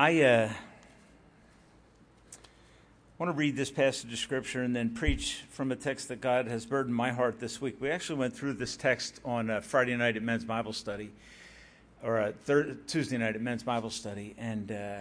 I 0.00 0.22
uh, 0.22 0.50
want 3.18 3.28
to 3.28 3.36
read 3.36 3.54
this 3.54 3.70
passage 3.70 4.10
of 4.10 4.18
Scripture 4.18 4.62
and 4.62 4.74
then 4.74 4.94
preach 4.94 5.42
from 5.50 5.70
a 5.72 5.76
text 5.76 6.08
that 6.08 6.22
God 6.22 6.46
has 6.46 6.64
burdened 6.64 6.96
my 6.96 7.12
heart 7.12 7.38
this 7.38 7.60
week. 7.60 7.76
We 7.82 7.90
actually 7.90 8.18
went 8.18 8.34
through 8.34 8.54
this 8.54 8.78
text 8.78 9.20
on 9.26 9.50
uh, 9.50 9.60
Friday 9.60 9.94
night 9.94 10.16
at 10.16 10.22
men's 10.22 10.46
Bible 10.46 10.72
study, 10.72 11.10
or 12.02 12.18
uh, 12.18 12.32
third, 12.46 12.88
Tuesday 12.88 13.18
night 13.18 13.34
at 13.34 13.42
men's 13.42 13.62
Bible 13.62 13.90
study, 13.90 14.34
and 14.38 14.72
uh, 14.72 15.00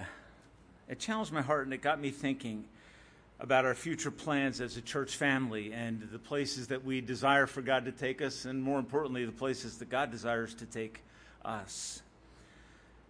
it 0.89 1.00
challenged 1.00 1.31
my 1.31 1.43
heart 1.43 1.63
and 1.63 1.73
it 1.73 1.81
got 1.81 2.02
me 2.02 2.11
thinking 2.11 2.66
about 3.39 3.63
our 3.63 3.75
future 3.75 4.11
plans 4.11 4.59
as 4.59 4.75
a 4.75 4.81
church 4.81 5.16
family 5.16 5.71
and 5.71 6.09
the 6.11 6.20
places 6.20 6.68
that 6.68 6.84
we 6.84 7.00
desire 7.00 7.47
for 7.47 7.61
God 7.61 7.86
to 7.86 7.93
take 7.93 8.21
us, 8.21 8.43
and 8.43 8.61
more 8.61 8.79
importantly, 8.79 9.23
the 9.23 9.31
places 9.31 9.77
that 9.77 9.89
God 9.89 10.11
desires 10.11 10.54
to 10.55 10.66
take 10.66 11.04
us. 11.45 12.02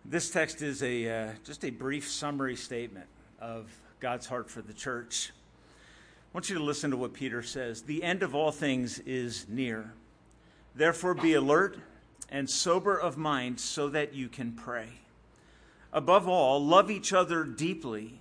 This 0.09 0.31
text 0.31 0.63
is 0.63 0.81
a, 0.81 1.07
uh, 1.07 1.31
just 1.43 1.63
a 1.63 1.69
brief 1.69 2.09
summary 2.09 2.55
statement 2.55 3.05
of 3.39 3.69
God's 3.99 4.25
heart 4.25 4.49
for 4.49 4.63
the 4.63 4.73
church. 4.73 5.31
I 5.31 6.27
want 6.33 6.49
you 6.49 6.57
to 6.57 6.63
listen 6.63 6.89
to 6.89 6.97
what 6.97 7.13
Peter 7.13 7.43
says. 7.43 7.83
The 7.83 8.01
end 8.01 8.23
of 8.23 8.33
all 8.33 8.49
things 8.49 8.97
is 8.97 9.45
near. 9.47 9.93
Therefore, 10.73 11.13
be 11.13 11.35
alert 11.35 11.77
and 12.27 12.49
sober 12.49 12.97
of 12.97 13.17
mind 13.19 13.59
so 13.59 13.87
that 13.89 14.15
you 14.15 14.29
can 14.29 14.53
pray. 14.53 14.87
Above 15.93 16.27
all, 16.27 16.65
love 16.65 16.89
each 16.89 17.13
other 17.13 17.43
deeply 17.43 18.17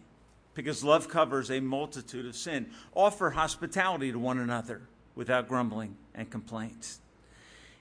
because 0.52 0.84
love 0.84 1.08
covers 1.08 1.50
a 1.50 1.60
multitude 1.60 2.26
of 2.26 2.36
sin. 2.36 2.68
Offer 2.94 3.30
hospitality 3.30 4.12
to 4.12 4.18
one 4.18 4.38
another 4.38 4.82
without 5.14 5.48
grumbling 5.48 5.96
and 6.14 6.28
complaints. 6.28 7.00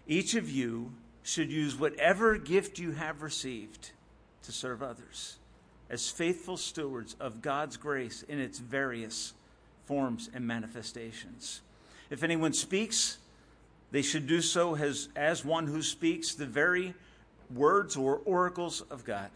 Each 0.08 0.34
of 0.34 0.50
you 0.50 0.94
should 1.24 1.52
use 1.52 1.78
whatever 1.78 2.38
gift 2.38 2.80
you 2.80 2.94
have 2.94 3.22
received 3.22 3.92
to 4.44 4.52
serve 4.52 4.82
others 4.82 5.38
as 5.90 6.10
faithful 6.10 6.58
stewards 6.58 7.16
of 7.20 7.42
God's 7.42 7.78
grace 7.78 8.24
in 8.24 8.40
its 8.40 8.60
various 8.60 9.34
forms 9.86 10.30
and 10.34 10.46
manifestations. 10.46 11.62
If 12.10 12.24
anyone 12.24 12.54
speaks, 12.54 13.20
they 13.92 14.02
should 14.02 14.28
do 14.28 14.42
so 14.42 14.76
as, 14.76 15.10
as 15.16 15.46
one 15.46 15.68
who 15.68 15.82
speaks 15.82 16.36
the 16.36 16.46
very 16.46 16.94
words 17.54 17.96
or 17.96 18.22
oracles 18.26 18.82
of 18.92 19.06
God. 19.06 19.30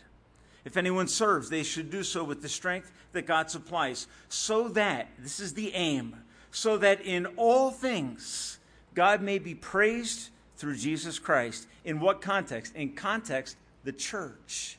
If 0.66 0.78
anyone 0.78 1.08
serves, 1.08 1.50
they 1.50 1.64
should 1.64 1.90
do 1.90 2.04
so 2.04 2.24
with 2.24 2.42
the 2.42 2.50
strength 2.50 2.92
that 3.14 3.26
God 3.26 3.50
supplies, 3.50 4.08
so 4.30 4.68
that, 4.70 5.10
this 5.20 5.40
is 5.40 5.54
the 5.54 5.74
aim, 5.74 6.18
so 6.52 6.78
that 6.78 7.02
in 7.02 7.26
all 7.38 7.72
things 7.72 8.60
God 8.94 9.22
may 9.22 9.40
be 9.40 9.56
praised 9.56 10.30
through 10.58 10.76
Jesus 10.76 11.18
Christ. 11.18 11.68
In 11.86 12.00
what 12.00 12.22
context? 12.22 12.76
In 12.76 12.92
context, 12.92 13.56
the 13.84 13.94
church. 13.94 14.78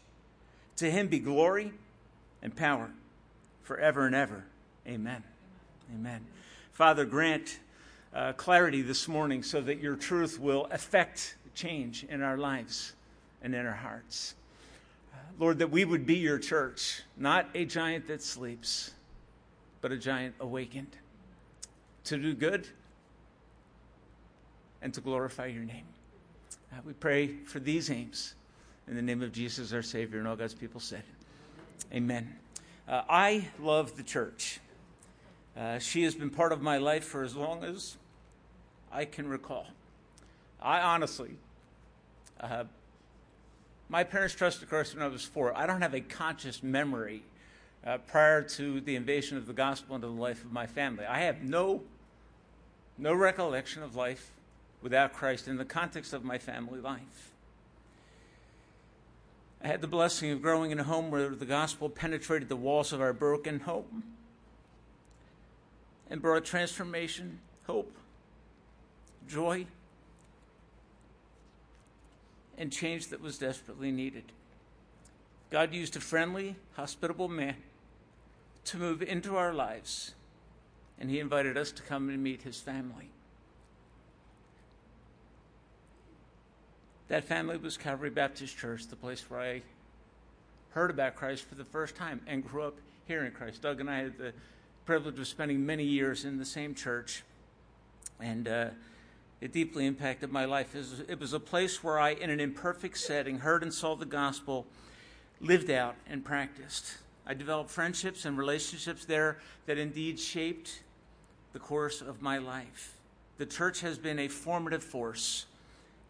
To 0.76 0.90
him 0.90 1.08
be 1.08 1.18
glory 1.18 1.72
and 2.42 2.54
power 2.54 2.90
forever 3.62 4.06
and 4.06 4.14
ever. 4.14 4.44
Amen. 4.86 5.22
Amen. 5.94 6.24
Father, 6.72 7.04
grant 7.04 7.58
uh, 8.14 8.32
clarity 8.32 8.82
this 8.82 9.08
morning 9.08 9.42
so 9.42 9.60
that 9.60 9.78
your 9.78 9.96
truth 9.96 10.40
will 10.40 10.66
affect 10.70 11.36
change 11.54 12.04
in 12.08 12.22
our 12.22 12.36
lives 12.36 12.94
and 13.42 13.54
in 13.54 13.66
our 13.66 13.72
hearts. 13.72 14.34
Lord, 15.38 15.58
that 15.58 15.70
we 15.70 15.84
would 15.84 16.06
be 16.06 16.16
your 16.16 16.38
church, 16.38 17.02
not 17.16 17.48
a 17.54 17.64
giant 17.64 18.06
that 18.08 18.22
sleeps, 18.22 18.92
but 19.80 19.92
a 19.92 19.96
giant 19.96 20.34
awakened 20.40 20.96
to 22.04 22.16
do 22.18 22.34
good 22.34 22.66
and 24.82 24.92
to 24.94 25.00
glorify 25.00 25.46
your 25.46 25.64
name. 25.64 25.86
Uh, 26.72 26.76
we 26.84 26.92
pray 26.92 27.36
for 27.44 27.60
these 27.60 27.90
aims 27.90 28.34
in 28.88 28.96
the 28.96 29.02
name 29.02 29.22
of 29.22 29.32
Jesus, 29.32 29.72
our 29.72 29.82
Savior, 29.82 30.18
and 30.18 30.28
all 30.28 30.36
God's 30.36 30.54
people 30.54 30.80
said, 30.80 31.02
Amen. 31.92 32.36
Uh, 32.88 33.02
I 33.08 33.48
love 33.60 33.96
the 33.96 34.02
church. 34.02 34.60
Uh, 35.56 35.78
she 35.78 36.02
has 36.04 36.14
been 36.14 36.30
part 36.30 36.52
of 36.52 36.62
my 36.62 36.78
life 36.78 37.04
for 37.04 37.22
as 37.22 37.36
long 37.36 37.62
as 37.64 37.96
I 38.90 39.04
can 39.04 39.28
recall. 39.28 39.66
I 40.60 40.80
honestly, 40.80 41.36
uh, 42.40 42.64
my 43.88 44.04
parents 44.04 44.34
trusted 44.34 44.68
Christ 44.68 44.94
when 44.94 45.02
I 45.02 45.08
was 45.08 45.24
four. 45.24 45.56
I 45.56 45.66
don't 45.66 45.82
have 45.82 45.94
a 45.94 46.00
conscious 46.00 46.62
memory 46.62 47.22
uh, 47.84 47.98
prior 47.98 48.42
to 48.42 48.80
the 48.80 48.96
invasion 48.96 49.36
of 49.36 49.46
the 49.46 49.52
gospel 49.52 49.96
into 49.96 50.06
the 50.06 50.12
life 50.12 50.44
of 50.44 50.52
my 50.52 50.66
family. 50.66 51.04
I 51.04 51.20
have 51.20 51.42
no, 51.42 51.82
no 52.96 53.12
recollection 53.12 53.82
of 53.82 53.96
life 53.96 54.30
without 54.80 55.12
Christ 55.12 55.48
in 55.48 55.56
the 55.56 55.64
context 55.64 56.12
of 56.12 56.24
my 56.24 56.38
family 56.38 56.80
life. 56.80 57.31
I 59.62 59.68
had 59.68 59.80
the 59.80 59.86
blessing 59.86 60.32
of 60.32 60.42
growing 60.42 60.72
in 60.72 60.80
a 60.80 60.84
home 60.84 61.12
where 61.12 61.28
the 61.28 61.46
gospel 61.46 61.88
penetrated 61.88 62.48
the 62.48 62.56
walls 62.56 62.92
of 62.92 63.00
our 63.00 63.12
broken 63.12 63.60
home 63.60 64.02
and 66.10 66.20
brought 66.20 66.44
transformation, 66.44 67.38
hope, 67.68 67.96
joy, 69.28 69.66
and 72.58 72.72
change 72.72 73.06
that 73.08 73.20
was 73.20 73.38
desperately 73.38 73.92
needed. 73.92 74.24
God 75.50 75.72
used 75.72 75.94
a 75.94 76.00
friendly, 76.00 76.56
hospitable 76.74 77.28
man 77.28 77.56
to 78.64 78.76
move 78.78 79.00
into 79.00 79.36
our 79.36 79.54
lives, 79.54 80.14
and 80.98 81.08
He 81.08 81.20
invited 81.20 81.56
us 81.56 81.70
to 81.72 81.82
come 81.82 82.08
and 82.08 82.20
meet 82.20 82.42
His 82.42 82.58
family. 82.58 83.11
That 87.12 87.24
family 87.24 87.58
was 87.58 87.76
Calvary 87.76 88.08
Baptist 88.08 88.56
Church, 88.56 88.86
the 88.86 88.96
place 88.96 89.28
where 89.28 89.38
I 89.38 89.60
heard 90.70 90.88
about 90.88 91.14
Christ 91.14 91.44
for 91.44 91.56
the 91.56 91.64
first 91.66 91.94
time 91.94 92.22
and 92.26 92.42
grew 92.42 92.62
up 92.62 92.78
hearing 93.06 93.32
Christ. 93.32 93.60
Doug 93.60 93.80
and 93.80 93.90
I 93.90 93.98
had 93.98 94.16
the 94.16 94.32
privilege 94.86 95.18
of 95.18 95.28
spending 95.28 95.66
many 95.66 95.84
years 95.84 96.24
in 96.24 96.38
the 96.38 96.46
same 96.46 96.74
church, 96.74 97.22
and 98.18 98.48
uh, 98.48 98.68
it 99.42 99.52
deeply 99.52 99.84
impacted 99.84 100.32
my 100.32 100.46
life. 100.46 100.74
It 100.74 100.78
was, 100.78 101.00
it 101.00 101.20
was 101.20 101.34
a 101.34 101.38
place 101.38 101.84
where 101.84 102.00
I, 102.00 102.12
in 102.12 102.30
an 102.30 102.40
imperfect 102.40 102.96
setting, 102.96 103.40
heard 103.40 103.62
and 103.62 103.74
saw 103.74 103.94
the 103.94 104.06
gospel 104.06 104.64
lived 105.38 105.70
out 105.70 105.96
and 106.08 106.24
practiced. 106.24 106.96
I 107.26 107.34
developed 107.34 107.68
friendships 107.68 108.24
and 108.24 108.38
relationships 108.38 109.04
there 109.04 109.36
that 109.66 109.76
indeed 109.76 110.18
shaped 110.18 110.82
the 111.52 111.58
course 111.58 112.00
of 112.00 112.22
my 112.22 112.38
life. 112.38 112.96
The 113.36 113.44
church 113.44 113.82
has 113.82 113.98
been 113.98 114.18
a 114.18 114.28
formative 114.28 114.82
force 114.82 115.44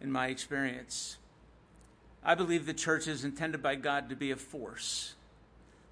in 0.02 0.10
my 0.10 0.26
experience. 0.26 1.16
I 2.24 2.34
believe 2.34 2.66
the 2.66 2.74
church 2.74 3.06
is 3.06 3.24
intended 3.24 3.62
by 3.62 3.76
God 3.76 4.10
to 4.10 4.16
be 4.16 4.30
a 4.30 4.36
force 4.36 5.14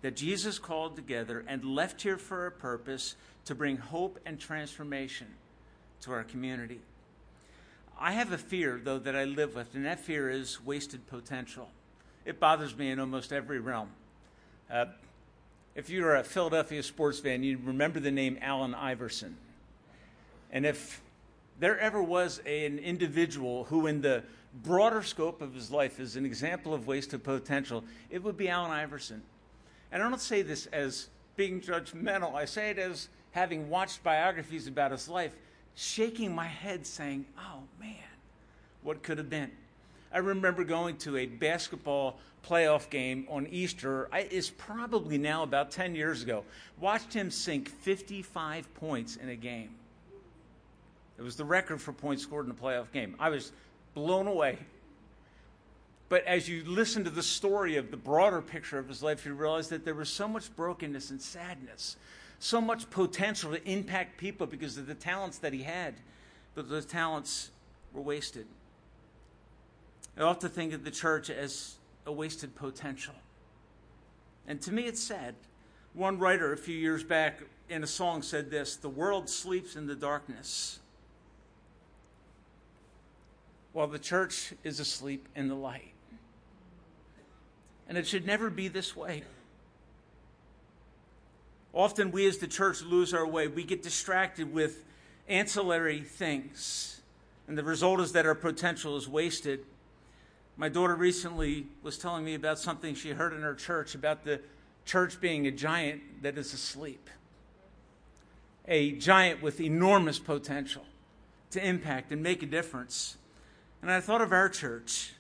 that 0.03 0.17
Jesus 0.17 0.59
called 0.59 0.97
together 0.97 1.45
and 1.47 1.65
left 1.65 2.03
here 2.03 2.17
for 2.17 2.47
a 2.47 2.51
purpose 2.51 3.17
to 3.45 3.55
bring 3.55 3.77
hope 3.77 4.19
and 4.27 4.39
transformation 4.39 5.27
to 6.03 6.13
our 6.13 6.25
community. 6.25 6.81
I 7.99 8.13
have 8.13 8.33
a 8.33 8.39
fear, 8.39 8.81
though, 8.83 8.99
that 8.99 9.15
I 9.15 9.25
live 9.25 9.55
with, 9.55 9.75
and 9.75 9.85
that 9.85 10.01
fear 10.01 10.31
is 10.31 10.65
wasted 10.65 11.07
potential. 11.07 11.69
It 12.25 12.41
bothers 12.41 12.77
me 12.77 12.91
in 12.91 12.99
almost 12.99 13.33
every 13.33 13.61
realm. 13.61 13.91
Uh, 14.71 14.87
if 15.75 15.91
you're 15.91 16.17
a 16.17 16.25
Philadelphia 16.25 16.83
sports 16.83 17.21
fan, 17.21 17.43
you 17.43 17.59
remember 17.63 18.01
the 18.01 18.11
name 18.11 18.39
Allen 18.41 18.75
Iverson. 18.75 19.37
And 20.51 20.65
if 20.65 21.03
there 21.61 21.79
ever 21.79 22.03
was 22.03 22.39
an 22.47 22.79
individual 22.79 23.65
who, 23.65 23.87
in 23.87 24.01
the 24.01 24.23
broader 24.65 25.03
scope 25.03 25.43
of 25.43 25.55
his 25.55 25.71
life, 25.71 26.01
is 26.01 26.17
an 26.17 26.25
example 26.25 26.75
of 26.75 26.87
wasted 26.87 27.23
potential, 27.23 27.85
it 28.11 28.23
would 28.23 28.37
be 28.37 28.49
Allen 28.49 28.71
Iverson. 28.71 29.23
And 29.93 30.03
I 30.03 30.09
don't 30.09 30.21
say 30.21 30.43
this 30.43 30.67
as 30.67 31.09
being 31.37 31.61
judgmental, 31.61 32.35
I 32.35 32.47
say 32.47 32.71
it 32.71 32.79
as 32.79 33.09
having 33.33 33.69
watched 33.69 34.03
biographies 34.03 34.67
about 34.67 34.91
his 34.91 35.09
life, 35.09 35.35
shaking 35.75 36.35
my 36.35 36.47
head 36.47 36.87
saying, 36.87 37.27
oh 37.39 37.61
man, 37.79 37.95
what 38.83 39.03
could 39.03 39.19
have 39.19 39.31
been? 39.31 39.51
I 40.13 40.19
remember 40.19 40.65
going 40.65 40.97
to 40.99 41.19
a 41.19 41.27
basketball 41.27 42.19
playoff 42.45 42.89
game 42.89 43.27
on 43.29 43.47
Easter. 43.49 44.09
I, 44.11 44.21
it's 44.21 44.51
probably 44.51 45.19
now 45.19 45.43
about 45.43 45.71
10 45.71 45.95
years 45.95 46.23
ago. 46.23 46.43
Watched 46.81 47.13
him 47.13 47.31
sink 47.31 47.69
55 47.69 48.73
points 48.75 49.17
in 49.17 49.29
a 49.29 49.37
game. 49.37 49.71
It 51.21 51.23
was 51.23 51.37
the 51.37 51.45
record 51.45 51.83
for 51.83 51.93
points 51.93 52.23
scored 52.23 52.47
in 52.47 52.51
a 52.51 52.55
playoff 52.55 52.91
game. 52.93 53.15
I 53.19 53.29
was 53.29 53.53
blown 53.93 54.27
away. 54.27 54.57
But 56.09 56.25
as 56.25 56.49
you 56.49 56.65
listen 56.65 57.05
to 57.05 57.11
the 57.11 57.23
story 57.23 57.77
of 57.77 57.91
the 57.91 57.99
broader 57.99 58.41
picture 58.41 58.79
of 58.79 58.89
his 58.89 59.03
life, 59.03 59.27
you 59.27 59.35
realize 59.35 59.69
that 59.69 59.85
there 59.85 59.95
was 59.95 60.09
so 60.09 60.27
much 60.27 60.55
brokenness 60.57 61.11
and 61.11 61.21
sadness, 61.21 61.97
so 62.39 62.59
much 62.59 62.89
potential 62.89 63.53
to 63.53 63.63
impact 63.71 64.17
people 64.17 64.47
because 64.47 64.79
of 64.79 64.87
the 64.87 64.95
talents 64.95 65.37
that 65.39 65.53
he 65.53 65.63
had, 65.63 65.97
but 66.55 66.71
those 66.71 66.87
talents 66.87 67.51
were 67.93 68.01
wasted. 68.01 68.47
I 70.17 70.23
often 70.23 70.49
think 70.49 70.73
of 70.73 70.85
the 70.85 70.91
church 70.91 71.29
as 71.29 71.77
a 72.07 72.13
wasted 72.13 72.55
potential. 72.57 73.15
And 74.49 74.59
to 74.63 74.73
me, 74.73 74.85
it's 74.85 75.03
sad. 75.03 75.35
One 75.93 76.19
writer 76.19 76.55
a 76.55 76.57
few 76.57 76.77
years 76.77 77.05
back 77.05 77.43
in 77.69 77.85
a 77.85 77.87
song 77.87 78.23
said 78.23 78.51
this 78.51 78.77
The 78.77 78.89
world 78.89 79.29
sleeps 79.29 79.77
in 79.77 79.87
the 79.87 79.95
darkness 79.95 80.79
while 83.73 83.87
the 83.87 83.99
church 83.99 84.53
is 84.65 84.81
asleep 84.81 85.29
in 85.35 85.49
the 85.49 85.55
light. 85.55 85.93
And 87.89 87.99
it 87.99 88.07
should 88.07 88.27
never 88.27 88.51
be 88.51 88.69
this 88.69 88.97
way. 88.97 89.25
Often 91.73 92.11
we 92.11 92.27
as 92.27 92.39
the 92.39 92.47
church 92.47 92.83
lose 92.83 93.15
our 93.15 93.27
way. 93.27 93.47
We 93.47 93.65
get 93.65 93.83
distracted 93.83 94.53
with 94.53 94.85
ancillary 95.29 96.01
things. 96.01 97.01
And 97.47 97.57
the 97.57 97.65
result 97.65 98.01
is 98.01 98.13
that 98.13 98.27
our 98.27 98.35
potential 98.35 98.97
is 98.97 99.09
wasted. 99.09 99.65
My 100.57 100.69
daughter 100.69 100.95
recently 100.95 101.67
was 101.83 101.97
telling 101.97 102.25
me 102.25 102.35
about 102.35 102.59
something 102.59 102.95
she 102.95 103.11
heard 103.11 103.33
in 103.33 103.43
her 103.43 103.55
church 103.55 103.95
about 103.95 104.25
the 104.25 104.41
church 104.85 105.21
being 105.21 105.47
a 105.47 105.51
giant 105.51 106.23
that 106.23 106.37
is 106.37 106.53
asleep. 106.53 107.09
A 108.67 108.93
giant 108.93 109.43
with 109.43 109.61
enormous 109.61 110.19
potential 110.19 110.85
to 111.51 111.65
impact 111.65 112.13
and 112.13 112.23
make 112.23 112.43
a 112.43 112.47
difference. 112.47 113.17
And 113.83 113.91
I 113.91 114.01
thought 114.01 114.21
of 114.21 114.33
our 114.33 114.49
church. 114.49 115.13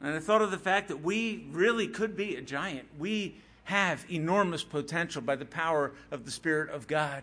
And 0.00 0.14
I 0.14 0.18
thought 0.18 0.42
of 0.42 0.50
the 0.50 0.58
fact 0.58 0.88
that 0.88 1.02
we 1.02 1.46
really 1.52 1.86
could 1.88 2.16
be 2.16 2.36
a 2.36 2.42
giant. 2.42 2.88
We 2.98 3.36
have 3.64 4.04
enormous 4.10 4.64
potential 4.64 5.22
by 5.22 5.36
the 5.36 5.44
power 5.44 5.92
of 6.10 6.24
the 6.24 6.30
Spirit 6.30 6.70
of 6.70 6.86
God 6.86 7.22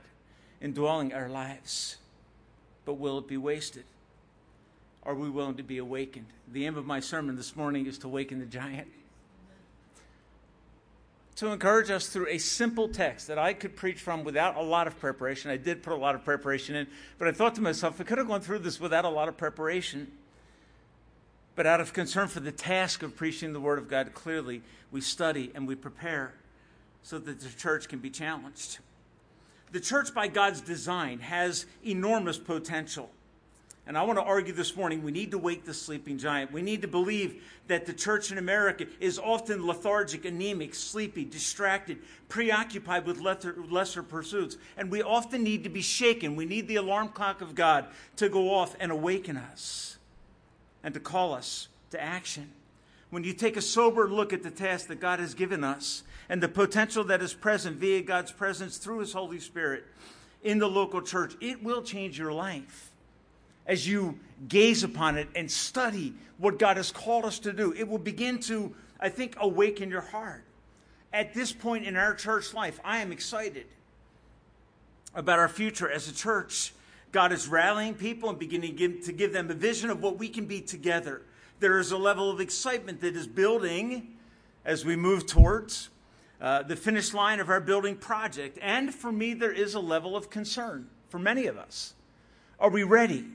indwelling 0.61 1.13
our 1.13 1.29
lives. 1.29 1.97
But 2.85 2.93
will 2.93 3.19
it 3.19 3.27
be 3.27 3.37
wasted? 3.37 3.83
Are 5.03 5.15
we 5.15 5.29
willing 5.29 5.55
to 5.55 5.63
be 5.63 5.77
awakened? 5.77 6.27
The 6.51 6.65
aim 6.65 6.77
of 6.77 6.85
my 6.85 6.99
sermon 6.99 7.35
this 7.35 7.55
morning 7.55 7.85
is 7.85 7.97
to 7.99 8.07
awaken 8.07 8.39
the 8.39 8.45
giant. 8.45 8.87
To 11.37 11.47
encourage 11.47 11.89
us 11.89 12.07
through 12.07 12.27
a 12.27 12.37
simple 12.37 12.89
text 12.89 13.27
that 13.27 13.39
I 13.39 13.53
could 13.53 13.75
preach 13.75 13.99
from 13.99 14.25
without 14.25 14.57
a 14.57 14.61
lot 14.61 14.87
of 14.87 14.99
preparation. 14.99 15.51
I 15.51 15.57
did 15.57 15.83
put 15.83 15.93
a 15.93 15.95
lot 15.95 16.15
of 16.15 16.25
preparation 16.25 16.75
in, 16.75 16.87
but 17.17 17.29
I 17.29 17.31
thought 17.31 17.55
to 17.55 17.61
myself, 17.61 17.99
I 18.01 18.03
could 18.03 18.17
have 18.17 18.27
gone 18.27 18.41
through 18.41 18.59
this 18.59 18.79
without 18.79 19.05
a 19.05 19.09
lot 19.09 19.29
of 19.29 19.37
preparation. 19.37 20.11
But 21.59 21.67
out 21.67 21.81
of 21.81 21.91
concern 21.91 22.29
for 22.29 22.39
the 22.39 22.53
task 22.53 23.03
of 23.03 23.17
preaching 23.17 23.51
the 23.51 23.59
Word 23.59 23.79
of 23.79 23.89
God 23.89 24.13
clearly, 24.13 24.61
we 24.91 25.01
study 25.01 25.51
and 25.53 25.67
we 25.67 25.75
prepare 25.75 26.33
so 27.03 27.19
that 27.19 27.41
the 27.41 27.49
church 27.49 27.89
can 27.89 27.99
be 27.99 28.09
challenged. 28.09 28.79
The 29.73 29.81
church, 29.81 30.13
by 30.13 30.29
God's 30.29 30.61
design, 30.61 31.19
has 31.19 31.65
enormous 31.85 32.37
potential. 32.37 33.09
And 33.85 33.97
I 33.97 34.03
want 34.03 34.17
to 34.19 34.23
argue 34.23 34.53
this 34.53 34.77
morning 34.77 35.03
we 35.03 35.11
need 35.11 35.31
to 35.31 35.37
wake 35.37 35.65
the 35.65 35.73
sleeping 35.73 36.17
giant. 36.17 36.53
We 36.53 36.61
need 36.61 36.81
to 36.83 36.87
believe 36.87 37.43
that 37.67 37.85
the 37.85 37.91
church 37.91 38.31
in 38.31 38.37
America 38.37 38.85
is 39.01 39.19
often 39.19 39.67
lethargic, 39.67 40.23
anemic, 40.23 40.73
sleepy, 40.73 41.25
distracted, 41.25 41.97
preoccupied 42.29 43.05
with 43.05 43.19
lesser, 43.19 44.01
pursuits. 44.03 44.55
And 44.77 44.89
we 44.89 45.03
often 45.03 45.43
need 45.43 45.65
to 45.65 45.69
be 45.69 45.81
shaken. 45.81 46.37
We 46.37 46.45
need 46.45 46.69
the 46.69 46.77
alarm 46.77 47.09
clock 47.09 47.41
of 47.41 47.53
God 47.53 47.87
to 48.15 48.29
go 48.29 48.55
off 48.55 48.77
and 48.79 48.93
awaken 48.93 49.35
us 49.35 49.97
and 50.83 50.93
to 50.93 50.99
call 50.99 51.33
us 51.33 51.67
to 51.91 52.01
action 52.01 52.51
when 53.09 53.23
you 53.23 53.33
take 53.33 53.57
a 53.57 53.61
sober 53.61 54.07
look 54.07 54.33
at 54.33 54.43
the 54.43 54.51
task 54.51 54.87
that 54.87 54.99
God 54.99 55.19
has 55.19 55.33
given 55.33 55.63
us 55.63 56.03
and 56.29 56.41
the 56.41 56.47
potential 56.47 57.03
that 57.05 57.21
is 57.21 57.33
present 57.33 57.77
via 57.77 58.01
God's 58.01 58.31
presence 58.31 58.77
through 58.77 58.99
His 58.99 59.13
Holy 59.13 59.39
Spirit 59.39 59.85
in 60.43 60.59
the 60.59 60.67
local 60.67 61.01
church, 61.01 61.33
it 61.41 61.63
will 61.63 61.81
change 61.81 62.17
your 62.19 62.31
life 62.31 62.91
as 63.65 63.87
you 63.87 64.19
gaze 64.47 64.83
upon 64.83 65.17
it 65.17 65.27
and 65.35 65.49
study 65.49 66.13
what 66.37 66.59
God 66.59 66.77
has 66.77 66.91
called 66.91 67.25
us 67.25 67.39
to 67.39 67.51
do. 67.51 67.73
It 67.73 67.87
will 67.87 67.97
begin 67.97 68.39
to, 68.41 68.73
I 68.99 69.09
think, 69.09 69.35
awaken 69.39 69.89
your 69.89 70.01
heart. 70.01 70.43
At 71.11 71.33
this 71.33 71.51
point 71.51 71.85
in 71.85 71.95
our 71.95 72.13
church 72.13 72.53
life, 72.53 72.79
I 72.85 72.99
am 72.99 73.11
excited 73.11 73.65
about 75.15 75.39
our 75.39 75.49
future 75.49 75.89
as 75.89 76.07
a 76.07 76.13
church. 76.13 76.73
God 77.11 77.31
is 77.31 77.47
rallying 77.47 77.95
people 77.95 78.29
and 78.29 78.37
beginning 78.37 78.75
to 79.03 79.11
give 79.11 79.33
them 79.33 79.49
a 79.49 79.53
vision 79.53 79.89
of 79.89 80.01
what 80.01 80.17
we 80.17 80.29
can 80.29 80.45
be 80.45 80.61
together 80.61 81.23
there 81.59 81.77
is 81.77 81.91
a 81.91 81.97
level 81.97 82.29
of 82.29 82.39
excitement 82.39 83.01
that 83.01 83.15
is 83.15 83.27
building 83.27 84.15
as 84.65 84.85
we 84.85 84.95
move 84.95 85.25
towards 85.25 85.89
uh, 86.41 86.63
the 86.63 86.75
finish 86.75 87.13
line 87.13 87.39
of 87.39 87.49
our 87.49 87.59
building 87.59 87.95
project. 87.95 88.57
And 88.61 88.93
for 88.93 89.11
me, 89.11 89.33
there 89.33 89.51
is 89.51 89.73
a 89.73 89.79
level 89.79 90.15
of 90.15 90.29
concern 90.29 90.89
for 91.09 91.19
many 91.19 91.47
of 91.47 91.57
us. 91.57 91.93
Are 92.59 92.69
we 92.69 92.83
ready 92.83 93.25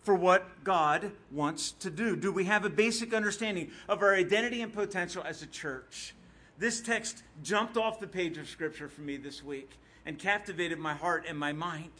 for 0.00 0.14
what 0.14 0.64
God 0.64 1.12
wants 1.30 1.72
to 1.72 1.90
do? 1.90 2.16
Do 2.16 2.32
we 2.32 2.44
have 2.44 2.64
a 2.64 2.70
basic 2.70 3.14
understanding 3.14 3.70
of 3.88 4.02
our 4.02 4.14
identity 4.14 4.60
and 4.62 4.72
potential 4.72 5.22
as 5.24 5.42
a 5.42 5.46
church? 5.46 6.14
This 6.58 6.80
text 6.80 7.22
jumped 7.42 7.76
off 7.76 8.00
the 8.00 8.06
page 8.08 8.38
of 8.38 8.48
Scripture 8.48 8.88
for 8.88 9.02
me 9.02 9.16
this 9.16 9.42
week 9.44 9.70
and 10.04 10.18
captivated 10.18 10.78
my 10.78 10.94
heart 10.94 11.26
and 11.28 11.38
my 11.38 11.52
mind. 11.52 11.92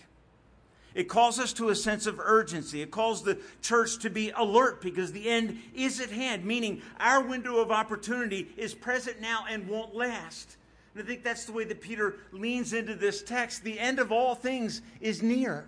It 0.94 1.08
calls 1.08 1.38
us 1.38 1.52
to 1.54 1.70
a 1.70 1.74
sense 1.74 2.06
of 2.06 2.20
urgency. 2.20 2.82
It 2.82 2.90
calls 2.90 3.22
the 3.22 3.38
church 3.60 3.98
to 4.00 4.10
be 4.10 4.30
alert 4.30 4.82
because 4.82 5.12
the 5.12 5.28
end 5.28 5.58
is 5.74 6.00
at 6.00 6.10
hand, 6.10 6.44
meaning 6.44 6.82
our 7.00 7.22
window 7.22 7.60
of 7.60 7.70
opportunity 7.70 8.48
is 8.56 8.74
present 8.74 9.20
now 9.20 9.44
and 9.48 9.68
won't 9.68 9.94
last. 9.94 10.56
And 10.94 11.02
I 11.02 11.06
think 11.06 11.22
that's 11.22 11.44
the 11.46 11.52
way 11.52 11.64
that 11.64 11.80
Peter 11.80 12.16
leans 12.32 12.72
into 12.72 12.94
this 12.94 13.22
text. 13.22 13.64
The 13.64 13.78
end 13.78 13.98
of 13.98 14.12
all 14.12 14.34
things 14.34 14.82
is 15.00 15.22
near. 15.22 15.66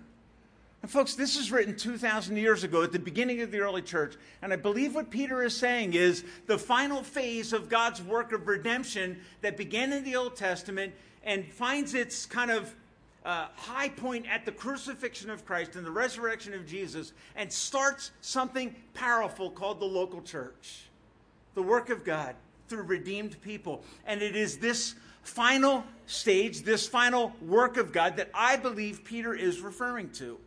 And 0.85 0.91
folks, 0.91 1.15
this 1.15 1.35
is 1.35 1.51
written 1.51 1.75
2,000 1.75 2.37
years 2.37 2.63
ago 2.63 2.83
at 2.83 2.91
the 2.91 2.99
beginning 2.99 3.41
of 3.41 3.49
the 3.49 3.59
early 3.59 3.81
church. 3.81 4.17
And 4.43 4.53
I 4.53 4.55
believe 4.55 4.93
what 4.93 5.09
Peter 5.09 5.41
is 5.41 5.57
saying 5.57 5.95
is 5.95 6.23
the 6.45 6.59
final 6.59 7.01
phase 7.01 7.53
of 7.53 7.69
God's 7.69 8.03
work 8.03 8.31
of 8.33 8.47
redemption 8.47 9.19
that 9.41 9.57
began 9.57 9.91
in 9.91 10.03
the 10.03 10.15
Old 10.15 10.35
Testament 10.35 10.93
and 11.23 11.51
finds 11.51 11.95
its 11.95 12.27
kind 12.27 12.51
of 12.51 12.75
uh, 13.25 13.47
high 13.55 13.89
point 13.89 14.27
at 14.31 14.45
the 14.45 14.51
crucifixion 14.51 15.31
of 15.31 15.45
Christ 15.45 15.75
and 15.75 15.85
the 15.85 15.91
resurrection 15.91 16.53
of 16.53 16.67
Jesus 16.67 17.11
and 17.35 17.51
starts 17.51 18.11
something 18.21 18.75
powerful 18.93 19.49
called 19.49 19.79
the 19.79 19.85
local 19.85 20.21
church, 20.21 20.83
the 21.55 21.63
work 21.63 21.89
of 21.89 22.05
God 22.05 22.35
through 22.67 22.83
redeemed 22.83 23.41
people. 23.41 23.83
And 24.05 24.21
it 24.21 24.35
is 24.35 24.59
this 24.59 24.93
final 25.23 25.83
stage, 26.05 26.61
this 26.61 26.87
final 26.87 27.33
work 27.41 27.77
of 27.77 27.91
God 27.91 28.17
that 28.17 28.29
I 28.33 28.57
believe 28.57 29.03
Peter 29.03 29.33
is 29.33 29.59
referring 29.59 30.11
to 30.11 30.37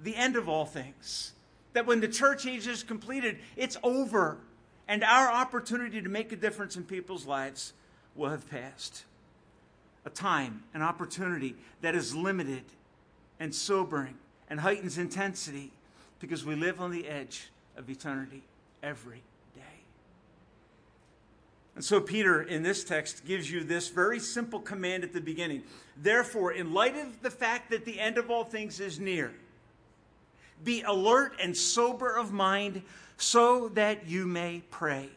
the 0.00 0.14
end 0.14 0.36
of 0.36 0.48
all 0.48 0.64
things. 0.64 1.32
That 1.72 1.86
when 1.86 2.00
the 2.00 2.08
church 2.08 2.46
age 2.46 2.66
is 2.66 2.84
completed, 2.84 3.38
it's 3.56 3.76
over, 3.82 4.38
and 4.86 5.02
our 5.02 5.30
opportunity 5.30 6.00
to 6.00 6.08
make 6.08 6.30
a 6.32 6.36
difference 6.36 6.76
in 6.76 6.84
people's 6.84 7.26
lives 7.26 7.72
will 8.14 8.30
have 8.30 8.48
passed 8.48 9.04
a 10.04 10.10
time, 10.10 10.62
an 10.74 10.82
opportunity 10.82 11.56
that 11.82 11.94
is 11.94 12.14
limited 12.14 12.64
and 13.38 13.54
sobering 13.54 14.14
and 14.48 14.60
heightens 14.60 14.98
intensity 14.98 15.70
because 16.18 16.44
we 16.44 16.54
live 16.54 16.80
on 16.80 16.90
the 16.90 17.06
edge 17.08 17.50
of 17.76 17.88
eternity 17.88 18.42
every 18.82 19.22
day. 19.54 19.62
And 21.74 21.84
so, 21.84 22.00
Peter 22.00 22.42
in 22.42 22.62
this 22.62 22.84
text 22.84 23.24
gives 23.24 23.50
you 23.50 23.64
this 23.64 23.88
very 23.88 24.18
simple 24.18 24.60
command 24.60 25.04
at 25.04 25.12
the 25.12 25.20
beginning. 25.20 25.62
Therefore, 25.96 26.52
in 26.52 26.74
light 26.74 26.96
of 26.96 27.22
the 27.22 27.30
fact 27.30 27.70
that 27.70 27.84
the 27.84 27.98
end 27.98 28.18
of 28.18 28.30
all 28.30 28.44
things 28.44 28.80
is 28.80 28.98
near, 28.98 29.32
be 30.64 30.82
alert 30.82 31.32
and 31.42 31.56
sober 31.56 32.14
of 32.14 32.32
mind 32.32 32.82
so 33.16 33.68
that 33.70 34.06
you 34.06 34.26
may 34.26 34.62
pray 34.70 35.08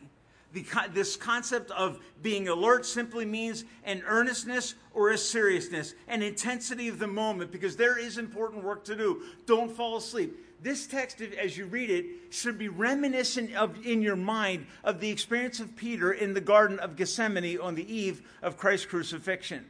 the, 0.53 0.65
this 0.93 1.15
concept 1.15 1.71
of 1.71 1.99
being 2.21 2.47
alert 2.47 2.85
simply 2.85 3.25
means 3.25 3.65
an 3.83 4.03
earnestness 4.05 4.75
or 4.93 5.09
a 5.09 5.17
seriousness, 5.17 5.95
an 6.07 6.21
intensity 6.21 6.87
of 6.87 6.99
the 6.99 7.07
moment, 7.07 7.51
because 7.51 7.75
there 7.75 7.97
is 7.97 8.17
important 8.17 8.63
work 8.63 8.85
to 8.85 8.95
do. 8.95 9.23
Don't 9.45 9.71
fall 9.71 9.97
asleep. 9.97 10.37
This 10.61 10.87
text, 10.87 11.21
as 11.21 11.57
you 11.57 11.65
read 11.65 11.89
it, 11.89 12.05
should 12.29 12.57
be 12.57 12.69
reminiscent 12.69 13.53
of 13.55 13.85
in 13.85 14.01
your 14.01 14.15
mind 14.15 14.67
of 14.83 15.01
the 15.01 15.09
experience 15.09 15.59
of 15.59 15.75
Peter 15.75 16.13
in 16.13 16.33
the 16.33 16.41
Garden 16.41 16.79
of 16.79 16.95
Gethsemane 16.95 17.59
on 17.59 17.75
the 17.75 17.93
eve 17.93 18.21
of 18.41 18.55
Christ's 18.55 18.85
crucifixion. 18.85 19.65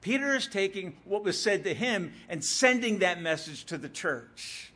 Peter 0.00 0.34
is 0.34 0.46
taking 0.46 0.96
what 1.04 1.22
was 1.22 1.40
said 1.40 1.64
to 1.64 1.74
him 1.74 2.12
and 2.28 2.42
sending 2.42 3.00
that 3.00 3.20
message 3.20 3.64
to 3.66 3.78
the 3.78 3.88
church. 3.88 4.72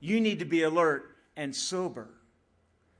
You 0.00 0.20
need 0.20 0.40
to 0.40 0.44
be 0.44 0.62
alert 0.62 1.16
and 1.36 1.54
sober. 1.54 2.08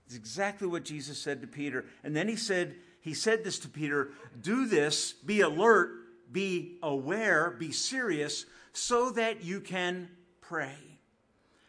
It's 0.06 0.14
exactly 0.14 0.68
what 0.68 0.84
Jesus 0.84 1.18
said 1.18 1.40
to 1.40 1.46
Peter. 1.46 1.84
And 2.04 2.14
then 2.14 2.28
he 2.28 2.36
said, 2.36 2.76
he 3.00 3.12
said 3.14 3.44
this 3.44 3.58
to 3.60 3.68
Peter, 3.68 4.10
do 4.40 4.66
this, 4.66 5.12
be 5.12 5.40
alert, 5.40 5.90
be 6.30 6.78
aware, 6.82 7.56
be 7.58 7.72
serious, 7.72 8.46
so 8.72 9.10
that 9.10 9.44
you 9.44 9.60
can 9.60 10.08
pray. 10.40 10.76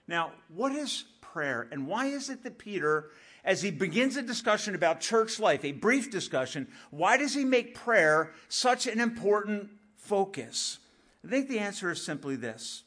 Now, 0.07 0.31
what 0.49 0.71
is 0.71 1.03
prayer? 1.21 1.67
And 1.71 1.87
why 1.87 2.07
is 2.07 2.29
it 2.29 2.43
that 2.43 2.57
Peter, 2.57 3.09
as 3.43 3.61
he 3.61 3.71
begins 3.71 4.17
a 4.17 4.21
discussion 4.21 4.75
about 4.75 5.01
church 5.01 5.39
life, 5.39 5.65
a 5.65 5.71
brief 5.71 6.11
discussion, 6.11 6.67
why 6.91 7.17
does 7.17 7.33
he 7.33 7.43
make 7.43 7.75
prayer 7.75 8.33
such 8.49 8.87
an 8.87 8.99
important 8.99 9.69
focus? 9.95 10.79
I 11.25 11.29
think 11.29 11.49
the 11.49 11.59
answer 11.59 11.91
is 11.91 12.03
simply 12.03 12.35
this. 12.35 12.83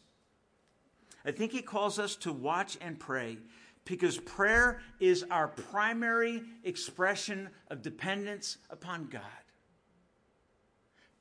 I 1.24 1.32
think 1.32 1.52
he 1.52 1.62
calls 1.62 1.98
us 1.98 2.16
to 2.16 2.32
watch 2.32 2.78
and 2.80 2.98
pray 2.98 3.38
because 3.84 4.18
prayer 4.18 4.80
is 5.00 5.24
our 5.30 5.48
primary 5.48 6.42
expression 6.64 7.48
of 7.70 7.82
dependence 7.82 8.58
upon 8.70 9.06
God. 9.06 9.22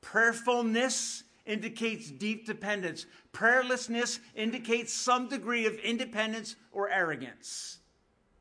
Prayerfulness 0.02 1.24
indicates 1.46 2.10
deep 2.12 2.46
dependence. 2.46 3.06
Prayerlessness 3.34 4.20
indicates 4.36 4.94
some 4.94 5.28
degree 5.28 5.66
of 5.66 5.76
independence 5.80 6.56
or 6.72 6.90
arrogance. 6.90 7.80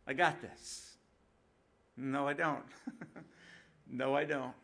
I 0.06 0.12
got 0.12 0.40
this. 0.40 0.96
No, 1.96 2.28
I 2.28 2.32
don't. 2.32 2.64
no, 3.90 4.14
I 4.14 4.24
don't. 4.24 4.54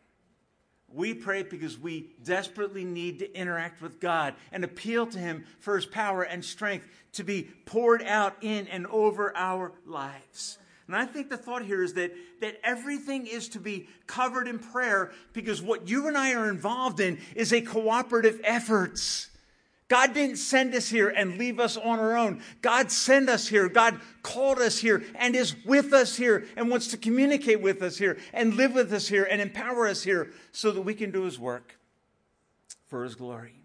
We 0.87 1.13
pray 1.13 1.43
because 1.43 1.77
we 1.77 2.11
desperately 2.23 2.85
need 2.85 3.19
to 3.19 3.37
interact 3.37 3.81
with 3.81 3.99
God 3.99 4.35
and 4.51 4.63
appeal 4.63 5.07
to 5.07 5.19
Him 5.19 5.45
for 5.59 5.75
His 5.75 5.85
power 5.85 6.23
and 6.23 6.43
strength 6.43 6.87
to 7.13 7.23
be 7.23 7.49
poured 7.65 8.01
out 8.03 8.37
in 8.41 8.67
and 8.67 8.87
over 8.87 9.35
our 9.35 9.73
lives. 9.85 10.57
And 10.87 10.95
I 10.95 11.05
think 11.05 11.29
the 11.29 11.37
thought 11.37 11.63
here 11.63 11.83
is 11.83 11.93
that, 11.93 12.13
that 12.41 12.59
everything 12.63 13.25
is 13.25 13.49
to 13.49 13.59
be 13.59 13.89
covered 14.05 14.47
in 14.47 14.59
prayer 14.59 15.11
because 15.33 15.61
what 15.61 15.89
you 15.89 16.07
and 16.07 16.17
I 16.17 16.33
are 16.33 16.49
involved 16.49 16.99
in 16.99 17.19
is 17.35 17.51
a 17.51 17.61
cooperative 17.61 18.39
effort. 18.43 18.99
God 19.87 20.13
didn't 20.15 20.37
send 20.37 20.73
us 20.73 20.89
here 20.89 21.09
and 21.09 21.37
leave 21.37 21.59
us 21.59 21.77
on 21.77 21.99
our 21.99 22.17
own. 22.17 22.41
God 22.61 22.91
sent 22.91 23.29
us 23.29 23.47
here. 23.47 23.69
God 23.69 23.99
called 24.23 24.57
us 24.57 24.79
here 24.79 25.03
and 25.15 25.35
is 25.35 25.55
with 25.63 25.93
us 25.93 26.17
here 26.17 26.47
and 26.57 26.71
wants 26.71 26.87
to 26.87 26.97
communicate 26.97 27.61
with 27.61 27.83
us 27.83 27.97
here 27.97 28.17
and 28.33 28.55
live 28.55 28.73
with 28.73 28.91
us 28.91 29.07
here 29.07 29.27
and 29.29 29.41
empower 29.41 29.87
us 29.87 30.01
here 30.01 30.31
so 30.51 30.71
that 30.71 30.81
we 30.81 30.95
can 30.95 31.11
do 31.11 31.23
his 31.23 31.37
work 31.37 31.77
for 32.87 33.03
his 33.03 33.13
glory. 33.13 33.61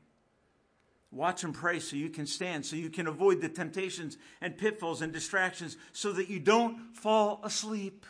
Watch 1.10 1.42
and 1.42 1.54
pray 1.54 1.80
so 1.80 1.96
you 1.96 2.10
can 2.10 2.26
stand, 2.26 2.66
so 2.66 2.76
you 2.76 2.90
can 2.90 3.06
avoid 3.06 3.40
the 3.40 3.48
temptations 3.48 4.18
and 4.42 4.56
pitfalls 4.56 5.00
and 5.02 5.12
distractions 5.12 5.76
so 5.92 6.12
that 6.12 6.28
you 6.28 6.38
don't 6.38 6.94
fall 6.94 7.40
asleep. 7.42 8.04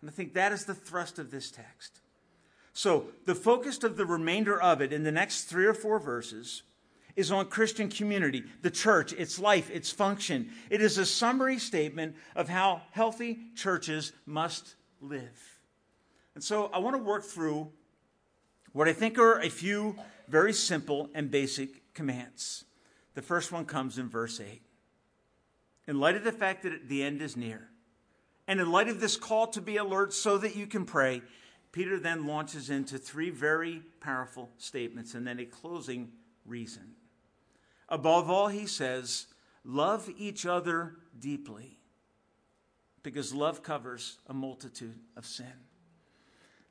And 0.00 0.10
I 0.10 0.12
think 0.12 0.34
that 0.34 0.52
is 0.52 0.66
the 0.66 0.74
thrust 0.74 1.18
of 1.18 1.30
this 1.30 1.50
text. 1.50 2.00
So, 2.74 3.06
the 3.24 3.34
focus 3.34 3.82
of 3.82 3.96
the 3.96 4.04
remainder 4.04 4.60
of 4.60 4.82
it 4.82 4.92
in 4.92 5.02
the 5.02 5.10
next 5.10 5.44
three 5.44 5.64
or 5.64 5.72
four 5.72 5.98
verses 5.98 6.62
is 7.16 7.32
on 7.32 7.46
Christian 7.46 7.88
community, 7.88 8.44
the 8.62 8.70
church, 8.70 9.12
its 9.14 9.38
life, 9.38 9.70
its 9.70 9.90
function. 9.90 10.50
It 10.70 10.82
is 10.82 10.98
a 10.98 11.06
summary 11.06 11.58
statement 11.58 12.14
of 12.36 12.48
how 12.48 12.82
healthy 12.92 13.38
churches 13.56 14.12
must 14.26 14.74
live. 15.00 15.58
And 16.34 16.44
so 16.44 16.70
I 16.72 16.78
want 16.78 16.94
to 16.96 17.02
work 17.02 17.24
through 17.24 17.72
what 18.72 18.88
I 18.88 18.92
think 18.92 19.18
are 19.18 19.40
a 19.40 19.48
few 19.48 19.96
very 20.28 20.52
simple 20.52 21.08
and 21.14 21.30
basic 21.30 21.94
commands. 21.94 22.64
The 23.14 23.22
first 23.22 23.50
one 23.50 23.64
comes 23.64 23.96
in 23.96 24.10
verse 24.10 24.38
8. 24.38 24.60
In 25.88 25.98
light 25.98 26.16
of 26.16 26.24
the 26.24 26.32
fact 26.32 26.64
that 26.64 26.88
the 26.88 27.02
end 27.02 27.22
is 27.22 27.36
near, 27.36 27.70
and 28.46 28.60
in 28.60 28.70
light 28.70 28.88
of 28.88 29.00
this 29.00 29.16
call 29.16 29.46
to 29.48 29.62
be 29.62 29.78
alert 29.78 30.12
so 30.12 30.36
that 30.36 30.56
you 30.56 30.66
can 30.66 30.84
pray, 30.84 31.22
Peter 31.72 31.98
then 31.98 32.26
launches 32.26 32.68
into 32.68 32.98
three 32.98 33.30
very 33.30 33.82
powerful 34.00 34.50
statements 34.58 35.14
and 35.14 35.26
then 35.26 35.40
a 35.40 35.46
closing 35.46 36.12
reason. 36.44 36.95
Above 37.88 38.30
all, 38.30 38.48
he 38.48 38.66
says, 38.66 39.26
love 39.64 40.08
each 40.16 40.44
other 40.44 40.96
deeply 41.18 41.78
because 43.02 43.32
love 43.32 43.62
covers 43.62 44.18
a 44.26 44.34
multitude 44.34 44.98
of 45.16 45.24
sin. 45.24 45.52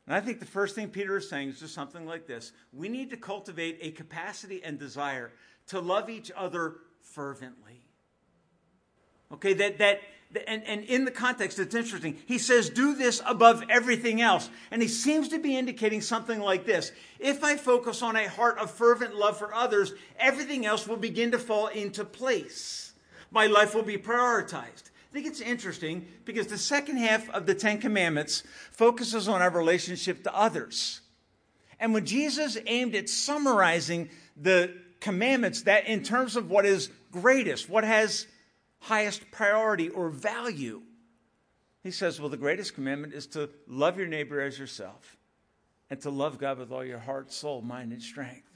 And 0.06 0.16
I 0.16 0.20
think 0.20 0.40
the 0.40 0.46
first 0.46 0.76
thing 0.76 0.90
Peter 0.90 1.18
is 1.18 1.30
saying 1.30 1.50
is 1.50 1.60
just 1.60 1.74
something 1.74 2.06
like 2.06 2.28
this 2.28 2.52
We 2.74 2.90
need 2.90 3.10
to 3.12 3.18
cultivate 3.18 3.80
a 3.82 3.92
capacity 3.92 4.64
and 4.64 4.78
desire 4.78 5.32
to 5.68 5.80
love 5.80 6.10
each 6.10 6.32
other 6.36 6.76
fervently. 7.02 7.86
Okay, 9.32 9.54
that, 9.54 9.80
that, 9.80 10.02
and, 10.48 10.64
and 10.66 10.84
in 10.84 11.06
the 11.06 11.12
context, 11.12 11.60
it's 11.60 11.76
interesting. 11.76 12.18
He 12.26 12.38
says, 12.38 12.70
do 12.70 12.96
this 12.96 13.22
above 13.26 13.64
everything 13.70 14.22
else. 14.22 14.50
And 14.72 14.82
he 14.82 14.88
seems 14.88 15.30
to 15.30 15.40
be 15.40 15.58
indicating 15.58 16.02
something 16.02 16.40
like 16.40 16.66
this 16.66 16.92
If 17.20 17.44
I 17.44 17.56
focus 17.56 18.02
on 18.02 18.16
a 18.16 18.28
heart 18.28 18.58
of 18.58 18.72
fervent 18.72 19.16
love 19.16 19.38
for 19.38 19.54
others, 19.54 19.94
everything 20.20 20.66
else 20.66 20.88
will 20.88 20.98
begin 20.98 21.32
to 21.32 21.40
fall 21.40 21.68
into 21.68 22.04
place. 22.04 22.94
My 23.32 23.48
life 23.48 23.76
will 23.76 23.84
be 23.84 23.98
prioritized. 23.98 24.90
I 25.10 25.14
think 25.14 25.28
it's 25.28 25.42
interesting 25.42 26.06
because 26.26 26.48
the 26.48 26.58
second 26.58 26.98
half 26.98 27.30
of 27.30 27.46
the 27.46 27.56
Ten 27.56 27.80
Commandments 27.80 28.44
focuses 28.72 29.28
on 29.30 29.42
our 29.42 29.50
relationship 29.50 30.24
to 30.24 30.36
others. 30.36 31.02
And 31.80 31.94
when 31.94 32.06
Jesus 32.06 32.58
aimed 32.66 32.96
at 32.96 33.10
summarizing 33.10 34.10
the 34.36 34.74
commandments, 35.00 35.64
that 35.64 35.88
in 35.88 36.04
terms 36.04 36.36
of 36.36 36.50
what 36.50 36.66
is 36.66 36.90
greatest, 37.12 37.70
what 37.70 37.84
has 37.84 38.28
highest 38.86 39.30
priority 39.32 39.90
or 39.90 40.10
value. 40.10 40.82
He 41.84 41.92
says, 41.92 42.20
Well, 42.20 42.30
the 42.30 42.38
greatest 42.38 42.76
commandment 42.76 43.14
is 43.14 43.28
to 43.28 43.50
love 43.68 43.98
your 43.98 44.08
neighbor 44.08 44.42
as 44.42 44.58
yourself 44.58 45.18
and 45.90 46.00
to 46.02 46.10
love 46.10 46.38
God 46.38 46.58
with 46.58 46.72
all 46.72 46.84
your 46.84 47.00
heart, 47.00 47.32
soul, 47.32 47.62
mind, 47.62 47.92
and 47.92 48.02
strength. 48.02 48.50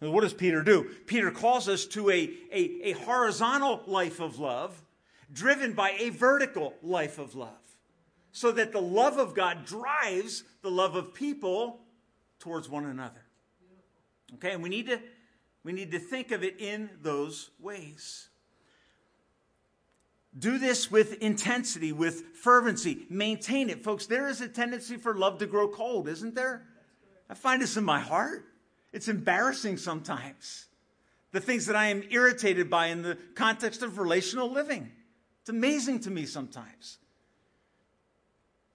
And 0.00 0.12
what 0.12 0.22
does 0.22 0.32
Peter 0.32 0.62
do? 0.62 0.90
Peter 1.06 1.30
calls 1.30 1.68
us 1.68 1.84
to 1.86 2.10
a, 2.10 2.30
a, 2.52 2.90
a 2.90 2.92
horizontal 2.92 3.82
life 3.86 4.20
of 4.20 4.38
love 4.38 4.80
driven 5.32 5.74
by 5.74 5.94
a 5.98 6.10
vertical 6.10 6.74
life 6.82 7.18
of 7.18 7.34
love 7.34 7.50
so 8.32 8.50
that 8.52 8.72
the 8.72 8.80
love 8.80 9.18
of 9.18 9.34
God 9.34 9.64
drives 9.66 10.44
the 10.62 10.70
love 10.70 10.94
of 10.96 11.14
people 11.14 11.80
towards 12.38 12.68
one 12.68 12.86
another. 12.86 13.22
Okay, 14.34 14.52
and 14.52 14.62
we 14.62 14.68
need 14.68 14.86
to 14.86 15.00
we 15.62 15.72
need 15.72 15.90
to 15.90 15.98
think 15.98 16.30
of 16.30 16.42
it 16.42 16.58
in 16.58 16.88
those 17.02 17.50
ways. 17.60 18.29
Do 20.38 20.58
this 20.58 20.90
with 20.90 21.14
intensity, 21.22 21.92
with 21.92 22.36
fervency. 22.36 23.06
Maintain 23.08 23.68
it. 23.68 23.82
Folks, 23.82 24.06
there 24.06 24.28
is 24.28 24.40
a 24.40 24.48
tendency 24.48 24.96
for 24.96 25.14
love 25.14 25.38
to 25.38 25.46
grow 25.46 25.68
cold, 25.68 26.08
isn't 26.08 26.34
there? 26.34 26.66
I 27.28 27.34
find 27.34 27.60
this 27.60 27.76
in 27.76 27.84
my 27.84 28.00
heart. 28.00 28.44
It's 28.92 29.08
embarrassing 29.08 29.76
sometimes. 29.76 30.66
The 31.32 31.40
things 31.40 31.66
that 31.66 31.76
I 31.76 31.86
am 31.86 32.04
irritated 32.10 32.70
by 32.70 32.86
in 32.86 33.02
the 33.02 33.16
context 33.34 33.82
of 33.82 33.98
relational 33.98 34.50
living. 34.50 34.90
It's 35.40 35.50
amazing 35.50 36.00
to 36.00 36.10
me 36.10 36.26
sometimes 36.26 36.98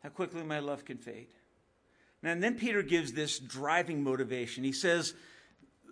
how 0.05 0.09
quickly 0.09 0.43
my 0.43 0.59
love 0.59 0.85
can 0.85 0.97
fade. 0.97 1.29
And 2.21 2.41
then 2.41 2.55
Peter 2.55 2.83
gives 2.83 3.13
this 3.13 3.39
driving 3.39 4.03
motivation. 4.03 4.63
He 4.63 4.71
says, 4.71 5.15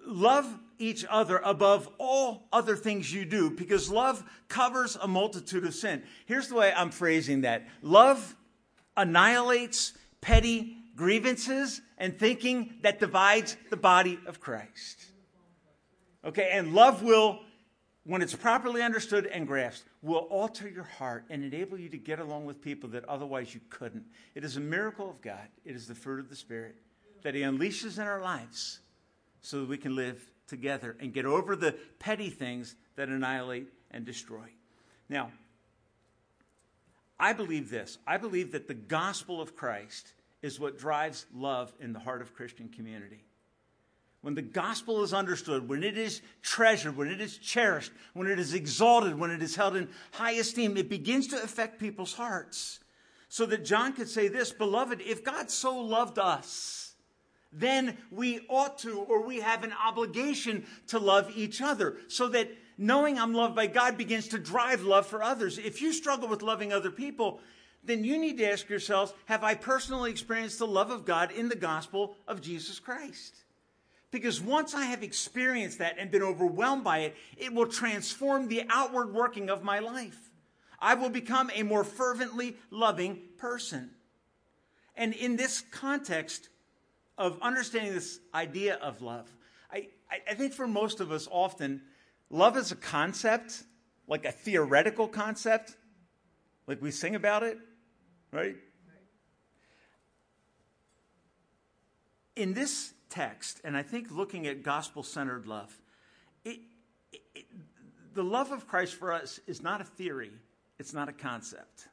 love 0.05 0.59
each 0.79 1.05
other 1.09 1.39
above 1.43 1.89
all 1.97 2.47
other 2.51 2.75
things 2.75 3.13
you 3.13 3.25
do 3.25 3.49
because 3.49 3.89
love 3.89 4.23
covers 4.47 4.97
a 5.01 5.07
multitude 5.07 5.65
of 5.65 5.73
sin. 5.73 6.03
Here's 6.25 6.47
the 6.47 6.55
way 6.55 6.73
I'm 6.75 6.91
phrasing 6.91 7.41
that 7.41 7.67
love 7.81 8.35
annihilates 8.97 9.93
petty 10.21 10.77
grievances 10.95 11.81
and 11.97 12.17
thinking 12.17 12.75
that 12.81 12.99
divides 12.99 13.57
the 13.69 13.77
body 13.77 14.19
of 14.27 14.39
Christ. 14.39 15.05
Okay, 16.25 16.49
and 16.53 16.73
love 16.73 17.03
will, 17.03 17.39
when 18.05 18.21
it's 18.21 18.35
properly 18.35 18.81
understood 18.81 19.25
and 19.25 19.45
grasped, 19.45 19.87
will 20.01 20.27
alter 20.29 20.69
your 20.69 20.83
heart 20.83 21.25
and 21.29 21.43
enable 21.43 21.77
you 21.77 21.89
to 21.89 21.97
get 21.97 22.19
along 22.19 22.45
with 22.45 22.61
people 22.61 22.89
that 22.89 23.03
otherwise 23.05 23.53
you 23.53 23.59
couldn't. 23.69 24.05
It 24.35 24.43
is 24.43 24.55
a 24.55 24.61
miracle 24.61 25.09
of 25.09 25.21
God, 25.21 25.47
it 25.65 25.75
is 25.75 25.87
the 25.87 25.95
fruit 25.95 26.19
of 26.19 26.29
the 26.29 26.35
Spirit 26.35 26.75
that 27.23 27.35
He 27.35 27.41
unleashes 27.41 27.97
in 27.97 28.03
our 28.03 28.21
lives 28.21 28.79
so 29.43 29.59
that 29.59 29.69
we 29.69 29.77
can 29.77 29.95
live 29.95 30.31
together 30.47 30.97
and 30.99 31.13
get 31.13 31.25
over 31.25 31.55
the 31.55 31.75
petty 31.99 32.29
things 32.29 32.75
that 32.95 33.09
annihilate 33.09 33.67
and 33.91 34.05
destroy. 34.05 34.47
Now, 35.07 35.31
I 37.19 37.33
believe 37.33 37.69
this. 37.69 37.99
I 38.07 38.17
believe 38.17 38.53
that 38.53 38.67
the 38.67 38.73
gospel 38.73 39.39
of 39.39 39.55
Christ 39.55 40.13
is 40.41 40.59
what 40.59 40.79
drives 40.79 41.25
love 41.33 41.71
in 41.79 41.93
the 41.93 41.99
heart 41.99 42.21
of 42.21 42.33
Christian 42.33 42.69
community. 42.69 43.23
When 44.21 44.35
the 44.35 44.41
gospel 44.41 45.03
is 45.03 45.13
understood, 45.13 45.67
when 45.67 45.83
it 45.83 45.97
is 45.97 46.21
treasured, 46.41 46.95
when 46.95 47.09
it 47.09 47.19
is 47.19 47.37
cherished, 47.37 47.91
when 48.13 48.27
it 48.27 48.39
is 48.39 48.53
exalted, 48.53 49.19
when 49.19 49.31
it 49.31 49.43
is 49.43 49.55
held 49.55 49.75
in 49.75 49.89
high 50.13 50.31
esteem, 50.31 50.77
it 50.77 50.89
begins 50.89 51.27
to 51.27 51.43
affect 51.43 51.79
people's 51.79 52.13
hearts. 52.13 52.79
So 53.27 53.45
that 53.47 53.65
John 53.65 53.93
could 53.93 54.07
say 54.07 54.29
this 54.29 54.53
Beloved, 54.53 55.01
if 55.01 55.23
God 55.23 55.51
so 55.51 55.77
loved 55.77 56.19
us, 56.19 56.92
then 57.53 57.97
we 58.11 58.45
ought 58.49 58.79
to 58.79 58.99
or 58.99 59.25
we 59.25 59.39
have 59.41 59.63
an 59.63 59.73
obligation 59.73 60.65
to 60.87 60.99
love 60.99 61.31
each 61.35 61.61
other 61.61 61.97
so 62.07 62.27
that 62.29 62.49
knowing 62.77 63.19
I'm 63.19 63.33
loved 63.33 63.55
by 63.55 63.67
God 63.67 63.97
begins 63.97 64.27
to 64.29 64.39
drive 64.39 64.81
love 64.81 65.05
for 65.05 65.21
others. 65.21 65.57
If 65.57 65.81
you 65.81 65.93
struggle 65.93 66.27
with 66.27 66.41
loving 66.41 66.73
other 66.73 66.91
people, 66.91 67.39
then 67.83 68.03
you 68.03 68.17
need 68.17 68.37
to 68.37 68.49
ask 68.49 68.69
yourselves 68.69 69.13
Have 69.25 69.43
I 69.43 69.55
personally 69.55 70.11
experienced 70.11 70.59
the 70.59 70.67
love 70.67 70.89
of 70.89 71.05
God 71.05 71.31
in 71.31 71.49
the 71.49 71.55
gospel 71.55 72.15
of 72.27 72.41
Jesus 72.41 72.79
Christ? 72.79 73.35
Because 74.09 74.39
once 74.39 74.75
I 74.75 74.85
have 74.85 75.01
experienced 75.01 75.79
that 75.79 75.95
and 75.97 76.11
been 76.11 76.21
overwhelmed 76.21 76.83
by 76.83 76.99
it, 76.99 77.15
it 77.35 77.51
will 77.51 77.65
transform 77.65 78.47
the 78.47 78.63
outward 78.69 79.11
working 79.11 79.49
of 79.49 79.63
my 79.63 79.79
life. 79.79 80.29
I 80.79 80.93
will 80.93 81.09
become 81.09 81.49
a 81.55 81.63
more 81.63 81.83
fervently 81.83 82.57
loving 82.69 83.21
person. 83.37 83.91
And 84.95 85.13
in 85.13 85.35
this 85.35 85.61
context, 85.71 86.49
of 87.17 87.37
understanding 87.41 87.93
this 87.93 88.19
idea 88.33 88.75
of 88.75 89.01
love. 89.01 89.29
I, 89.71 89.87
I, 90.29 90.33
think 90.33 90.53
for 90.53 90.67
most 90.67 90.99
of 90.99 91.11
us, 91.11 91.27
often, 91.31 91.81
love 92.29 92.57
is 92.57 92.71
a 92.71 92.75
concept, 92.75 93.63
like 94.07 94.25
a 94.25 94.31
theoretical 94.31 95.07
concept, 95.07 95.75
like 96.67 96.81
we 96.81 96.91
sing 96.91 97.15
about 97.15 97.43
it, 97.43 97.57
right? 98.31 98.55
In 102.35 102.53
this 102.53 102.93
text, 103.09 103.61
and 103.63 103.77
I 103.77 103.83
think 103.83 104.09
looking 104.11 104.47
at 104.47 104.63
gospel 104.63 105.03
centered 105.03 105.45
love, 105.45 105.75
it, 106.43 106.59
it, 107.11 107.45
the 108.13 108.23
love 108.23 108.51
of 108.51 108.67
Christ 108.67 108.95
for 108.95 109.13
us 109.13 109.39
is 109.45 109.61
not 109.61 109.81
a 109.81 109.83
theory, 109.83 110.31
it's 110.79 110.93
not 110.93 111.09
a 111.09 111.13
concept. 111.13 111.87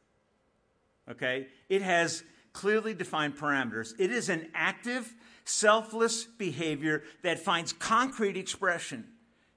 Okay? 1.10 1.48
It 1.68 1.82
has 1.82 2.22
clearly 2.52 2.94
defined 2.94 3.36
parameters. 3.36 3.92
It 3.98 4.10
is 4.10 4.28
an 4.28 4.48
active, 4.54 5.14
selfless 5.44 6.24
behavior 6.24 7.02
that 7.22 7.38
finds 7.38 7.72
concrete 7.72 8.36
expression. 8.36 9.06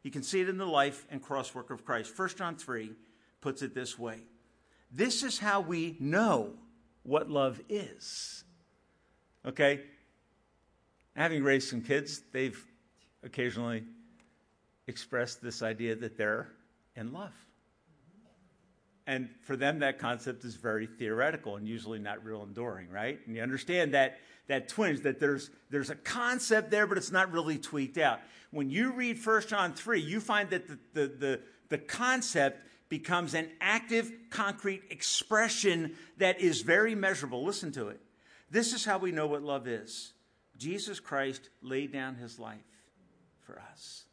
You 0.04 0.12
can 0.12 0.24
see 0.24 0.42
it 0.42 0.50
in 0.50 0.58
the 0.58 0.66
life 0.66 1.06
and 1.10 1.24
crosswork 1.24 1.70
of 1.70 1.86
Christ. 1.86 2.18
1 2.18 2.30
John 2.30 2.56
3 2.56 2.92
puts 3.42 3.62
it 3.62 3.74
this 3.74 3.98
way 3.98 4.20
This 4.92 5.24
is 5.24 5.40
how 5.40 5.62
we 5.62 5.98
know 6.00 6.54
what 7.04 7.30
love 7.30 7.62
is. 7.70 8.44
Okay? 9.46 9.82
Having 11.16 11.44
raised 11.44 11.70
some 11.70 11.82
kids, 11.82 12.22
they've 12.32 12.66
occasionally 13.24 13.84
expressed 14.88 15.42
this 15.42 15.62
idea 15.62 15.96
that 15.96 16.18
they're 16.18 16.50
in 16.96 17.14
love. 17.14 17.34
And 19.06 19.30
for 19.42 19.58
them, 19.58 19.80
that 19.80 20.00
concept 20.00 20.46
is 20.46 20.56
very 20.56 20.86
theoretical 20.86 21.58
and 21.58 21.68
usually 21.68 22.00
not 22.00 22.24
real 22.24 22.44
enduring, 22.44 22.90
right? 22.90 23.20
And 23.26 23.36
you 23.36 23.42
understand 23.42 23.94
that 23.94 24.20
that 24.48 24.68
twinge, 24.68 25.02
that 25.02 25.20
there's 25.20 25.50
there's 25.70 25.90
a 25.90 25.96
concept 25.96 26.72
there, 26.72 26.88
but 26.88 26.98
it's 26.98 27.12
not 27.12 27.32
really 27.32 27.58
tweaked 27.58 27.98
out. 27.98 28.20
When 28.52 28.70
you 28.70 28.92
read 28.92 29.24
1 29.24 29.48
John 29.48 29.74
3, 29.74 30.00
you 30.00 30.20
find 30.20 30.50
that 30.52 30.68
the, 30.68 30.80
the, 30.94 31.08
the, 31.08 31.40
the 31.70 31.78
concept 31.80 32.60
becomes 32.88 33.34
an 33.34 33.50
active, 33.60 34.12
concrete 34.30 34.84
expression 34.92 35.96
that 36.18 36.40
is 36.40 36.62
very 36.62 36.94
measurable. 36.94 37.44
Listen 37.44 37.72
to 37.72 37.88
it. 37.88 38.00
This 38.52 38.72
is 38.72 38.86
how 38.86 39.00
we 39.00 39.12
know 39.12 39.26
what 39.26 39.42
love 39.42 39.68
is. 39.68 40.14
Jesus 40.58 41.00
Christ 41.00 41.50
laid 41.64 41.92
down 41.92 42.16
his 42.16 42.38
life 42.38 42.62
for 43.42 43.60
us. 43.72 44.04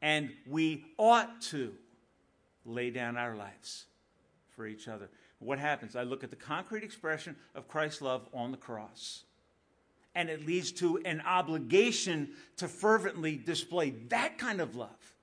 And 0.00 0.30
we 0.48 0.86
ought 0.96 1.42
to 1.42 1.74
lay 2.68 2.90
down 2.90 3.16
our 3.16 3.34
lives 3.34 3.86
for 4.54 4.66
each 4.66 4.88
other. 4.88 5.08
What 5.38 5.58
happens? 5.58 5.96
I 5.96 6.02
look 6.02 6.24
at 6.24 6.30
the 6.30 6.36
concrete 6.36 6.84
expression 6.84 7.36
of 7.54 7.68
Christ's 7.68 8.02
love 8.02 8.28
on 8.34 8.50
the 8.50 8.56
cross. 8.56 9.22
And 10.14 10.28
it 10.28 10.46
leads 10.46 10.72
to 10.72 10.98
an 11.04 11.20
obligation 11.20 12.30
to 12.56 12.66
fervently 12.66 13.36
display 13.36 13.90
that 14.08 14.36
kind 14.36 14.60
of 14.60 14.74
love 14.74 15.14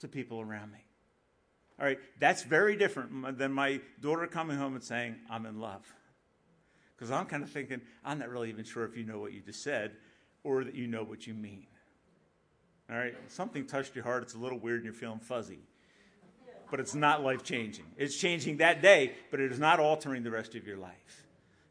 to 0.00 0.08
people 0.08 0.40
around 0.40 0.70
me. 0.70 0.84
All 1.80 1.86
right, 1.86 1.98
that's 2.20 2.42
very 2.42 2.76
different 2.76 3.38
than 3.38 3.52
my 3.52 3.80
daughter 4.00 4.26
coming 4.26 4.56
home 4.56 4.74
and 4.74 4.84
saying, 4.84 5.16
I'm 5.30 5.46
in 5.46 5.60
love. 5.60 5.82
Because 6.94 7.10
I'm 7.10 7.26
kind 7.26 7.42
of 7.42 7.50
thinking, 7.50 7.80
I'm 8.04 8.18
not 8.18 8.28
really 8.28 8.50
even 8.50 8.64
sure 8.64 8.84
if 8.84 8.96
you 8.96 9.04
know 9.04 9.18
what 9.18 9.32
you 9.32 9.40
just 9.40 9.62
said 9.62 9.92
or 10.44 10.62
that 10.62 10.74
you 10.74 10.86
know 10.86 11.02
what 11.02 11.26
you 11.26 11.34
mean. 11.34 11.66
All 12.90 12.96
right, 12.96 13.14
something 13.28 13.66
touched 13.66 13.94
your 13.96 14.04
heart, 14.04 14.22
it's 14.22 14.34
a 14.34 14.38
little 14.38 14.58
weird 14.58 14.76
and 14.76 14.84
you're 14.84 14.94
feeling 14.94 15.18
fuzzy. 15.18 15.60
But 16.70 16.80
it's 16.80 16.94
not 16.94 17.22
life 17.22 17.42
changing. 17.42 17.86
It's 17.96 18.16
changing 18.16 18.58
that 18.58 18.82
day, 18.82 19.12
but 19.30 19.40
it 19.40 19.52
is 19.52 19.58
not 19.58 19.80
altering 19.80 20.22
the 20.22 20.30
rest 20.30 20.54
of 20.54 20.66
your 20.66 20.76
life. 20.76 21.24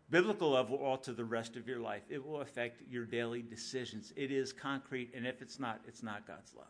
Biblical 0.10 0.52
love 0.52 0.70
will 0.70 0.78
alter 0.78 1.12
the 1.12 1.26
rest 1.26 1.56
of 1.56 1.68
your 1.68 1.80
life. 1.80 2.04
It 2.10 2.26
will 2.26 2.42
affect 2.42 2.82
your 2.90 3.06
daily 3.06 3.42
decisions. 3.42 4.14
It 4.16 4.32
is 4.32 4.54
concrete, 4.54 5.12
and 5.16 5.26
if 5.26 5.42
it's 5.42 5.60
not, 5.60 5.82
it's 5.88 6.04
not 6.04 6.28
God's 6.28 6.54
love. 6.56 6.68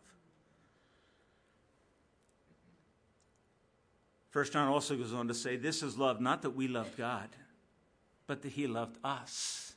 First 4.30 4.54
John 4.54 4.68
also 4.68 4.96
goes 4.96 5.14
on 5.14 5.28
to 5.28 5.34
say, 5.34 5.58
This 5.58 5.84
is 5.84 5.98
love, 5.98 6.22
not 6.22 6.42
that 6.42 6.52
we 6.52 6.68
loved 6.68 6.98
God, 6.98 7.30
but 8.26 8.42
that 8.42 8.54
He 8.54 8.66
loved 8.66 8.98
us 9.04 9.74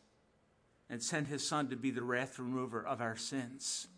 and 0.89 1.03
sent 1.03 1.27
His 1.27 1.47
Son 1.47 1.69
to 1.69 1.77
be 1.77 1.91
the 1.91 2.03
wrath 2.03 2.39
remover 2.39 2.83
of 2.83 3.01
our 3.01 3.17
sins. 3.17 3.89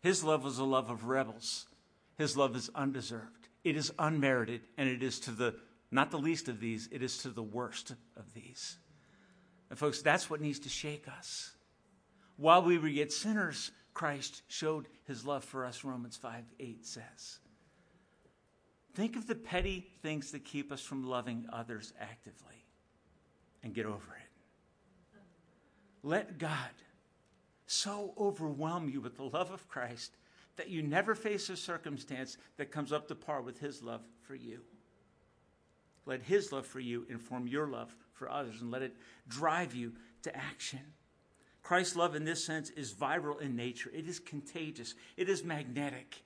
His 0.00 0.22
love 0.22 0.44
was 0.44 0.58
a 0.58 0.64
love 0.64 0.90
of 0.90 1.06
rebels. 1.06 1.66
His 2.18 2.36
love 2.36 2.56
is 2.56 2.68
undeserved. 2.74 3.48
It 3.64 3.76
is 3.76 3.92
unmerited, 3.98 4.62
and 4.76 4.88
it 4.88 5.02
is 5.02 5.20
to 5.20 5.30
the 5.30 5.54
not 5.90 6.10
the 6.10 6.18
least 6.18 6.48
of 6.48 6.60
these, 6.60 6.86
it 6.92 7.02
is 7.02 7.18
to 7.18 7.30
the 7.30 7.42
worst 7.42 7.94
of 8.14 8.34
these. 8.34 8.76
And 9.70 9.78
folks, 9.78 10.02
that's 10.02 10.28
what 10.28 10.42
needs 10.42 10.58
to 10.60 10.68
shake 10.68 11.08
us. 11.08 11.52
While 12.36 12.62
we 12.62 12.76
were 12.76 12.88
yet 12.88 13.10
sinners, 13.10 13.70
Christ 13.94 14.42
showed 14.48 14.86
his 15.04 15.24
love 15.24 15.44
for 15.44 15.64
us, 15.64 15.84
Romans 15.84 16.16
5 16.16 16.44
8 16.60 16.86
says. 16.86 17.38
Think 18.94 19.16
of 19.16 19.26
the 19.26 19.34
petty 19.34 19.86
things 20.02 20.32
that 20.32 20.44
keep 20.44 20.72
us 20.72 20.82
from 20.82 21.04
loving 21.04 21.46
others 21.52 21.92
actively 22.00 22.64
and 23.62 23.72
get 23.72 23.86
over 23.86 23.94
it. 23.96 25.18
Let 26.02 26.38
God 26.38 26.70
so 27.66 28.12
overwhelm 28.18 28.88
you 28.88 29.00
with 29.00 29.16
the 29.16 29.24
love 29.24 29.50
of 29.50 29.68
Christ 29.68 30.16
that 30.58 30.68
you 30.68 30.82
never 30.82 31.14
face 31.14 31.48
a 31.48 31.56
circumstance 31.56 32.36
that 32.58 32.70
comes 32.70 32.92
up 32.92 33.08
to 33.08 33.14
par 33.14 33.40
with 33.40 33.58
His 33.58 33.82
love 33.82 34.02
for 34.20 34.34
you. 34.34 34.60
Let 36.04 36.22
His 36.22 36.52
love 36.52 36.66
for 36.66 36.80
you 36.80 37.06
inform 37.08 37.46
your 37.46 37.66
love 37.66 37.96
for 38.12 38.30
others 38.30 38.60
and 38.60 38.70
let 38.70 38.82
it 38.82 38.94
drive 39.26 39.74
you 39.74 39.92
to 40.22 40.36
action. 40.36 40.80
Christ's 41.62 41.96
love, 41.96 42.14
in 42.14 42.24
this 42.24 42.44
sense, 42.44 42.70
is 42.70 42.92
viral 42.92 43.40
in 43.40 43.56
nature, 43.56 43.90
it 43.94 44.06
is 44.06 44.18
contagious, 44.18 44.94
it 45.16 45.28
is 45.28 45.44
magnetic. 45.44 46.22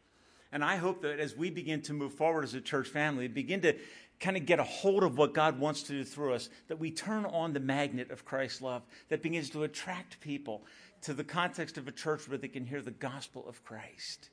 And 0.50 0.62
I 0.62 0.76
hope 0.76 1.00
that 1.02 1.18
as 1.18 1.36
we 1.36 1.50
begin 1.50 1.80
to 1.82 1.94
move 1.94 2.12
forward 2.12 2.44
as 2.44 2.54
a 2.54 2.60
church 2.60 2.88
family, 2.88 3.26
begin 3.26 3.62
to 3.62 3.74
kind 4.20 4.36
of 4.36 4.46
get 4.46 4.60
a 4.60 4.64
hold 4.64 5.02
of 5.02 5.18
what 5.18 5.34
God 5.34 5.58
wants 5.58 5.82
to 5.84 5.92
do 5.92 6.04
through 6.04 6.34
us, 6.34 6.48
that 6.68 6.78
we 6.78 6.90
turn 6.90 7.24
on 7.24 7.52
the 7.52 7.60
magnet 7.60 8.10
of 8.10 8.24
Christ's 8.24 8.62
love 8.62 8.82
that 9.08 9.22
begins 9.22 9.50
to 9.50 9.64
attract 9.64 10.20
people 10.20 10.64
to 11.02 11.14
the 11.14 11.24
context 11.24 11.78
of 11.78 11.88
a 11.88 11.92
church 11.92 12.28
where 12.28 12.38
they 12.38 12.48
can 12.48 12.64
hear 12.64 12.80
the 12.80 12.90
gospel 12.90 13.44
of 13.48 13.64
Christ. 13.64 14.30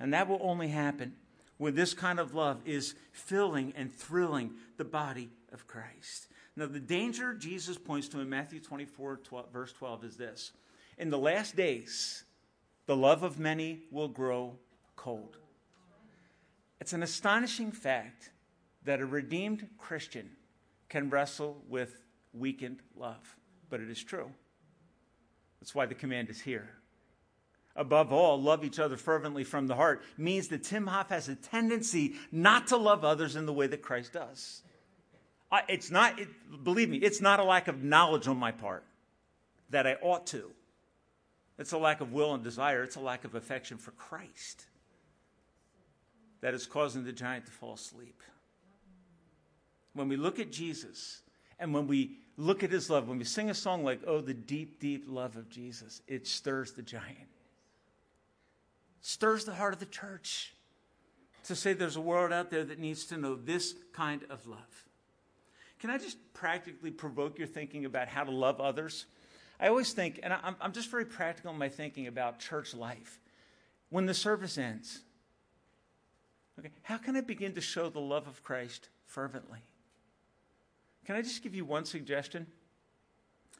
And 0.00 0.12
that 0.12 0.28
will 0.28 0.40
only 0.42 0.68
happen 0.68 1.14
when 1.56 1.74
this 1.74 1.94
kind 1.94 2.18
of 2.18 2.34
love 2.34 2.60
is 2.64 2.94
filling 3.12 3.72
and 3.76 3.94
thrilling 3.94 4.54
the 4.76 4.84
body 4.84 5.30
of 5.52 5.66
Christ. 5.66 6.28
Now, 6.56 6.66
the 6.66 6.80
danger 6.80 7.34
Jesus 7.34 7.78
points 7.78 8.08
to 8.08 8.20
in 8.20 8.28
Matthew 8.28 8.60
24, 8.60 9.20
12, 9.24 9.52
verse 9.52 9.72
12 9.72 10.04
is 10.04 10.16
this 10.16 10.52
In 10.98 11.10
the 11.10 11.18
last 11.18 11.56
days, 11.56 12.24
the 12.86 12.96
love 12.96 13.22
of 13.22 13.38
many 13.38 13.82
will 13.90 14.08
grow 14.08 14.58
cold. 14.96 15.38
It's 16.80 16.92
an 16.92 17.02
astonishing 17.02 17.72
fact 17.72 18.30
that 18.84 19.00
a 19.00 19.06
redeemed 19.06 19.68
Christian 19.78 20.30
can 20.88 21.08
wrestle 21.08 21.62
with 21.68 22.02
weakened 22.32 22.80
love, 22.96 23.36
but 23.70 23.80
it 23.80 23.88
is 23.88 24.02
true. 24.02 24.30
That's 25.64 25.74
why 25.74 25.86
the 25.86 25.94
command 25.94 26.28
is 26.28 26.42
here. 26.42 26.68
Above 27.74 28.12
all, 28.12 28.38
love 28.38 28.66
each 28.66 28.78
other 28.78 28.98
fervently 28.98 29.44
from 29.44 29.66
the 29.66 29.74
heart 29.74 30.02
means 30.18 30.48
that 30.48 30.62
Tim 30.62 30.86
Hoff 30.86 31.08
has 31.08 31.30
a 31.30 31.34
tendency 31.34 32.16
not 32.30 32.66
to 32.66 32.76
love 32.76 33.02
others 33.02 33.34
in 33.34 33.46
the 33.46 33.52
way 33.54 33.66
that 33.68 33.80
Christ 33.80 34.12
does. 34.12 34.60
it's 35.66 35.90
not, 35.90 36.18
it, 36.20 36.28
believe 36.64 36.90
me, 36.90 36.98
it's 36.98 37.22
not 37.22 37.40
a 37.40 37.44
lack 37.44 37.66
of 37.66 37.82
knowledge 37.82 38.28
on 38.28 38.36
my 38.36 38.52
part 38.52 38.84
that 39.70 39.86
I 39.86 39.94
ought 40.02 40.26
to. 40.28 40.50
It's 41.58 41.72
a 41.72 41.78
lack 41.78 42.02
of 42.02 42.12
will 42.12 42.34
and 42.34 42.44
desire. 42.44 42.82
It's 42.82 42.96
a 42.96 43.00
lack 43.00 43.24
of 43.24 43.34
affection 43.34 43.78
for 43.78 43.92
Christ 43.92 44.66
that 46.42 46.52
is 46.52 46.66
causing 46.66 47.04
the 47.04 47.12
giant 47.12 47.46
to 47.46 47.52
fall 47.52 47.72
asleep. 47.72 48.22
When 49.94 50.08
we 50.08 50.16
look 50.16 50.38
at 50.38 50.52
Jesus 50.52 51.22
and 51.58 51.72
when 51.72 51.86
we 51.86 52.18
look 52.36 52.62
at 52.62 52.70
his 52.70 52.90
love, 52.90 53.08
when 53.08 53.18
we 53.18 53.24
sing 53.24 53.50
a 53.50 53.54
song 53.54 53.84
like, 53.84 54.00
Oh, 54.06 54.20
the 54.20 54.34
deep, 54.34 54.80
deep 54.80 55.04
love 55.06 55.36
of 55.36 55.48
Jesus, 55.48 56.02
it 56.06 56.26
stirs 56.26 56.72
the 56.72 56.82
giant. 56.82 57.28
Stirs 59.00 59.44
the 59.44 59.54
heart 59.54 59.74
of 59.74 59.80
the 59.80 59.86
church 59.86 60.54
to 61.44 61.54
say 61.54 61.72
there's 61.72 61.96
a 61.96 62.00
world 62.00 62.32
out 62.32 62.50
there 62.50 62.64
that 62.64 62.78
needs 62.78 63.04
to 63.06 63.16
know 63.16 63.34
this 63.34 63.74
kind 63.92 64.22
of 64.30 64.46
love. 64.46 64.84
Can 65.78 65.90
I 65.90 65.98
just 65.98 66.16
practically 66.32 66.90
provoke 66.90 67.38
your 67.38 67.46
thinking 67.46 67.84
about 67.84 68.08
how 68.08 68.24
to 68.24 68.30
love 68.30 68.60
others? 68.60 69.04
I 69.60 69.68
always 69.68 69.92
think, 69.92 70.20
and 70.22 70.32
I'm, 70.32 70.56
I'm 70.60 70.72
just 70.72 70.90
very 70.90 71.04
practical 71.04 71.52
in 71.52 71.58
my 71.58 71.68
thinking 71.68 72.06
about 72.06 72.38
church 72.38 72.74
life. 72.74 73.20
When 73.90 74.06
the 74.06 74.14
service 74.14 74.56
ends, 74.56 75.00
okay, 76.58 76.70
how 76.82 76.96
can 76.96 77.16
I 77.16 77.20
begin 77.20 77.52
to 77.54 77.60
show 77.60 77.90
the 77.90 78.00
love 78.00 78.26
of 78.26 78.42
Christ 78.42 78.88
fervently? 79.04 79.60
Can 81.04 81.16
I 81.16 81.22
just 81.22 81.42
give 81.42 81.54
you 81.54 81.64
one 81.64 81.84
suggestion? 81.84 82.46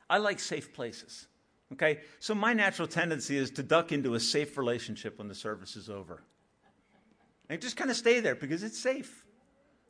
I 0.08 0.18
like 0.18 0.40
safe 0.40 0.72
places. 0.72 1.26
Okay? 1.72 2.00
So 2.20 2.34
my 2.34 2.52
natural 2.52 2.88
tendency 2.88 3.36
is 3.36 3.50
to 3.52 3.62
duck 3.62 3.92
into 3.92 4.14
a 4.14 4.20
safe 4.20 4.56
relationship 4.56 5.18
when 5.18 5.28
the 5.28 5.34
service 5.34 5.76
is 5.76 5.90
over. 5.90 6.22
And 7.48 7.60
just 7.60 7.76
kind 7.76 7.90
of 7.90 7.96
stay 7.96 8.20
there 8.20 8.34
because 8.34 8.62
it's 8.62 8.78
safe. 8.78 9.24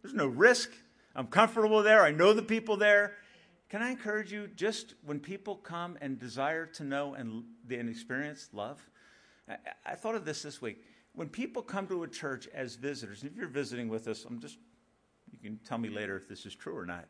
There's 0.03 0.14
no 0.14 0.27
risk. 0.27 0.71
I'm 1.14 1.29
comfortable 1.29 1.83
there. 1.83 2.03
I 2.03 2.11
know 2.11 2.33
the 2.33 2.43
people 2.43 2.77
there. 2.77 3.14
Can 3.69 3.83
I 3.83 3.90
encourage 3.90 4.33
you 4.33 4.49
just 4.49 4.95
when 5.05 5.21
people 5.21 5.57
come 5.57 5.97
and 6.01 6.19
desire 6.19 6.67
to 6.67 6.85
know 6.85 7.14
and, 7.14 7.45
and 7.71 7.88
experience 7.88 8.49
love? 8.53 8.81
I, 9.49 9.57
I 9.87 9.95
thought 9.95 10.14
of 10.14 10.25
this 10.25 10.43
this 10.43 10.61
week. 10.61 10.85
When 11.14 11.29
people 11.29 11.62
come 11.62 11.87
to 11.88 12.03
a 12.03 12.09
church 12.09 12.49
as 12.53 12.75
visitors, 12.75 13.23
and 13.23 13.31
if 13.31 13.37
you're 13.37 13.47
visiting 13.47 13.88
with 13.88 14.09
us, 14.09 14.25
I'm 14.25 14.40
just, 14.40 14.59
you 15.31 15.38
can 15.38 15.59
tell 15.64 15.79
me 15.79 15.88
later 15.88 16.17
if 16.17 16.29
this 16.29 16.45
is 16.45 16.55
true 16.55 16.77
or 16.77 16.85
not. 16.85 17.07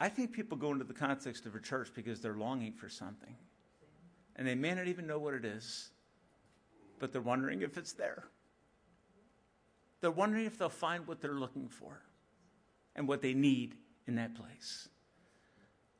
I 0.00 0.08
think 0.08 0.32
people 0.32 0.56
go 0.56 0.72
into 0.72 0.84
the 0.84 0.94
context 0.94 1.46
of 1.46 1.54
a 1.54 1.60
church 1.60 1.90
because 1.94 2.20
they're 2.20 2.36
longing 2.36 2.72
for 2.72 2.88
something. 2.88 3.34
And 4.36 4.46
they 4.46 4.54
may 4.54 4.74
not 4.74 4.86
even 4.86 5.06
know 5.06 5.18
what 5.18 5.34
it 5.34 5.44
is, 5.44 5.90
but 7.00 7.12
they're 7.12 7.20
wondering 7.20 7.62
if 7.62 7.76
it's 7.76 7.92
there. 7.92 8.24
They're 10.00 10.10
wondering 10.12 10.46
if 10.46 10.58
they'll 10.58 10.68
find 10.68 11.06
what 11.06 11.20
they're 11.20 11.32
looking 11.32 11.68
for 11.68 12.00
and 12.94 13.08
what 13.08 13.22
they 13.22 13.34
need 13.34 13.74
in 14.06 14.14
that 14.14 14.36
place. 14.36 14.88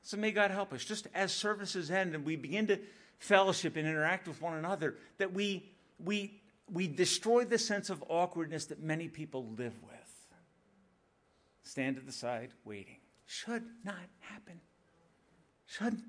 So 0.02 0.16
may 0.16 0.30
God 0.30 0.52
help 0.52 0.72
us, 0.72 0.84
just 0.84 1.08
as 1.14 1.32
services 1.32 1.90
end 1.90 2.14
and 2.14 2.24
we 2.24 2.36
begin 2.36 2.68
to 2.68 2.78
fellowship 3.18 3.76
and 3.76 3.86
interact 3.86 4.28
with 4.28 4.40
one 4.40 4.54
another, 4.54 4.94
that 5.18 5.34
we, 5.34 5.70
we, 6.02 6.40
we 6.72 6.86
destroy 6.86 7.44
the 7.44 7.58
sense 7.58 7.90
of 7.90 8.02
awkwardness 8.08 8.66
that 8.66 8.80
many 8.80 9.08
people 9.08 9.46
live 9.56 9.74
with. 9.82 9.98
Stand 11.64 11.98
at 11.98 12.06
the 12.06 12.12
side 12.12 12.50
waiting. 12.64 12.96
Should 13.28 13.64
not 13.84 14.08
happen. 14.20 14.58
Shouldn't. 15.66 16.02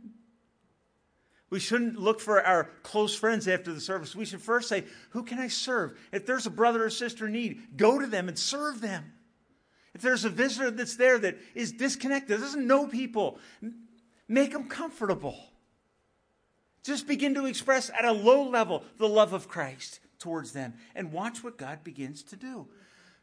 We 1.50 1.60
shouldn't 1.60 2.00
look 2.00 2.22
for 2.22 2.42
our 2.42 2.70
close 2.82 3.14
friends 3.14 3.46
after 3.46 3.74
the 3.74 3.82
service. 3.82 4.16
We 4.16 4.24
should 4.24 4.42
first 4.42 4.70
say, 4.70 4.86
Who 5.10 5.24
can 5.24 5.38
I 5.38 5.50
serve? 5.50 6.00
If 6.14 6.26
there's 6.26 6.46
a 6.46 6.50
brother 6.50 6.86
or 6.86 6.90
sister 6.90 7.28
in 7.28 7.34
need, 7.34 7.76
go 7.76 8.00
to 8.00 8.08
them 8.08 8.30
and 8.30 8.40
serve 8.40 8.80
them. 8.80 9.12
If 9.94 10.02
there's 10.02 10.24
a 10.24 10.30
visitor 10.30 10.72
that's 10.72 10.96
there 10.96 11.20
that 11.20 11.38
is 11.56 11.74
disconnected, 11.74 12.40
doesn't 12.40 12.66
know 12.66 12.88
people, 12.88 13.38
make 14.30 14.54
them 14.54 14.70
comfortable. 14.70 15.36
Just 16.86 17.06
begin 17.06 17.36
to 17.36 17.48
express 17.48 17.90
at 17.90 18.06
a 18.06 18.14
low 18.14 18.48
level 18.48 18.86
the 18.98 19.10
love 19.10 19.34
of 19.34 19.50
Christ 19.50 20.00
towards 20.20 20.54
them 20.54 20.74
and 20.96 21.12
watch 21.12 21.44
what 21.44 21.58
God 21.58 21.84
begins 21.84 22.24
to 22.24 22.38
do. 22.38 22.70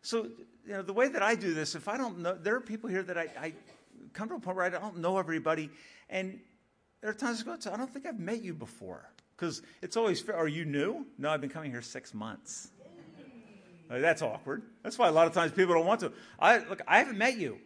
So, 0.03 0.25
you 0.67 0.73
know, 0.73 0.83
the 0.83 0.93
way 0.93 1.09
that 1.09 1.23
I 1.23 1.35
do 1.35 1.55
this, 1.55 1.75
if 1.75 1.89
I 1.89 1.97
don't 1.97 2.19
know, 2.19 2.35
there 2.35 2.57
are 2.57 2.61
people 2.61 2.91
here 2.91 3.03
that 3.03 3.17
I, 3.17 3.29
I 3.41 3.53
come 4.17 4.29
to 4.31 4.35
a 4.35 4.41
point 4.41 4.57
where 4.57 4.67
I 4.67 4.71
don't 4.71 4.99
know 4.99 5.19
everybody, 5.19 5.71
and 6.09 6.41
there 7.01 7.11
are 7.11 7.15
times 7.15 7.43
I 7.43 7.45
go, 7.45 7.73
I 7.73 7.77
don't 7.77 7.93
think 7.93 8.07
I've 8.07 8.19
met 8.19 8.43
you 8.43 8.55
before. 8.55 9.09
Because 9.37 9.61
it's 9.83 9.97
always, 9.97 10.21
fair. 10.21 10.35
are 10.35 10.49
you 10.49 10.65
new? 10.65 11.07
No, 11.19 11.29
I've 11.29 11.43
been 11.43 11.51
coming 11.51 11.71
here 11.71 11.83
six 11.83 12.15
months. 12.15 12.71
that's 13.91 14.23
awkward. 14.23 14.63
That's 14.83 14.99
why 14.99 15.09
a 15.09 15.13
lot 15.13 15.27
of 15.27 15.35
times 15.35 15.53
people 15.53 15.75
don't 15.75 15.87
want 15.87 16.01
to. 16.01 16.13
I 16.41 16.59
look, 16.59 16.81
I 16.89 16.99
haven't 16.99 17.19
met 17.19 17.37
you. 17.37 17.59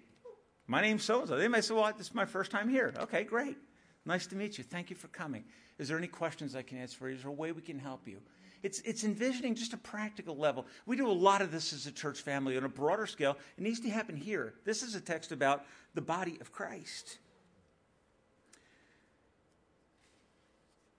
My 0.66 0.82
name's 0.82 1.04
so 1.04 1.20
and 1.20 1.28
so. 1.28 1.36
They 1.36 1.48
may 1.48 1.60
say, 1.60 1.74
"Well, 1.74 1.92
this 1.96 2.08
is 2.08 2.14
my 2.14 2.24
first 2.24 2.50
time 2.50 2.68
here." 2.68 2.92
Okay, 2.98 3.24
great. 3.24 3.56
Nice 4.04 4.26
to 4.28 4.36
meet 4.36 4.58
you. 4.58 4.64
Thank 4.64 4.90
you 4.90 4.96
for 4.96 5.08
coming. 5.08 5.44
Is 5.78 5.88
there 5.88 5.96
any 5.96 6.08
questions 6.08 6.54
I 6.54 6.62
can 6.62 6.78
answer 6.78 6.98
for 6.98 7.08
you? 7.08 7.16
Is 7.16 7.22
there 7.22 7.30
a 7.30 7.34
way 7.34 7.52
we 7.52 7.62
can 7.62 7.78
help 7.78 8.06
you? 8.06 8.18
It's, 8.62 8.80
it's 8.80 9.04
envisioning 9.04 9.54
just 9.54 9.72
a 9.72 9.78
practical 9.78 10.36
level. 10.36 10.66
We 10.86 10.96
do 10.96 11.10
a 11.10 11.12
lot 11.12 11.40
of 11.42 11.50
this 11.50 11.72
as 11.72 11.86
a 11.86 11.92
church 11.92 12.20
family 12.20 12.56
on 12.56 12.64
a 12.64 12.68
broader 12.68 13.06
scale. 13.06 13.36
It 13.56 13.62
needs 13.62 13.80
to 13.80 13.90
happen 13.90 14.16
here. 14.16 14.54
This 14.64 14.82
is 14.82 14.94
a 14.94 15.00
text 15.00 15.32
about 15.32 15.64
the 15.94 16.02
body 16.02 16.38
of 16.40 16.52
Christ. 16.52 17.18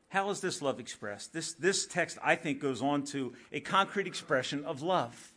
How 0.10 0.30
is 0.30 0.42
this 0.42 0.62
love 0.62 0.80
expressed? 0.80 1.32
This, 1.32 1.54
this 1.54 1.86
text, 1.86 2.18
I 2.22 2.36
think, 2.36 2.60
goes 2.60 2.82
on 2.82 3.04
to 3.06 3.34
a 3.52 3.62
concrete 3.62 4.08
expression 4.08 4.66
of 4.66 4.82
love. 4.82 5.32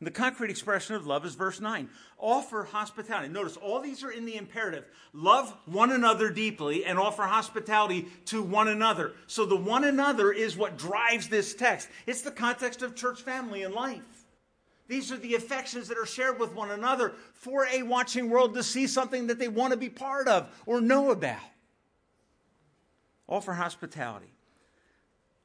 And 0.00 0.06
the 0.06 0.10
concrete 0.10 0.50
expression 0.50 0.96
of 0.96 1.06
love 1.06 1.26
is 1.26 1.34
verse 1.34 1.60
9 1.60 1.88
offer 2.18 2.64
hospitality. 2.64 3.28
Notice 3.28 3.56
all 3.58 3.80
these 3.80 4.02
are 4.02 4.10
in 4.10 4.24
the 4.24 4.36
imperative 4.36 4.86
love 5.12 5.54
one 5.66 5.92
another 5.92 6.30
deeply 6.30 6.86
and 6.86 6.98
offer 6.98 7.22
hospitality 7.22 8.08
to 8.26 8.42
one 8.42 8.68
another. 8.68 9.12
So 9.26 9.44
the 9.44 9.56
one 9.56 9.84
another 9.84 10.32
is 10.32 10.56
what 10.56 10.78
drives 10.78 11.28
this 11.28 11.54
text, 11.54 11.88
it's 12.06 12.22
the 12.22 12.30
context 12.30 12.82
of 12.82 12.96
church 12.96 13.20
family 13.20 13.62
and 13.62 13.74
life. 13.74 14.00
These 14.88 15.12
are 15.12 15.18
the 15.18 15.36
affections 15.36 15.86
that 15.88 15.98
are 15.98 16.06
shared 16.06 16.40
with 16.40 16.54
one 16.54 16.70
another 16.70 17.12
for 17.32 17.66
a 17.66 17.84
watching 17.84 18.28
world 18.28 18.54
to 18.54 18.62
see 18.62 18.88
something 18.88 19.28
that 19.28 19.38
they 19.38 19.46
want 19.46 19.72
to 19.72 19.76
be 19.76 19.88
part 19.88 20.26
of 20.26 20.48
or 20.66 20.80
know 20.80 21.10
about. 21.12 21.38
Offer 23.28 23.52
hospitality. 23.52 24.32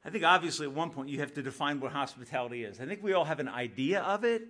I 0.06 0.12
think 0.12 0.24
obviously 0.24 0.68
at 0.68 0.72
one 0.72 0.91
point 0.91 1.10
you 1.10 1.20
have 1.20 1.34
to 1.34 1.41
define 1.41 1.80
what 1.80 1.91
hospitality 1.91 2.63
is. 2.63 2.80
I 2.80 2.86
think 2.86 3.02
we 3.02 3.13
all 3.13 3.26
have 3.26 3.39
an 3.39 3.50
idea 3.50 4.02
of 4.02 4.24
it, 4.24 4.48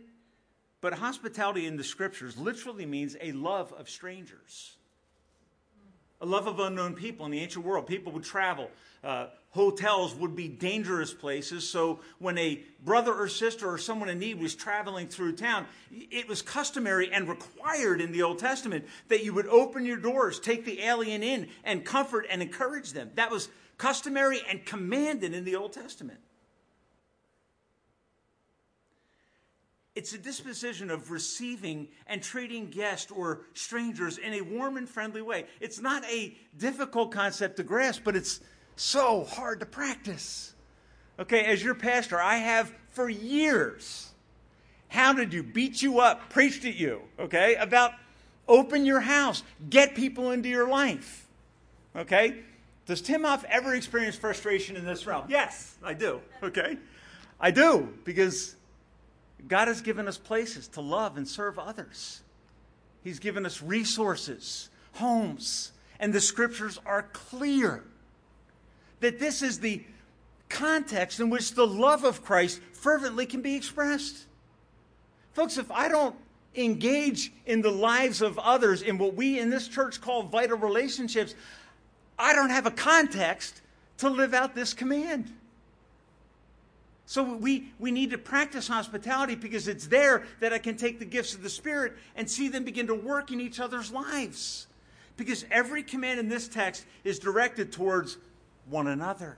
but 0.82 0.94
hospitality 0.94 1.66
in 1.66 1.78
the 1.78 1.84
scriptures 1.84 2.38
literally 2.38 2.86
means 2.86 3.16
a 3.22 3.32
love 3.32 3.72
of 3.72 3.90
strangers, 3.90 4.76
a 6.20 6.26
love 6.26 6.48
of 6.48 6.60
unknown 6.60 6.94
people. 6.94 7.26
In 7.26 7.32
the 7.32 7.40
ancient 7.40 7.64
world, 7.64 7.88
people 7.88 8.12
would 8.12 8.26
travel. 8.26 8.70
Uh, 9.02 9.28
hotels 9.52 10.14
would 10.16 10.36
be 10.36 10.50
dangerous 10.50 11.14
places, 11.14 11.70
so 11.70 12.02
when 12.20 12.38
a 12.38 12.62
brother 12.84 13.14
or 13.14 13.30
sister 13.30 13.70
or 13.70 13.78
someone 13.78 14.10
in 14.10 14.20
need 14.20 14.42
was 14.42 14.56
traveling 14.56 15.08
through 15.08 15.34
town, 15.34 15.66
it 15.90 16.28
was 16.28 16.42
customary 16.42 17.14
and 17.14 17.30
required 17.30 18.02
in 18.02 18.12
the 18.12 18.24
Old 18.24 18.40
Testament 18.40 18.86
that 19.08 19.24
you 19.24 19.34
would 19.34 19.48
open 19.48 19.86
your 19.86 19.98
doors, 19.98 20.40
take 20.40 20.66
the 20.66 20.82
alien 20.82 21.24
in, 21.24 21.48
and 21.64 21.86
comfort 21.86 22.26
and 22.30 22.42
encourage 22.42 22.92
them. 22.92 23.12
That 23.16 23.32
was 23.32 23.48
customary 23.78 24.42
and 24.50 24.66
commanded 24.66 25.34
in 25.34 25.44
the 25.44 25.56
Old 25.56 25.74
Testament. 25.74 26.20
It's 29.96 30.14
a 30.14 30.18
disposition 30.18 30.92
of 30.92 31.10
receiving 31.10 31.88
and 32.06 32.22
treating 32.22 32.70
guests 32.70 33.12
or 33.12 33.42
strangers 33.54 34.18
in 34.18 34.34
a 34.34 34.42
warm 34.42 34.76
and 34.76 34.90
friendly 34.90 35.22
way. 35.22 35.46
It's 35.62 35.80
not 35.80 36.04
a 36.06 36.36
difficult 36.58 37.12
concept 37.14 37.58
to 37.58 37.64
grasp, 37.64 38.02
but 38.04 38.16
it's 38.16 38.42
so 38.76 39.24
hard 39.24 39.62
to 39.62 39.66
practice. 39.66 40.54
Okay, 41.18 41.46
as 41.46 41.64
your 41.64 41.76
pastor, 41.76 42.20
I 42.20 42.38
have 42.38 42.74
for 42.90 43.10
years 43.10 44.12
hounded 44.90 45.34
you, 45.34 45.44
beat 45.44 45.82
you 45.82 46.00
up, 46.00 46.30
preached 46.30 46.66
at 46.66 46.76
you, 46.76 47.02
okay, 47.20 47.56
about 47.56 47.92
open 48.48 48.86
your 48.86 49.02
house, 49.02 49.44
get 49.70 49.96
people 49.96 50.32
into 50.32 50.50
your 50.50 50.68
life. 50.68 51.28
Okay? 51.96 52.44
Does 52.86 53.02
Tim 53.02 53.24
Hoff 53.24 53.44
ever 53.46 53.74
experience 53.74 54.16
frustration 54.16 54.76
in 54.76 54.86
this 54.86 55.08
realm? 55.08 55.26
Yes, 55.28 55.76
I 55.84 55.94
do. 55.94 56.22
Okay? 56.44 56.78
I 57.40 57.52
do, 57.52 57.90
because 58.04 58.56
God 59.48 59.68
has 59.68 59.82
given 59.82 60.08
us 60.08 60.18
places 60.18 60.68
to 60.70 60.82
love 60.82 61.18
and 61.18 61.28
serve 61.28 61.58
others. 61.58 62.22
He's 63.04 63.20
given 63.20 63.46
us 63.46 63.62
resources, 63.62 64.70
homes, 64.94 65.72
and 66.00 66.14
the 66.14 66.22
scriptures 66.22 66.80
are 66.86 67.04
clear 67.14 67.84
that 69.00 69.20
this 69.20 69.42
is 69.42 69.60
the 69.60 69.84
context 70.50 71.20
in 71.20 71.30
which 71.30 71.54
the 71.54 71.68
love 71.68 72.04
of 72.04 72.24
Christ 72.24 72.62
fervently 72.74 73.26
can 73.26 73.42
be 73.42 73.56
expressed. 73.56 74.26
Folks, 75.34 75.58
if 75.58 75.70
I 75.72 75.90
don't 75.90 76.16
engage 76.56 77.32
in 77.46 77.62
the 77.62 77.72
lives 77.72 78.22
of 78.22 78.40
others 78.40 78.82
in 78.82 78.98
what 78.98 79.16
we 79.16 79.40
in 79.40 79.50
this 79.50 79.68
church 79.68 80.00
call 80.00 80.24
vital 80.24 80.58
relationships, 80.58 81.36
I 82.18 82.34
don't 82.34 82.50
have 82.50 82.66
a 82.66 82.72
context 82.72 83.62
to 83.98 84.10
live 84.10 84.34
out 84.34 84.56
this 84.56 84.74
command. 84.74 85.32
So 87.08 87.24
we, 87.24 87.72
we 87.78 87.92
need 87.92 88.12
to 88.12 88.18
practice 88.18 88.68
hospitality 88.68 89.36
because 89.36 89.68
it's 89.68 89.88
there 89.88 90.24
that 90.40 90.54
I 90.54 90.58
can 90.58 90.76
take 90.76 90.98
the 90.98 91.06
gifts 91.06 91.36
of 91.36 91.44
the 91.44 91.50
Spirit 91.50 91.94
and 92.16 92.30
see 92.30 92.48
them 92.48 92.64
begin 92.64 92.88
to 92.88 92.96
work 92.96 93.32
in 93.32 93.40
each 93.40 93.60
other's 93.60 93.92
lives. 93.92 94.68
Because 95.18 95.46
every 95.52 95.84
command 95.84 96.20
in 96.20 96.30
this 96.30 96.48
text 96.48 96.86
is 97.04 97.20
directed 97.20 97.72
towards 97.72 98.18
one 98.70 98.88
another. 98.88 99.38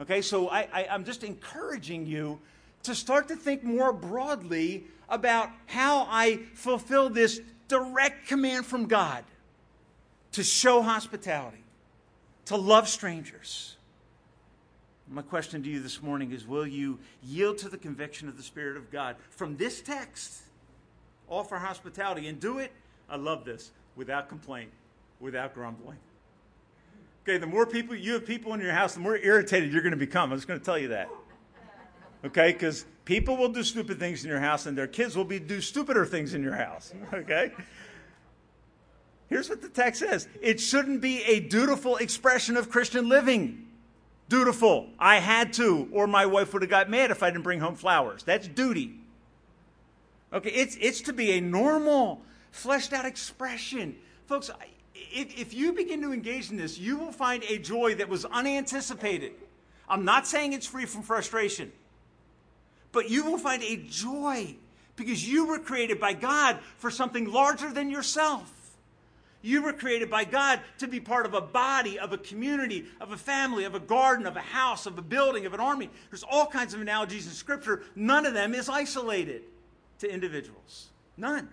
Okay, 0.00 0.22
so 0.22 0.48
I, 0.48 0.68
I, 0.72 0.86
I'm 0.90 1.04
just 1.04 1.22
encouraging 1.22 2.06
you 2.06 2.40
to 2.82 2.94
start 2.94 3.28
to 3.28 3.36
think 3.36 3.62
more 3.62 3.92
broadly 3.92 4.84
about 5.08 5.50
how 5.66 6.08
I 6.10 6.40
fulfill 6.54 7.10
this 7.10 7.40
direct 7.68 8.26
command 8.26 8.66
from 8.66 8.86
God 8.86 9.24
to 10.32 10.42
show 10.42 10.82
hospitality, 10.82 11.62
to 12.46 12.56
love 12.56 12.88
strangers. 12.88 13.76
My 15.08 15.22
question 15.22 15.62
to 15.62 15.68
you 15.68 15.80
this 15.80 16.02
morning 16.02 16.32
is 16.32 16.46
Will 16.46 16.66
you 16.66 16.98
yield 17.22 17.58
to 17.58 17.68
the 17.68 17.76
conviction 17.76 18.28
of 18.28 18.36
the 18.36 18.42
Spirit 18.42 18.76
of 18.76 18.90
God 18.90 19.16
from 19.30 19.56
this 19.56 19.80
text? 19.80 20.42
Offer 21.28 21.58
hospitality 21.58 22.28
and 22.28 22.40
do 22.40 22.58
it, 22.58 22.72
I 23.08 23.16
love 23.16 23.44
this, 23.44 23.70
without 23.96 24.28
complaint, 24.28 24.70
without 25.20 25.54
grumbling. 25.54 25.98
Okay, 27.22 27.38
the 27.38 27.46
more 27.46 27.66
people 27.66 27.94
you 27.94 28.14
have 28.14 28.26
people 28.26 28.52
in 28.54 28.60
your 28.60 28.72
house, 28.72 28.94
the 28.94 29.00
more 29.00 29.16
irritated 29.16 29.72
you're 29.72 29.82
going 29.82 29.92
to 29.92 29.96
become. 29.96 30.32
I'm 30.32 30.38
just 30.38 30.48
going 30.48 30.58
to 30.58 30.64
tell 30.64 30.78
you 30.78 30.88
that. 30.88 31.08
Okay, 32.24 32.52
because 32.52 32.84
people 33.04 33.36
will 33.36 33.48
do 33.48 33.62
stupid 33.62 33.98
things 33.98 34.24
in 34.24 34.30
your 34.30 34.40
house, 34.40 34.66
and 34.66 34.76
their 34.76 34.86
kids 34.86 35.16
will 35.16 35.24
be 35.24 35.38
do 35.38 35.60
stupider 35.60 36.04
things 36.06 36.34
in 36.34 36.42
your 36.42 36.54
house. 36.54 36.92
Okay. 37.12 37.52
Here's 39.32 39.48
what 39.48 39.62
the 39.62 39.70
text 39.70 40.00
says 40.00 40.28
it 40.42 40.60
shouldn't 40.60 41.00
be 41.00 41.22
a 41.22 41.40
dutiful 41.40 41.96
expression 41.96 42.54
of 42.58 42.68
Christian 42.68 43.08
living. 43.08 43.66
Dutiful. 44.28 44.90
I 44.98 45.20
had 45.20 45.54
to, 45.54 45.88
or 45.90 46.06
my 46.06 46.26
wife 46.26 46.52
would 46.52 46.60
have 46.60 46.70
got 46.70 46.90
mad 46.90 47.10
if 47.10 47.22
I 47.22 47.30
didn't 47.30 47.42
bring 47.42 47.60
home 47.60 47.74
flowers. 47.74 48.22
That's 48.24 48.46
duty. 48.46 48.92
Okay, 50.34 50.50
it's, 50.50 50.76
it's 50.78 51.00
to 51.02 51.14
be 51.14 51.32
a 51.32 51.40
normal, 51.40 52.20
fleshed 52.50 52.92
out 52.92 53.06
expression. 53.06 53.96
Folks, 54.26 54.50
if, 54.94 55.38
if 55.40 55.54
you 55.54 55.72
begin 55.72 56.02
to 56.02 56.12
engage 56.12 56.50
in 56.50 56.58
this, 56.58 56.78
you 56.78 56.98
will 56.98 57.12
find 57.12 57.42
a 57.44 57.56
joy 57.56 57.94
that 57.94 58.10
was 58.10 58.26
unanticipated. 58.26 59.32
I'm 59.88 60.04
not 60.04 60.26
saying 60.26 60.52
it's 60.52 60.66
free 60.66 60.84
from 60.84 61.02
frustration, 61.02 61.72
but 62.92 63.08
you 63.08 63.24
will 63.24 63.38
find 63.38 63.62
a 63.62 63.78
joy 63.78 64.56
because 64.96 65.26
you 65.26 65.46
were 65.46 65.58
created 65.58 65.98
by 65.98 66.12
God 66.12 66.58
for 66.76 66.90
something 66.90 67.32
larger 67.32 67.72
than 67.72 67.88
yourself. 67.88 68.61
You 69.42 69.62
were 69.62 69.72
created 69.72 70.08
by 70.08 70.24
God 70.24 70.60
to 70.78 70.86
be 70.86 71.00
part 71.00 71.26
of 71.26 71.34
a 71.34 71.40
body, 71.40 71.98
of 71.98 72.12
a 72.12 72.18
community, 72.18 72.86
of 73.00 73.10
a 73.10 73.16
family, 73.16 73.64
of 73.64 73.74
a 73.74 73.80
garden, 73.80 74.26
of 74.26 74.36
a 74.36 74.40
house, 74.40 74.86
of 74.86 74.96
a 74.96 75.02
building, 75.02 75.46
of 75.46 75.52
an 75.52 75.60
army. 75.60 75.90
There's 76.10 76.22
all 76.22 76.46
kinds 76.46 76.74
of 76.74 76.80
analogies 76.80 77.26
in 77.26 77.32
Scripture. 77.32 77.82
None 77.96 78.24
of 78.24 78.34
them 78.34 78.54
is 78.54 78.68
isolated 78.68 79.42
to 79.98 80.08
individuals. 80.10 80.90
None. 81.16 81.48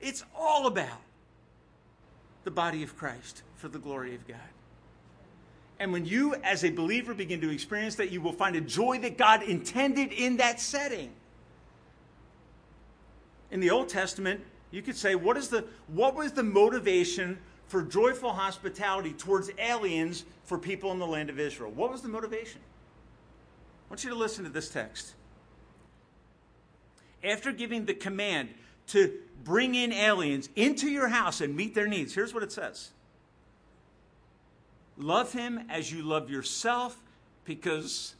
It's 0.00 0.24
all 0.36 0.66
about 0.66 1.00
the 2.44 2.50
body 2.50 2.82
of 2.82 2.96
Christ 2.96 3.42
for 3.56 3.68
the 3.68 3.78
glory 3.78 4.14
of 4.14 4.26
God. 4.26 4.38
And 5.78 5.92
when 5.92 6.06
you, 6.06 6.34
as 6.36 6.64
a 6.64 6.70
believer, 6.70 7.12
begin 7.12 7.40
to 7.40 7.50
experience 7.50 7.96
that, 7.96 8.12
you 8.12 8.20
will 8.20 8.32
find 8.32 8.54
a 8.54 8.60
joy 8.60 9.00
that 9.00 9.18
God 9.18 9.42
intended 9.42 10.12
in 10.12 10.36
that 10.36 10.60
setting. 10.60 11.10
In 13.50 13.58
the 13.58 13.70
Old 13.70 13.88
Testament, 13.88 14.42
you 14.72 14.82
could 14.82 14.96
say, 14.96 15.14
what, 15.14 15.36
is 15.36 15.48
the, 15.48 15.64
what 15.86 16.16
was 16.16 16.32
the 16.32 16.42
motivation 16.42 17.38
for 17.66 17.82
joyful 17.82 18.32
hospitality 18.32 19.12
towards 19.12 19.50
aliens 19.58 20.24
for 20.44 20.58
people 20.58 20.90
in 20.90 20.98
the 20.98 21.06
land 21.06 21.30
of 21.30 21.38
Israel? 21.38 21.70
What 21.70 21.92
was 21.92 22.02
the 22.02 22.08
motivation? 22.08 22.60
I 22.60 23.92
want 23.92 24.02
you 24.02 24.10
to 24.10 24.16
listen 24.16 24.44
to 24.44 24.50
this 24.50 24.70
text. 24.70 25.12
After 27.22 27.52
giving 27.52 27.84
the 27.84 27.94
command 27.94 28.48
to 28.88 29.12
bring 29.44 29.74
in 29.74 29.92
aliens 29.92 30.48
into 30.56 30.88
your 30.88 31.08
house 31.08 31.40
and 31.40 31.54
meet 31.54 31.74
their 31.74 31.86
needs, 31.86 32.14
here's 32.14 32.34
what 32.34 32.42
it 32.42 32.50
says 32.50 32.90
Love 34.96 35.32
him 35.32 35.60
as 35.68 35.92
you 35.92 36.02
love 36.02 36.30
yourself 36.30 36.96
because 37.44 38.14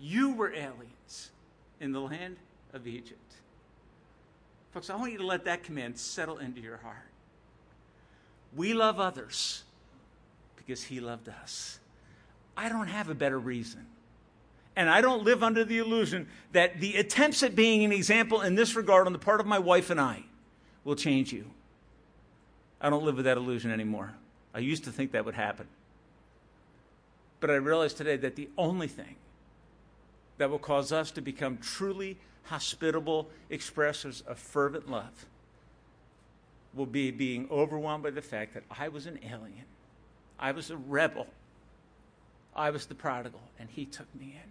you 0.00 0.32
were 0.34 0.52
aliens 0.52 1.30
in 1.80 1.92
the 1.92 2.00
land 2.00 2.36
of 2.72 2.86
Egypt. 2.86 3.23
Folks, 4.74 4.90
I 4.90 4.96
want 4.96 5.12
you 5.12 5.18
to 5.18 5.26
let 5.26 5.44
that 5.44 5.62
command 5.62 5.96
settle 5.96 6.38
into 6.38 6.60
your 6.60 6.78
heart. 6.78 7.06
We 8.56 8.74
love 8.74 8.98
others 8.98 9.62
because 10.56 10.82
he 10.82 10.98
loved 10.98 11.28
us. 11.28 11.78
I 12.56 12.68
don't 12.68 12.88
have 12.88 13.08
a 13.08 13.14
better 13.14 13.38
reason. 13.38 13.86
And 14.74 14.90
I 14.90 15.00
don't 15.00 15.22
live 15.22 15.44
under 15.44 15.64
the 15.64 15.78
illusion 15.78 16.26
that 16.50 16.80
the 16.80 16.96
attempts 16.96 17.44
at 17.44 17.54
being 17.54 17.84
an 17.84 17.92
example 17.92 18.40
in 18.40 18.56
this 18.56 18.74
regard 18.74 19.06
on 19.06 19.12
the 19.12 19.18
part 19.18 19.38
of 19.38 19.46
my 19.46 19.60
wife 19.60 19.90
and 19.90 20.00
I 20.00 20.24
will 20.82 20.96
change 20.96 21.32
you. 21.32 21.46
I 22.80 22.90
don't 22.90 23.04
live 23.04 23.14
with 23.14 23.26
that 23.26 23.36
illusion 23.36 23.70
anymore. 23.70 24.12
I 24.52 24.58
used 24.58 24.82
to 24.84 24.90
think 24.90 25.12
that 25.12 25.24
would 25.24 25.36
happen. 25.36 25.68
But 27.38 27.50
I 27.52 27.54
realize 27.54 27.94
today 27.94 28.16
that 28.16 28.34
the 28.34 28.48
only 28.58 28.88
thing 28.88 29.14
that 30.38 30.50
will 30.50 30.58
cause 30.58 30.90
us 30.90 31.12
to 31.12 31.20
become 31.20 31.58
truly 31.58 32.18
hospitable 32.44 33.28
expressors 33.50 34.26
of 34.26 34.38
fervent 34.38 34.90
love 34.90 35.26
will 36.74 36.86
be 36.86 37.10
being 37.10 37.48
overwhelmed 37.50 38.02
by 38.02 38.10
the 38.10 38.22
fact 38.22 38.54
that 38.54 38.64
I 38.70 38.88
was 38.88 39.06
an 39.06 39.18
alien, 39.22 39.64
I 40.38 40.52
was 40.52 40.70
a 40.70 40.76
rebel, 40.76 41.26
I 42.54 42.70
was 42.70 42.86
the 42.86 42.94
prodigal, 42.94 43.40
and 43.58 43.68
he 43.70 43.84
took 43.84 44.12
me 44.14 44.36
in. 44.42 44.50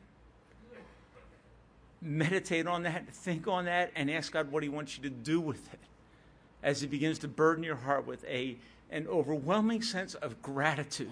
Meditate 2.18 2.68
on 2.68 2.84
that, 2.84 3.08
think 3.10 3.48
on 3.48 3.66
that, 3.66 3.92
and 3.96 4.12
ask 4.12 4.34
God 4.34 4.52
what 4.52 4.62
He 4.62 4.68
wants 4.68 4.98
you 4.98 5.04
to 5.04 5.10
do 5.10 5.40
with 5.40 5.74
it 5.74 5.80
as 6.62 6.82
He 6.82 6.88
begins 6.88 7.18
to 7.20 7.30
burden 7.30 7.64
your 7.64 7.78
heart 7.78 8.06
with 8.06 8.26
a 8.26 8.58
an 8.92 9.08
overwhelming 9.08 9.82
sense 9.82 10.14
of 10.16 10.42
gratitude, 10.42 11.10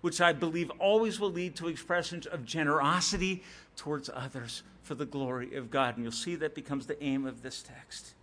which 0.00 0.20
I 0.20 0.32
believe 0.32 0.70
always 0.78 1.20
will 1.20 1.30
lead 1.30 1.56
to 1.56 1.68
expressions 1.68 2.26
of 2.26 2.46
generosity 2.46 3.44
towards 3.76 4.10
others 4.12 4.62
for 4.82 4.94
the 4.94 5.06
glory 5.06 5.54
of 5.54 5.70
God. 5.70 5.96
And 5.96 6.04
you'll 6.04 6.12
see 6.12 6.36
that 6.36 6.54
becomes 6.54 6.86
the 6.86 7.02
aim 7.02 7.26
of 7.26 7.42
this 7.42 7.62
text. 7.62 8.14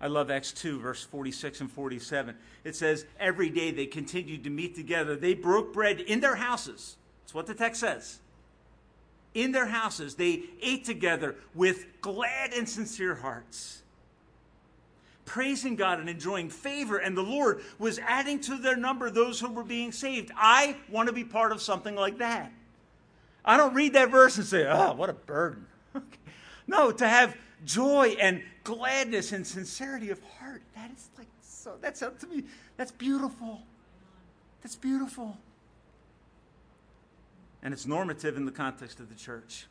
I 0.00 0.08
love 0.08 0.30
Acts 0.30 0.52
2, 0.52 0.80
verse 0.80 1.02
46 1.02 1.62
and 1.62 1.70
47. 1.70 2.36
It 2.64 2.76
says, 2.76 3.06
Every 3.18 3.48
day 3.48 3.70
they 3.70 3.86
continued 3.86 4.44
to 4.44 4.50
meet 4.50 4.74
together. 4.74 5.16
They 5.16 5.34
broke 5.34 5.72
bread 5.72 6.00
in 6.00 6.20
their 6.20 6.36
houses. 6.36 6.96
That's 7.22 7.34
what 7.34 7.46
the 7.46 7.54
text 7.54 7.80
says. 7.80 8.18
In 9.32 9.52
their 9.52 9.66
houses, 9.66 10.14
they 10.14 10.44
ate 10.62 10.84
together 10.84 11.36
with 11.54 11.86
glad 12.00 12.52
and 12.52 12.68
sincere 12.68 13.14
hearts 13.14 13.82
praising 15.26 15.76
God 15.76 15.98
and 15.98 16.08
enjoying 16.08 16.48
favor, 16.48 16.96
and 16.96 17.14
the 17.14 17.22
Lord 17.22 17.60
was 17.78 17.98
adding 17.98 18.40
to 18.42 18.56
their 18.56 18.76
number 18.76 19.10
those 19.10 19.38
who 19.38 19.50
were 19.50 19.64
being 19.64 19.92
saved. 19.92 20.30
I 20.34 20.76
want 20.88 21.08
to 21.08 21.12
be 21.12 21.24
part 21.24 21.52
of 21.52 21.60
something 21.60 21.94
like 21.94 22.18
that. 22.18 22.50
I 23.46 23.56
don't 23.56 23.74
read 23.74 23.92
that 23.92 24.10
verse 24.10 24.36
and 24.36 24.46
say, 24.46 24.66
oh, 24.66 24.92
what 24.94 25.08
a 25.08 25.12
burden. 25.12 25.66
no, 26.66 26.90
to 26.90 27.08
have 27.08 27.36
joy 27.64 28.16
and 28.20 28.42
gladness 28.64 29.32
and 29.32 29.46
sincerity 29.46 30.10
of 30.10 30.20
heart, 30.38 30.62
that 30.74 30.90
is 30.90 31.08
like 31.16 31.28
so, 31.40 31.74
that's 31.80 32.02
up 32.02 32.18
to 32.20 32.26
me, 32.26 32.44
that's 32.76 32.92
beautiful. 32.92 33.62
That's 34.62 34.76
beautiful. 34.76 35.36
And 37.62 37.72
it's 37.72 37.86
normative 37.86 38.36
in 38.36 38.46
the 38.46 38.52
context 38.52 38.98
of 38.98 39.08
the 39.08 39.14
church 39.14 39.66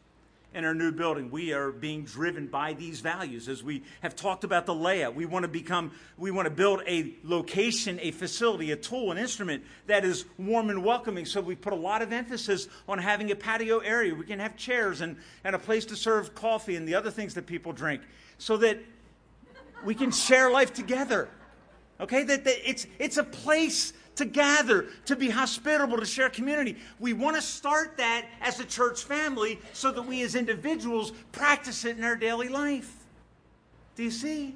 in 0.55 0.63
our 0.63 0.73
new 0.73 0.91
building. 0.91 1.29
We 1.29 1.51
are 1.51 1.69
being 1.69 2.05
driven 2.05 2.47
by 2.47 2.73
these 2.73 3.01
values 3.01 3.49
as 3.49 3.61
we 3.61 3.83
have 4.01 4.15
talked 4.15 4.45
about 4.45 4.65
the 4.65 4.73
layout. 4.73 5.13
We 5.13 5.25
want 5.25 5.43
to 5.43 5.49
become, 5.49 5.91
we 6.17 6.31
want 6.31 6.45
to 6.45 6.49
build 6.49 6.81
a 6.87 7.13
location, 7.23 7.99
a 8.01 8.11
facility, 8.11 8.71
a 8.71 8.77
tool, 8.77 9.11
an 9.11 9.17
instrument 9.17 9.63
that 9.87 10.05
is 10.05 10.25
warm 10.37 10.69
and 10.69 10.83
welcoming. 10.83 11.25
So 11.25 11.41
we 11.41 11.55
put 11.55 11.73
a 11.73 11.75
lot 11.75 12.01
of 12.01 12.13
emphasis 12.13 12.69
on 12.87 12.97
having 12.99 13.29
a 13.31 13.35
patio 13.35 13.79
area. 13.79 14.15
We 14.15 14.23
can 14.23 14.39
have 14.39 14.55
chairs 14.55 15.01
and, 15.01 15.17
and 15.43 15.55
a 15.57 15.59
place 15.59 15.83
to 15.87 15.95
serve 15.97 16.33
coffee 16.33 16.77
and 16.77 16.87
the 16.87 16.95
other 16.95 17.11
things 17.11 17.33
that 17.33 17.45
people 17.45 17.73
drink 17.73 18.01
so 18.37 18.55
that 18.57 18.79
we 19.83 19.93
can 19.93 20.09
share 20.09 20.49
life 20.49 20.73
together. 20.73 21.27
Okay? 21.99 22.23
That, 22.23 22.45
that 22.45 22.69
it's, 22.69 22.87
it's 22.97 23.17
a 23.17 23.25
place 23.25 23.91
to 24.15 24.25
gather, 24.25 24.87
to 25.05 25.15
be 25.15 25.29
hospitable, 25.29 25.97
to 25.97 26.05
share 26.05 26.29
community. 26.29 26.77
We 26.99 27.13
want 27.13 27.35
to 27.35 27.41
start 27.41 27.97
that 27.97 28.27
as 28.41 28.59
a 28.59 28.65
church 28.65 29.03
family 29.03 29.59
so 29.73 29.91
that 29.91 30.01
we 30.01 30.21
as 30.23 30.35
individuals 30.35 31.11
practice 31.31 31.85
it 31.85 31.97
in 31.97 32.03
our 32.03 32.15
daily 32.15 32.49
life. 32.49 32.93
Do 33.95 34.03
you 34.03 34.11
see? 34.11 34.55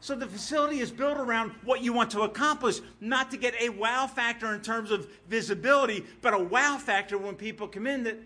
So 0.00 0.14
the 0.14 0.26
facility 0.26 0.80
is 0.80 0.90
built 0.90 1.18
around 1.18 1.52
what 1.62 1.82
you 1.82 1.92
want 1.92 2.10
to 2.12 2.22
accomplish, 2.22 2.80
not 3.00 3.30
to 3.32 3.36
get 3.36 3.54
a 3.60 3.68
wow 3.68 4.06
factor 4.06 4.54
in 4.54 4.62
terms 4.62 4.90
of 4.90 5.06
visibility, 5.28 6.06
but 6.22 6.32
a 6.32 6.38
wow 6.38 6.78
factor 6.78 7.18
when 7.18 7.34
people 7.34 7.68
come 7.68 7.86
in 7.86 8.04
that 8.04 8.16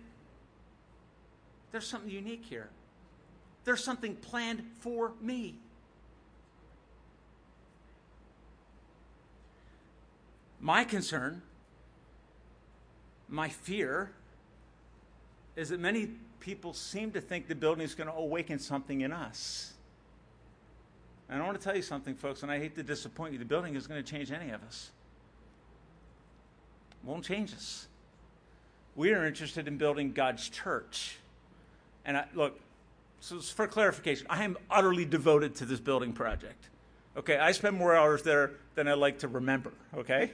there's 1.73 1.87
something 1.87 2.11
unique 2.11 2.45
here. 2.45 2.69
There's 3.65 3.83
something 3.83 4.15
planned 4.15 4.63
for 4.79 5.15
me. 5.21 5.59
My 10.65 10.83
concern, 10.83 11.43
my 13.29 13.51
fear, 13.51 14.13
is 15.57 15.69
that 15.69 15.79
many 15.79 16.09
people 16.41 16.73
seem 16.73 17.11
to 17.11 17.21
think 17.21 17.49
the 17.49 17.55
building 17.55 17.85
is 17.85 17.95
going 17.95 18.09
to 18.09 18.15
awaken 18.15 18.59
something 18.59 19.03
in 19.03 19.13
us. 19.13 19.75
And 21.29 21.43
I 21.43 21.45
want 21.45 21.61
to 21.61 21.63
tell 21.63 21.77
you 21.77 21.83
something, 21.83 22.15
folks, 22.15 22.43
and 22.43 22.51
I 22.51 22.59
hate 22.59 22.77
to 22.77 22.83
disappoint 22.83 23.35
you. 23.35 23.39
The 23.39 23.45
building 23.45 23.77
is 23.77 23.87
going 23.87 24.03
to 24.03 24.11
change 24.11 24.33
any 24.33 24.53
of 24.53 24.63
us. 24.63 24.91
It 26.93 27.07
won't 27.07 27.27
change 27.27 27.53
us. 27.53 27.87
We 28.97 29.13
are 29.13 29.27
interested 29.27 29.69
in 29.69 29.77
building 29.77 30.13
God's 30.13 30.49
church. 30.49 31.19
And 32.07 32.17
I, 32.17 32.25
look, 32.35 32.59
so 33.21 33.39
for 33.39 33.67
clarification, 33.67 34.27
I 34.31 34.45
am 34.45 34.57
utterly 34.71 35.05
devoted 35.05 35.57
to 35.57 35.67
this 35.67 35.81
building 35.81 36.15
project. 36.15 36.71
Okay, 37.19 37.37
I 37.37 37.53
spend 37.53 37.77
more 37.77 37.95
hours 37.95 38.23
there 38.23 38.53
than 38.77 38.89
I 38.89 38.95
like 38.95 39.19
to 39.19 39.29
remember, 39.29 39.73
okay? 39.95 40.31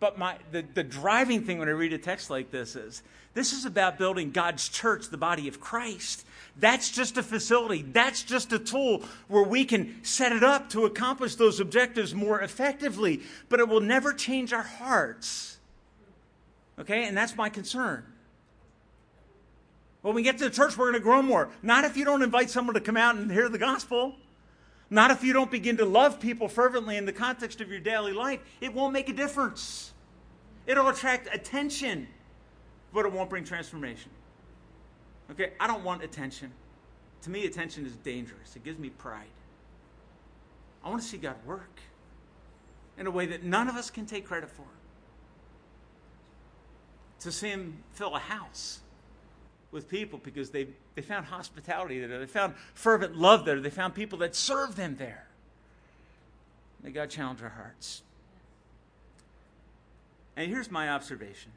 But 0.00 0.18
my, 0.18 0.36
the, 0.52 0.62
the 0.74 0.82
driving 0.82 1.44
thing 1.44 1.58
when 1.58 1.68
I 1.68 1.72
read 1.72 1.92
a 1.92 1.98
text 1.98 2.30
like 2.30 2.50
this 2.50 2.76
is 2.76 3.02
this 3.34 3.52
is 3.52 3.64
about 3.64 3.98
building 3.98 4.30
God's 4.30 4.68
church, 4.68 5.08
the 5.08 5.18
body 5.18 5.48
of 5.48 5.60
Christ. 5.60 6.24
That's 6.56 6.90
just 6.90 7.16
a 7.16 7.22
facility. 7.22 7.82
That's 7.82 8.22
just 8.22 8.52
a 8.52 8.60
tool 8.60 9.02
where 9.26 9.42
we 9.42 9.64
can 9.64 10.04
set 10.04 10.32
it 10.32 10.44
up 10.44 10.70
to 10.70 10.84
accomplish 10.84 11.34
those 11.34 11.58
objectives 11.58 12.14
more 12.14 12.40
effectively, 12.40 13.22
but 13.48 13.58
it 13.58 13.68
will 13.68 13.80
never 13.80 14.12
change 14.12 14.52
our 14.52 14.62
hearts. 14.62 15.58
Okay? 16.78 17.06
And 17.06 17.16
that's 17.16 17.36
my 17.36 17.48
concern. 17.48 18.04
When 20.02 20.14
we 20.14 20.22
get 20.22 20.38
to 20.38 20.44
the 20.44 20.50
church, 20.50 20.76
we're 20.76 20.92
going 20.92 21.00
to 21.00 21.04
grow 21.04 21.22
more. 21.22 21.48
Not 21.62 21.84
if 21.84 21.96
you 21.96 22.04
don't 22.04 22.22
invite 22.22 22.50
someone 22.50 22.74
to 22.74 22.80
come 22.80 22.96
out 22.96 23.16
and 23.16 23.32
hear 23.32 23.48
the 23.48 23.58
gospel. 23.58 24.14
Not 24.90 25.10
if 25.10 25.24
you 25.24 25.32
don't 25.32 25.50
begin 25.50 25.76
to 25.78 25.84
love 25.84 26.20
people 26.20 26.48
fervently 26.48 26.96
in 26.96 27.06
the 27.06 27.12
context 27.12 27.60
of 27.60 27.70
your 27.70 27.80
daily 27.80 28.12
life. 28.12 28.40
It 28.60 28.74
won't 28.74 28.92
make 28.92 29.08
a 29.08 29.12
difference. 29.12 29.92
It'll 30.66 30.88
attract 30.88 31.28
attention, 31.34 32.08
but 32.92 33.06
it 33.06 33.12
won't 33.12 33.30
bring 33.30 33.44
transformation. 33.44 34.10
Okay, 35.30 35.52
I 35.58 35.66
don't 35.66 35.84
want 35.84 36.02
attention. 36.02 36.52
To 37.22 37.30
me, 37.30 37.46
attention 37.46 37.86
is 37.86 37.96
dangerous, 37.96 38.54
it 38.56 38.64
gives 38.64 38.78
me 38.78 38.90
pride. 38.90 39.24
I 40.84 40.90
want 40.90 41.00
to 41.00 41.08
see 41.08 41.16
God 41.16 41.36
work 41.46 41.80
in 42.98 43.06
a 43.06 43.10
way 43.10 43.24
that 43.26 43.42
none 43.42 43.68
of 43.68 43.76
us 43.76 43.90
can 43.90 44.04
take 44.04 44.26
credit 44.26 44.50
for. 44.50 44.66
To 47.20 47.32
see 47.32 47.48
Him 47.48 47.78
fill 47.94 48.14
a 48.14 48.18
house 48.18 48.80
with 49.74 49.88
people 49.88 50.20
because 50.22 50.50
they, 50.50 50.68
they 50.94 51.02
found 51.02 51.26
hospitality 51.26 52.00
there, 52.00 52.18
they 52.18 52.26
found 52.26 52.54
fervent 52.72 53.16
love 53.16 53.44
there, 53.44 53.60
they 53.60 53.68
found 53.68 53.94
people 53.94 54.18
that 54.20 54.34
served 54.34 54.76
them 54.76 54.96
there. 54.96 55.26
May 56.82 56.90
God 56.90 57.10
challenge 57.10 57.42
our 57.42 57.50
hearts. 57.50 58.02
And 60.36 60.50
here's 60.50 60.70
my 60.70 60.90
observation. 60.90 61.52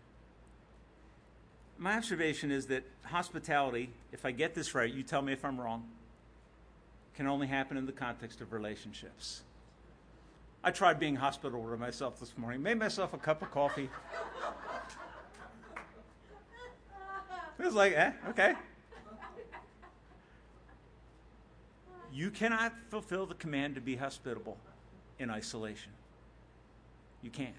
My 1.78 1.96
observation 1.96 2.52
is 2.52 2.66
that 2.68 2.84
hospitality, 3.04 3.92
if 4.12 4.26
I 4.26 4.32
get 4.32 4.56
this 4.56 4.74
right, 4.74 4.92
you 4.92 5.04
tell 5.04 5.22
me 5.22 5.32
if 5.32 5.46
I'm 5.46 5.60
wrong. 5.60 5.84
can 7.16 7.28
only 7.28 7.48
happen 7.48 7.78
in 7.78 7.86
the 7.86 7.92
context 7.92 8.42
of 8.42 8.52
relationships. 8.52 9.42
I 10.64 10.72
tried 10.72 11.00
being 11.00 11.16
hospitable 11.16 11.70
to 11.70 11.78
myself 11.78 12.20
this 12.20 12.36
morning, 12.38 12.64
made 12.64 12.80
myself 12.80 13.14
a 13.14 13.18
cup 13.18 13.42
of 13.42 13.52
coffee. 13.52 13.90
It 17.60 17.66
was 17.66 17.74
like, 17.74 17.94
eh, 17.94 18.12
okay. 18.30 18.54
You 22.14 22.32
cannot 22.32 22.74
fulfill 22.90 23.26
the 23.26 23.36
command 23.36 23.76
to 23.76 23.82
be 23.82 23.96
hospitable 23.96 24.58
in 25.20 25.30
isolation. 25.30 25.92
You 27.22 27.30
can't. 27.30 27.54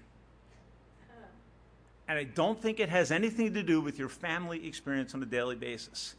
And 2.07 2.17
I 2.17 2.23
don't 2.23 2.59
think 2.59 2.79
it 2.79 2.89
has 2.89 3.11
anything 3.11 3.53
to 3.53 3.61
do 3.61 3.81
with 3.81 3.99
your 3.99 4.09
family 4.09 4.67
experience 4.67 5.13
on 5.13 5.21
a 5.21 5.27
daily 5.27 5.55
basis. 5.55 6.15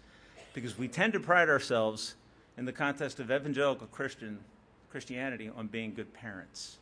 Because 0.55 0.79
we 0.79 0.87
tend 0.87 1.13
to 1.15 1.21
pride 1.21 1.49
ourselves 1.49 2.15
in 2.57 2.65
the 2.65 2.73
context 2.73 3.19
of 3.19 3.31
evangelical 3.31 3.87
Christian 3.89 4.39
Christianity 4.91 5.51
on 5.55 5.69
being 5.69 5.95
good 5.95 6.13
parents. 6.13 6.79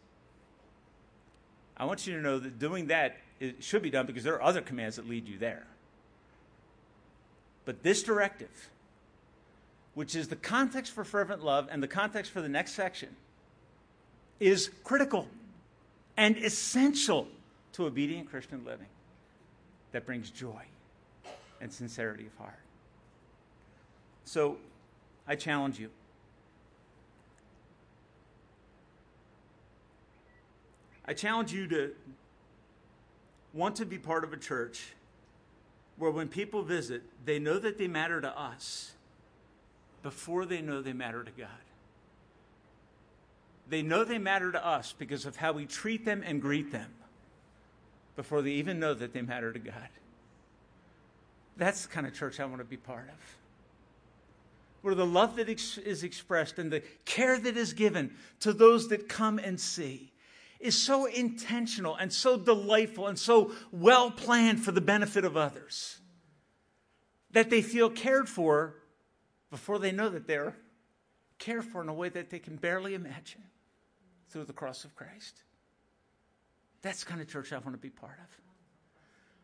I 1.77 1.85
want 1.85 2.07
you 2.07 2.17
to 2.17 2.23
know 2.23 2.39
that 2.39 2.59
doing 2.59 2.87
that 2.89 3.19
should 3.61 3.83
be 3.83 3.91
done 3.91 4.07
because 4.07 4.25
there 4.25 4.35
are 4.35 4.43
other 4.43 4.61
commands 4.61 4.97
that 4.97 5.09
lead 5.09 5.29
you 5.29 5.39
there. 5.39 5.67
But 7.69 7.83
this 7.83 8.03
directive, 8.03 8.71
which 9.93 10.17
is 10.17 10.29
the 10.29 10.37
context 10.37 10.91
for 10.91 11.05
fervent 11.05 11.45
love 11.45 11.69
and 11.71 11.83
the 11.83 11.87
context 11.87 12.33
for 12.33 12.41
the 12.41 12.49
next 12.49 12.73
section, 12.73 13.15
is 14.41 14.71
critical 14.85 15.29
and 16.17 16.39
essential 16.39 17.29
to 17.75 17.85
obedient 17.85 18.31
Christian 18.31 18.65
living 18.65 18.87
that 19.93 20.07
brings 20.07 20.31
joy 20.31 20.63
and 21.61 21.71
sincerity 21.71 22.25
of 22.25 22.35
heart. 22.39 22.59
So 24.25 24.57
I 25.27 25.37
challenge 25.37 25.79
you. 25.79 25.91
I 31.05 31.13
challenge 31.13 31.53
you 31.53 31.67
to 31.67 31.91
want 33.53 33.77
to 33.77 33.85
be 33.85 33.99
part 33.99 34.25
of 34.25 34.33
a 34.33 34.39
church 34.39 34.95
where 35.99 36.11
when 36.11 36.29
people 36.29 36.63
visit, 36.63 37.03
they 37.25 37.39
know 37.39 37.59
that 37.59 37.77
they 37.77 37.89
matter 37.89 38.21
to 38.21 38.41
us 38.41 38.93
before 40.03 40.47
they 40.47 40.61
know 40.61 40.81
they 40.81 40.93
matter 40.93 41.25
to 41.25 41.31
God. 41.33 41.49
They 43.69 43.83
know 43.83 44.05
they 44.05 44.19
matter 44.19 44.51
to 44.53 44.65
us 44.65 44.95
because 44.97 45.27
of 45.27 45.37
how 45.37 45.53
we 45.53 45.67
treat 45.67 46.05
them 46.05 46.23
and 46.25 46.41
greet 46.41 46.73
them 46.73 46.91
before 48.17 48.43
they 48.43 48.53
even 48.53 48.81
know 48.81 48.95
that 48.95 49.13
they 49.13 49.23
matter 49.23 49.53
to 49.53 49.59
God. 49.59 49.89
That's 51.57 51.83
the 51.83 51.89
kind 51.89 52.07
of 52.07 52.15
church 52.15 52.41
I 52.41 52.45
want 52.47 52.59
to 52.59 52.65
be 52.65 52.77
part 52.77 53.09
of. 53.09 53.37
Where 54.83 54.95
the 54.95 55.05
love 55.05 55.37
that 55.37 55.49
ex- 55.49 55.77
is 55.77 56.05
expressed 56.05 56.59
and 56.59 56.71
the 56.71 56.83
care 57.05 57.39
that 57.39 57.57
is 57.57 57.73
given 57.73 58.15
to 58.41 58.53
those 58.53 58.89
that 58.89 59.09
come 59.09 59.39
and 59.39 59.59
see 59.59 60.13
is 60.61 60.77
so 60.77 61.07
intentional 61.07 61.95
and 61.95 62.13
so 62.13 62.37
delightful 62.37 63.07
and 63.07 63.19
so 63.19 63.53
well 63.71 64.11
planned 64.11 64.63
for 64.63 64.73
the 64.73 64.81
benefit 64.81 65.25
of 65.25 65.37
others 65.37 65.99
that 67.31 67.51
they 67.51 67.63
feel 67.63 67.91
cared 67.91 68.29
for 68.29 68.75
before 69.51 69.79
they 69.79 69.93
know 69.93 70.09
that 70.09 70.27
they're 70.27 70.57
cared 71.39 71.65
for 71.65 71.81
in 71.83 71.89
a 71.89 71.95
way 71.95 72.09
that 72.09 72.31
they 72.31 72.39
can 72.39 72.57
barely 72.57 72.95
imagine 72.95 73.43
through 74.31 74.45
the 74.45 74.53
cross 74.53 74.85
of 74.85 74.95
Christ. 74.95 75.43
That's 76.83 77.05
the 77.05 77.07
kind 77.11 77.21
of 77.21 77.29
church 77.29 77.53
I 77.53 77.59
want 77.59 77.73
to 77.73 77.79
be 77.79 77.91
part 77.91 78.19
of. 78.19 78.48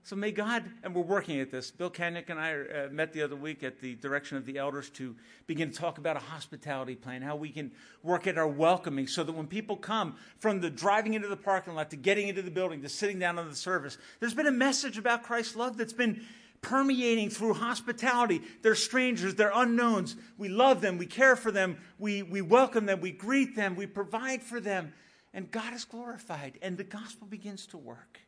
So 0.06 0.16
may 0.16 0.32
God, 0.32 0.64
and 0.82 0.94
we're 0.94 1.00
working 1.00 1.40
at 1.40 1.50
this. 1.50 1.70
Bill 1.70 1.90
Kanick 1.90 2.28
and 2.28 2.38
I 2.38 2.52
uh, 2.52 2.88
met 2.90 3.14
the 3.14 3.22
other 3.22 3.36
week 3.36 3.62
at 3.64 3.80
the 3.80 3.94
direction 3.94 4.36
of 4.36 4.44
the 4.44 4.58
elders 4.58 4.90
to 4.90 5.16
begin 5.46 5.70
to 5.70 5.78
talk 5.78 5.96
about 5.96 6.14
a 6.14 6.20
hospitality 6.20 6.94
plan, 6.94 7.22
how 7.22 7.36
we 7.36 7.48
can 7.48 7.72
work 8.02 8.26
at 8.26 8.36
our 8.36 8.46
welcoming 8.46 9.06
so 9.06 9.24
that 9.24 9.32
when 9.32 9.46
people 9.46 9.78
come 9.78 10.16
from 10.38 10.60
the 10.60 10.68
driving 10.68 11.14
into 11.14 11.28
the 11.28 11.38
parking 11.38 11.74
lot 11.74 11.88
to 11.88 11.96
getting 11.96 12.28
into 12.28 12.42
the 12.42 12.50
building 12.50 12.82
to 12.82 12.88
sitting 12.90 13.18
down 13.18 13.38
on 13.38 13.48
the 13.48 13.56
service, 13.56 13.96
there's 14.20 14.34
been 14.34 14.46
a 14.46 14.52
message 14.52 14.98
about 14.98 15.22
Christ's 15.22 15.56
love 15.56 15.78
that's 15.78 15.94
been 15.94 16.20
permeating 16.60 17.30
through 17.30 17.54
hospitality. 17.54 18.42
They're 18.60 18.74
strangers, 18.74 19.36
they're 19.36 19.52
unknowns. 19.54 20.16
We 20.36 20.50
love 20.50 20.82
them, 20.82 20.98
we 20.98 21.06
care 21.06 21.34
for 21.34 21.50
them, 21.50 21.78
we, 21.98 22.22
we 22.22 22.42
welcome 22.42 22.84
them, 22.84 23.00
we 23.00 23.10
greet 23.10 23.56
them, 23.56 23.74
we 23.74 23.86
provide 23.86 24.42
for 24.42 24.60
them 24.60 24.92
and 25.32 25.50
God 25.50 25.72
is 25.72 25.84
glorified, 25.84 26.58
and 26.62 26.78
the 26.78 26.84
gospel 26.84 27.26
begins 27.26 27.66
to 27.68 27.78
work. 27.78 28.20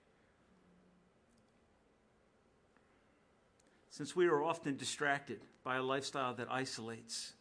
Since 3.97 4.15
we 4.15 4.27
are 4.27 4.43
often 4.43 4.77
distracted 4.77 5.41
by 5.65 5.77
a 5.77 5.83
lifestyle 5.83 6.35
that 6.35 6.49
isolates, 6.51 7.33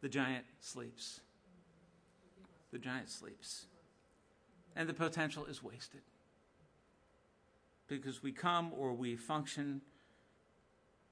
the 0.00 0.08
giant 0.08 0.44
sleeps. 0.58 1.20
The 2.72 2.80
giant 2.80 3.08
sleeps. 3.08 3.66
And 4.74 4.88
the 4.88 4.92
potential 4.92 5.44
is 5.44 5.62
wasted. 5.62 6.00
Because 7.86 8.24
we 8.24 8.32
come 8.32 8.72
or 8.76 8.92
we 8.92 9.14
function 9.14 9.82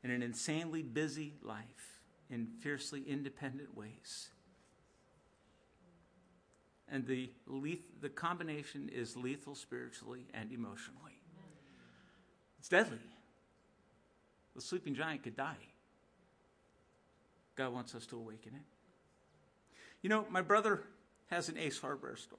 in 0.03 0.11
an 0.11 0.21
insanely 0.21 0.83
busy 0.83 1.35
life 1.41 2.01
in 2.29 2.49
fiercely 2.61 3.05
independent 3.07 3.77
ways 3.77 4.31
and 6.89 7.07
the, 7.07 7.31
leth- 7.47 8.01
the 8.01 8.09
combination 8.09 8.91
is 8.93 9.17
lethal 9.17 9.55
spiritually 9.55 10.27
and 10.35 10.51
emotionally. 10.51 11.23
It's 12.59 12.69
deadly. 12.69 12.99
The 14.55 14.61
sleeping 14.61 14.95
giant 14.95 15.23
could 15.23 15.37
die. 15.37 15.57
God 17.57 17.73
wants 17.73 17.95
us 17.95 18.07
to 18.07 18.17
awaken 18.17 18.53
it. 18.55 18.63
You 20.03 20.11
know, 20.11 20.27
my 20.31 20.43
brother 20.43 20.83
has 21.31 21.49
an 21.49 21.57
Ace 21.57 21.79
Hardware 21.79 22.17
store. 22.17 22.39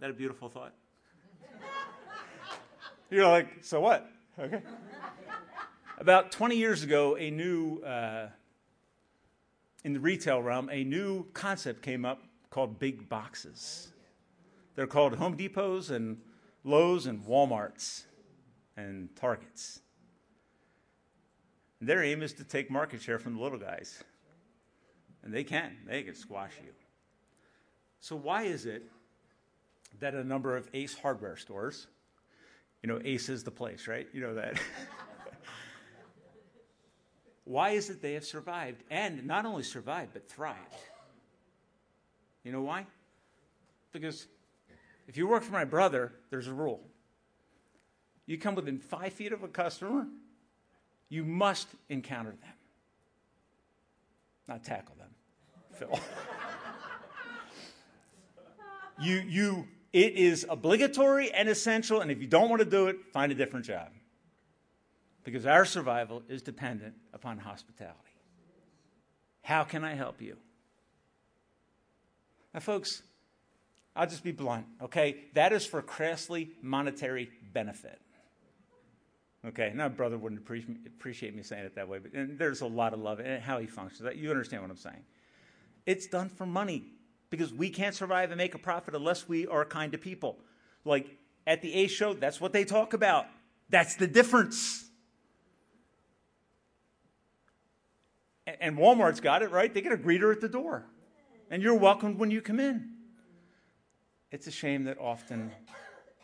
That 0.00 0.10
a 0.10 0.12
beautiful 0.12 0.48
thought? 0.48 0.74
You're 3.10 3.28
like, 3.28 3.64
so 3.64 3.80
what? 3.80 4.10
Okay. 4.38 4.60
About 5.98 6.30
20 6.30 6.56
years 6.56 6.82
ago, 6.82 7.16
a 7.16 7.30
new 7.30 7.78
uh, 7.78 8.28
in 9.84 9.92
the 9.92 10.00
retail 10.00 10.42
realm, 10.42 10.68
a 10.70 10.84
new 10.84 11.24
concept 11.32 11.80
came 11.80 12.04
up 12.04 12.22
called 12.50 12.78
big 12.78 13.08
boxes. 13.08 13.88
They're 14.74 14.86
called 14.86 15.14
Home 15.14 15.36
Depots 15.36 15.90
and 15.90 16.20
Lowe's 16.64 17.06
and 17.06 17.24
Walmarts 17.24 18.04
and 18.76 19.14
Targets. 19.16 19.80
Their 21.80 22.02
aim 22.02 22.22
is 22.22 22.32
to 22.34 22.44
take 22.44 22.70
market 22.70 23.02
share 23.02 23.18
from 23.18 23.36
the 23.36 23.42
little 23.42 23.58
guys. 23.58 24.02
And 25.22 25.32
they 25.32 25.44
can, 25.44 25.76
they 25.86 26.02
can 26.02 26.14
squash 26.14 26.52
you. 26.62 26.70
So, 28.00 28.16
why 28.16 28.44
is 28.44 28.66
it 28.66 28.84
that 29.98 30.14
a 30.14 30.22
number 30.22 30.56
of 30.56 30.68
Ace 30.74 30.96
hardware 30.96 31.36
stores, 31.36 31.86
you 32.82 32.88
know, 32.88 33.00
Ace 33.04 33.28
is 33.28 33.42
the 33.42 33.50
place, 33.50 33.88
right? 33.88 34.06
You 34.12 34.20
know 34.20 34.34
that. 34.34 34.60
Why 37.46 37.70
is 37.70 37.90
it 37.90 38.02
they 38.02 38.14
have 38.14 38.24
survived? 38.24 38.82
And 38.90 39.24
not 39.24 39.46
only 39.46 39.62
survived, 39.62 40.12
but 40.12 40.28
thrived. 40.28 40.58
You 42.42 42.50
know 42.50 42.62
why? 42.62 42.86
Because 43.92 44.26
if 45.06 45.16
you 45.16 45.28
work 45.28 45.44
for 45.44 45.52
my 45.52 45.64
brother, 45.64 46.12
there's 46.28 46.48
a 46.48 46.52
rule. 46.52 46.80
You 48.26 48.38
come 48.38 48.54
within 48.54 48.78
five 48.78 49.12
feet 49.12 49.32
of 49.32 49.42
a 49.42 49.48
customer, 49.48 50.06
you 51.08 51.24
must 51.24 51.68
encounter 51.88 52.30
them. 52.30 52.54
Not 54.48 54.64
tackle 54.64 54.96
them, 54.96 55.10
Phil. 55.72 56.00
you, 59.00 59.16
you, 59.16 59.68
it 59.92 60.14
is 60.14 60.44
obligatory 60.48 61.30
and 61.32 61.48
essential, 61.48 62.00
and 62.00 62.10
if 62.10 62.20
you 62.20 62.26
don't 62.26 62.48
want 62.50 62.60
to 62.60 62.68
do 62.68 62.88
it, 62.88 62.96
find 63.12 63.30
a 63.30 63.34
different 63.34 63.66
job 63.66 63.88
because 65.24 65.46
our 65.46 65.64
survival 65.64 66.22
is 66.28 66.42
dependent 66.42 66.94
upon 67.12 67.38
hospitality. 67.38 67.96
How 69.42 69.64
can 69.64 69.84
I 69.84 69.94
help 69.94 70.22
you? 70.22 70.36
Now, 72.54 72.60
folks, 72.60 73.02
I'll 73.94 74.06
just 74.06 74.22
be 74.22 74.32
blunt, 74.32 74.66
okay? 74.82 75.16
That 75.34 75.52
is 75.52 75.66
for 75.66 75.82
crassly 75.82 76.50
monetary 76.62 77.30
benefit. 77.52 78.00
Okay, 79.48 79.72
now 79.74 79.88
brother 79.88 80.18
wouldn't 80.18 80.40
appreciate 80.40 81.34
me 81.34 81.42
saying 81.42 81.64
it 81.64 81.74
that 81.76 81.88
way, 81.88 81.98
but 81.98 82.10
there's 82.36 82.62
a 82.62 82.66
lot 82.66 82.92
of 82.92 82.98
love 82.98 83.20
and 83.20 83.40
how 83.40 83.58
he 83.58 83.66
functions. 83.66 84.02
You 84.16 84.30
understand 84.30 84.62
what 84.62 84.70
I'm 84.70 84.76
saying? 84.76 85.04
It's 85.86 86.08
done 86.08 86.28
for 86.28 86.46
money 86.46 86.86
because 87.30 87.52
we 87.52 87.70
can't 87.70 87.94
survive 87.94 88.32
and 88.32 88.38
make 88.38 88.56
a 88.56 88.58
profit 88.58 88.94
unless 88.94 89.28
we 89.28 89.46
are 89.46 89.64
kind 89.64 89.92
to 89.92 89.98
people. 89.98 90.38
Like 90.84 91.16
at 91.46 91.62
the 91.62 91.72
Ace 91.74 91.92
show, 91.92 92.12
that's 92.12 92.40
what 92.40 92.52
they 92.52 92.64
talk 92.64 92.92
about. 92.92 93.26
That's 93.68 93.94
the 93.94 94.08
difference. 94.08 94.84
And 98.60 98.76
Walmart's 98.76 99.20
got 99.20 99.42
it, 99.42 99.52
right? 99.52 99.72
They 99.72 99.80
get 99.80 99.92
a 99.92 99.96
greeter 99.96 100.32
at 100.32 100.40
the 100.40 100.48
door. 100.48 100.86
And 101.50 101.62
you're 101.62 101.74
welcomed 101.74 102.18
when 102.18 102.32
you 102.32 102.40
come 102.40 102.58
in. 102.58 102.94
It's 104.32 104.48
a 104.48 104.52
shame 104.52 104.84
that 104.84 104.98
often 104.98 105.52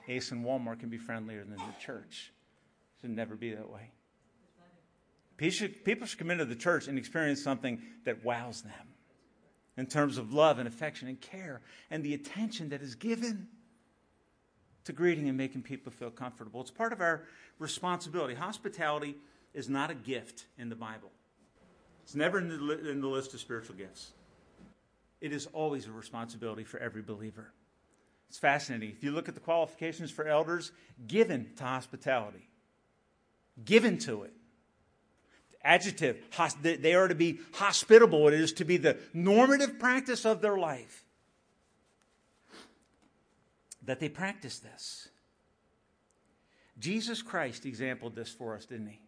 Ace 0.08 0.32
and 0.32 0.44
Walmart 0.44 0.80
can 0.80 0.88
be 0.88 0.98
friendlier 0.98 1.44
than 1.44 1.56
the 1.56 1.74
church. 1.80 2.32
Should 3.02 3.10
never 3.10 3.34
be 3.34 3.52
that 3.54 3.68
way. 3.68 3.90
People 5.36 6.06
should 6.06 6.18
come 6.18 6.30
into 6.30 6.44
the 6.44 6.54
church 6.54 6.86
and 6.86 6.96
experience 6.96 7.42
something 7.42 7.82
that 8.04 8.24
wows 8.24 8.62
them 8.62 8.72
in 9.76 9.86
terms 9.86 10.18
of 10.18 10.32
love 10.32 10.60
and 10.60 10.68
affection 10.68 11.08
and 11.08 11.20
care 11.20 11.60
and 11.90 12.04
the 12.04 12.14
attention 12.14 12.68
that 12.68 12.80
is 12.80 12.94
given 12.94 13.48
to 14.84 14.92
greeting 14.92 15.28
and 15.28 15.36
making 15.36 15.62
people 15.62 15.90
feel 15.90 16.10
comfortable. 16.10 16.60
It's 16.60 16.70
part 16.70 16.92
of 16.92 17.00
our 17.00 17.24
responsibility. 17.58 18.34
Hospitality 18.34 19.16
is 19.52 19.68
not 19.68 19.90
a 19.90 19.94
gift 19.94 20.46
in 20.56 20.68
the 20.68 20.76
Bible, 20.76 21.10
it's 22.04 22.14
never 22.14 22.38
in 22.38 22.48
the, 22.48 22.88
in 22.88 23.00
the 23.00 23.08
list 23.08 23.34
of 23.34 23.40
spiritual 23.40 23.74
gifts. 23.74 24.12
It 25.20 25.32
is 25.32 25.46
always 25.52 25.86
a 25.86 25.92
responsibility 25.92 26.64
for 26.64 26.78
every 26.78 27.02
believer. 27.02 27.52
It's 28.28 28.38
fascinating. 28.38 28.90
If 28.90 29.04
you 29.04 29.12
look 29.12 29.28
at 29.28 29.34
the 29.34 29.40
qualifications 29.40 30.10
for 30.10 30.26
elders, 30.26 30.72
given 31.06 31.50
to 31.56 31.64
hospitality, 31.64 32.48
given 33.64 33.98
to 33.98 34.22
it. 34.22 34.32
Adjective, 35.64 36.18
they 36.60 36.94
are 36.94 37.06
to 37.06 37.14
be 37.14 37.38
hospitable. 37.54 38.26
It 38.28 38.34
is 38.34 38.52
to 38.54 38.64
be 38.64 38.78
the 38.78 38.98
normative 39.14 39.78
practice 39.78 40.24
of 40.24 40.40
their 40.40 40.58
life 40.58 41.04
that 43.84 44.00
they 44.00 44.08
practice 44.08 44.58
this. 44.58 45.08
Jesus 46.78 47.22
Christ 47.22 47.64
exampled 47.64 48.16
this 48.16 48.30
for 48.30 48.56
us, 48.56 48.66
didn't 48.66 48.88
he? 48.88 49.00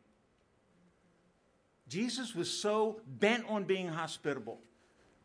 Jesus 1.89 2.35
was 2.35 2.51
so 2.51 3.01
bent 3.07 3.45
on 3.49 3.65
being 3.65 3.89
hospitable 3.89 4.61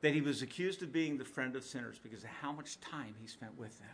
that 0.02 0.14
he 0.14 0.22
was 0.22 0.42
accused 0.42 0.82
of 0.82 0.92
being 0.92 1.18
the 1.18 1.26
friend 1.26 1.56
of 1.56 1.64
sinners 1.64 2.00
because 2.02 2.24
of 2.24 2.30
how 2.42 2.52
much 2.52 2.80
time 2.82 3.14
he 3.22 3.28
spent 3.28 3.58
with 3.58 3.78
them. 3.80 3.90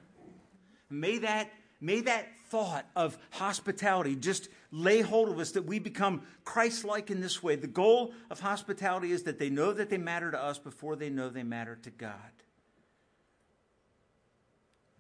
May 0.90 1.18
that, 1.20 1.52
may 1.86 2.02
that 2.02 2.28
thought 2.50 2.86
of 2.96 3.18
hospitality 3.32 4.16
just 4.16 4.50
lay 4.72 5.02
hold 5.02 5.30
of 5.30 5.40
us 5.40 5.52
that 5.52 5.66
we 5.66 5.80
become 5.80 6.22
Christ 6.44 6.84
like 6.84 7.12
in 7.12 7.22
this 7.22 7.44
way. 7.44 7.56
The 7.56 7.68
goal 7.68 8.14
of 8.30 8.40
hospitality 8.40 9.12
is 9.12 9.24
that 9.24 9.40
they 9.40 9.50
know 9.50 9.74
that 9.74 9.90
they 9.90 9.98
matter 9.98 10.32
to 10.32 10.42
us 10.42 10.58
before 10.58 10.96
they 10.96 11.10
know 11.10 11.30
they 11.30 11.44
matter 11.44 11.76
to 11.84 11.90
God. 11.92 12.18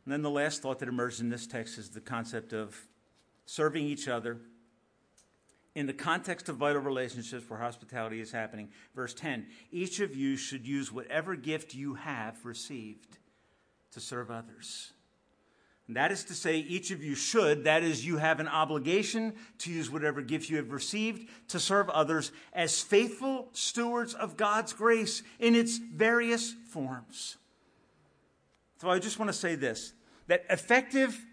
And 0.06 0.14
then 0.14 0.22
the 0.22 0.30
last 0.30 0.62
thought 0.62 0.80
that 0.80 0.90
emerges 0.90 1.20
in 1.20 1.30
this 1.30 1.48
text 1.48 1.78
is 1.78 1.90
the 1.90 2.02
concept 2.02 2.54
of 2.54 2.88
serving 3.46 3.86
each 3.86 4.08
other 4.08 4.38
in 5.74 5.88
the 5.88 5.94
context 5.94 6.48
of 6.48 6.56
vital 6.56 6.82
relationships 6.82 7.50
where 7.50 7.60
hospitality 7.60 8.22
is 8.22 8.32
happening. 8.32 8.70
Verse 8.96 9.14
10 9.14 9.48
Each 9.72 10.00
of 10.00 10.16
you 10.16 10.38
should 10.38 10.68
use 10.68 10.92
whatever 10.92 11.36
gift 11.36 11.74
you 11.74 11.96
have 11.96 12.46
received 12.46 13.18
to 13.92 14.00
serve 14.00 14.30
others. 14.30 14.94
That 15.90 16.12
is 16.12 16.24
to 16.26 16.34
say, 16.34 16.58
each 16.58 16.90
of 16.90 17.04
you 17.04 17.14
should, 17.14 17.66
that 17.66 17.84
is, 17.84 18.06
you 18.06 18.18
have 18.18 18.40
an 18.40 18.48
obligation 18.48 19.34
to 19.60 19.72
use 19.72 19.90
whatever 19.90 20.22
gift 20.22 20.50
you 20.50 20.58
have 20.58 20.72
received 20.72 21.30
to 21.50 21.60
serve 21.60 21.90
others 21.90 22.32
as 22.54 22.82
faithful 22.82 23.50
stewards 23.52 24.16
of 24.16 24.36
God's 24.36 24.74
grace 24.74 25.22
in 25.40 25.54
its 25.54 25.78
various 25.78 26.54
forms. 26.70 27.38
So 28.82 28.90
I 28.90 28.98
just 28.98 29.20
want 29.20 29.30
to 29.30 29.38
say 29.38 29.54
this 29.54 29.94
that 30.28 30.46
effective 30.50 31.24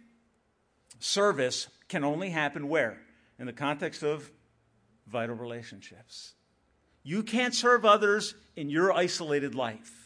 service 0.98 1.68
can 1.88 2.04
only 2.04 2.28
happen 2.28 2.68
where? 2.68 3.00
In 3.38 3.46
the 3.46 3.52
context 3.54 4.02
of 4.02 4.30
vital 5.06 5.34
relationships. 5.34 6.34
You 7.02 7.22
can't 7.22 7.54
serve 7.54 7.84
others 7.84 8.34
in 8.54 8.70
your 8.70 8.92
isolated 8.92 9.54
life. 9.54 10.01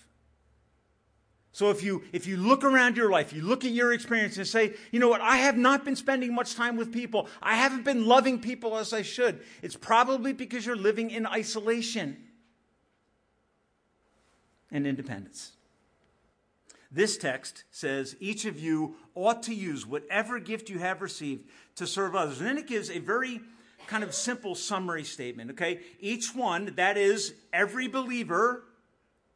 So 1.56 1.70
if 1.70 1.82
you 1.82 2.04
if 2.12 2.26
you 2.26 2.36
look 2.36 2.64
around 2.64 2.98
your 2.98 3.10
life, 3.10 3.32
you 3.32 3.40
look 3.40 3.64
at 3.64 3.70
your 3.70 3.94
experience 3.94 4.36
and 4.36 4.46
say, 4.46 4.74
you 4.92 5.00
know 5.00 5.08
what, 5.08 5.22
I 5.22 5.38
have 5.38 5.56
not 5.56 5.86
been 5.86 5.96
spending 5.96 6.34
much 6.34 6.54
time 6.54 6.76
with 6.76 6.92
people. 6.92 7.30
I 7.40 7.54
haven't 7.54 7.82
been 7.82 8.04
loving 8.04 8.40
people 8.40 8.76
as 8.76 8.92
I 8.92 9.00
should. 9.00 9.40
It's 9.62 9.74
probably 9.74 10.34
because 10.34 10.66
you're 10.66 10.76
living 10.76 11.10
in 11.10 11.24
isolation 11.24 12.18
and 14.70 14.86
independence. 14.86 15.52
This 16.92 17.16
text 17.16 17.64
says 17.70 18.16
each 18.20 18.44
of 18.44 18.60
you 18.60 18.96
ought 19.14 19.42
to 19.44 19.54
use 19.54 19.86
whatever 19.86 20.38
gift 20.38 20.68
you 20.68 20.78
have 20.80 21.00
received 21.00 21.48
to 21.76 21.86
serve 21.86 22.14
others. 22.14 22.38
And 22.38 22.48
then 22.48 22.58
it 22.58 22.66
gives 22.66 22.90
a 22.90 22.98
very 22.98 23.40
kind 23.86 24.04
of 24.04 24.14
simple 24.14 24.56
summary 24.56 25.04
statement, 25.04 25.52
okay? 25.52 25.80
Each 26.00 26.34
one, 26.34 26.74
that 26.76 26.98
is, 26.98 27.32
every 27.50 27.88
believer, 27.88 28.62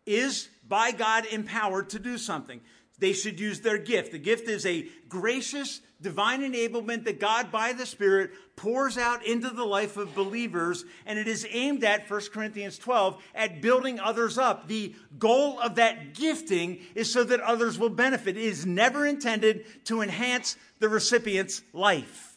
is 0.04 0.50
by 0.70 0.92
God 0.92 1.26
empowered 1.26 1.90
to 1.90 1.98
do 1.98 2.16
something. 2.16 2.62
They 2.98 3.12
should 3.12 3.40
use 3.40 3.60
their 3.60 3.78
gift. 3.78 4.12
The 4.12 4.18
gift 4.18 4.48
is 4.48 4.64
a 4.64 4.86
gracious, 5.08 5.80
divine 6.00 6.42
enablement 6.42 7.04
that 7.04 7.18
God, 7.18 7.50
by 7.50 7.72
the 7.72 7.86
Spirit, 7.86 8.30
pours 8.56 8.98
out 8.98 9.26
into 9.26 9.50
the 9.50 9.64
life 9.64 9.96
of 9.96 10.14
believers, 10.14 10.84
and 11.06 11.18
it 11.18 11.26
is 11.26 11.46
aimed 11.50 11.82
at, 11.82 12.08
1 12.08 12.20
Corinthians 12.32 12.78
12, 12.78 13.22
at 13.34 13.62
building 13.62 13.98
others 13.98 14.36
up. 14.38 14.68
The 14.68 14.94
goal 15.18 15.58
of 15.60 15.76
that 15.76 16.14
gifting 16.14 16.80
is 16.94 17.10
so 17.10 17.24
that 17.24 17.40
others 17.40 17.78
will 17.78 17.88
benefit. 17.88 18.36
It 18.36 18.44
is 18.44 18.66
never 18.66 19.06
intended 19.06 19.64
to 19.86 20.02
enhance 20.02 20.56
the 20.78 20.88
recipient's 20.90 21.62
life. 21.72 22.36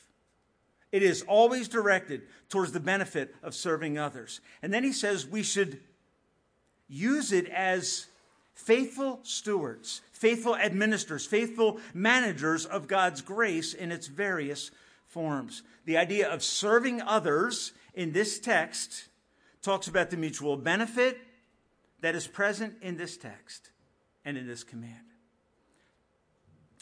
It 0.94 1.04
is 1.04 1.24
always 1.24 1.68
directed 1.68 2.22
towards 2.50 2.72
the 2.72 2.80
benefit 2.80 3.36
of 3.44 3.54
serving 3.54 3.98
others. 3.98 4.40
And 4.62 4.74
then 4.74 4.84
he 4.84 4.94
says 4.94 5.28
we 5.28 5.44
should 5.44 5.82
use 6.88 7.32
it 7.34 7.50
as 7.50 8.06
faithful 8.54 9.20
stewards, 9.24 10.02
faithful 10.12 10.56
administrators, 10.56 11.26
faithful 11.26 11.80
managers 11.94 12.66
of 12.66 12.88
God's 12.88 13.22
grace 13.22 13.74
in 13.74 13.92
its 13.92 14.08
various 14.08 14.72
forms. 15.08 15.64
The 15.86 15.98
idea 15.98 16.30
of 16.30 16.44
serving 16.44 17.02
others 17.02 17.74
in 17.94 18.14
this 18.14 18.40
text 18.40 19.10
talks 19.62 19.88
about 19.88 20.10
the 20.10 20.18
mutual 20.18 20.58
benefit 20.58 21.18
that 22.02 22.16
is 22.16 22.28
present 22.28 22.76
in 22.82 22.98
this 22.98 23.18
text 23.18 23.72
and 24.26 24.38
in 24.38 24.48
this 24.48 24.64
command. 24.64 25.08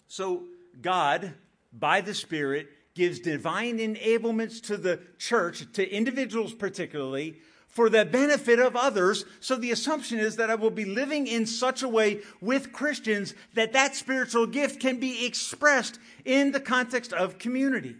So, 0.08 0.44
God, 0.82 1.34
by 1.72 2.02
the 2.02 2.14
Spirit, 2.14 2.68
gives 2.94 3.20
divine 3.20 3.78
enablements 3.78 4.62
to 4.64 4.78
the 4.78 5.00
church, 5.18 5.72
to 5.74 5.90
individuals 5.90 6.54
particularly, 6.54 7.38
for 7.72 7.90
the 7.90 8.06
benefit 8.06 8.60
of 8.60 8.76
others. 8.76 9.26
So 9.40 9.56
the 9.56 9.72
assumption 9.72 10.20
is 10.20 10.36
that 10.36 10.50
I 10.50 10.56
will 10.56 10.70
be 10.70 10.86
living 10.86 11.26
in 11.26 11.46
such 11.46 11.82
a 11.82 11.88
way 11.88 12.20
with 12.40 12.72
Christians 12.72 13.34
that 13.56 13.74
that 13.74 13.96
spiritual 13.96 14.46
gift 14.46 14.80
can 14.80 15.00
be 15.00 15.26
expressed 15.26 15.98
in 16.26 16.52
the 16.52 16.60
context 16.60 17.14
of 17.14 17.40
community, 17.40 17.96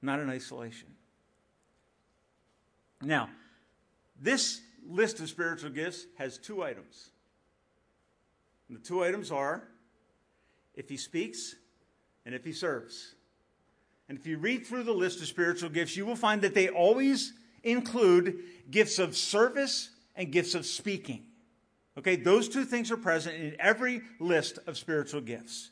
not 0.00 0.20
in 0.20 0.30
isolation. 0.30 0.88
Now, 3.02 3.28
this 4.18 4.60
list 4.88 5.20
of 5.20 5.28
spiritual 5.28 5.70
gifts 5.70 6.06
has 6.16 6.38
two 6.38 6.62
items. 6.62 7.10
And 8.68 8.78
the 8.78 8.82
two 8.82 9.04
items 9.04 9.30
are 9.30 9.64
if 10.74 10.88
he 10.88 10.96
speaks 10.96 11.56
and 12.24 12.34
if 12.34 12.44
he 12.44 12.52
serves. 12.52 13.14
And 14.08 14.16
if 14.16 14.26
you 14.26 14.38
read 14.38 14.66
through 14.66 14.84
the 14.84 14.92
list 14.92 15.20
of 15.20 15.26
spiritual 15.26 15.68
gifts, 15.68 15.96
you 15.96 16.06
will 16.06 16.16
find 16.16 16.42
that 16.42 16.54
they 16.54 16.68
always 16.68 17.32
include 17.66 18.38
gifts 18.70 18.98
of 18.98 19.16
service 19.16 19.90
and 20.14 20.32
gifts 20.32 20.54
of 20.54 20.64
speaking. 20.64 21.26
Okay, 21.98 22.16
those 22.16 22.48
two 22.48 22.64
things 22.64 22.90
are 22.90 22.96
present 22.96 23.36
in 23.36 23.56
every 23.58 24.02
list 24.20 24.58
of 24.66 24.76
spiritual 24.78 25.20
gifts. 25.20 25.70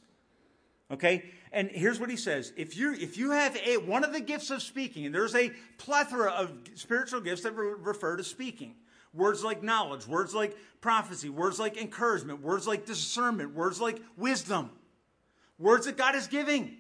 Okay, 0.90 1.24
and 1.53 1.70
here's 1.70 2.01
what 2.01 2.11
he 2.11 2.16
says: 2.16 2.53
if 2.57 2.76
you 2.76 2.95
if 2.95 3.16
you 3.16 3.30
have 3.30 3.57
a 3.57 3.78
one 3.78 4.05
of 4.05 4.12
the 4.12 4.20
gifts 4.20 4.51
of 4.51 4.62
speaking, 4.62 5.07
and 5.07 5.14
there's 5.14 5.34
a 5.34 5.51
plethora 5.78 6.30
of 6.30 6.51
spiritual 6.74 7.20
gifts 7.20 7.42
that 7.42 7.53
re- 7.53 7.74
refer 7.78 8.16
to 8.16 8.24
speaking. 8.24 8.74
Words 9.12 9.45
like 9.45 9.62
knowledge, 9.62 10.09
words 10.09 10.34
like 10.34 10.57
prophecy, 10.80 11.28
words 11.28 11.61
like 11.61 11.76
encouragement, 11.76 12.42
words 12.42 12.66
like 12.66 12.84
discernment, 12.84 13.55
words 13.55 13.80
like 13.80 14.01
wisdom, 14.16 14.70
words 15.59 15.86
that 15.86 15.97
God 15.97 16.16
is 16.16 16.26
giving. 16.26 16.76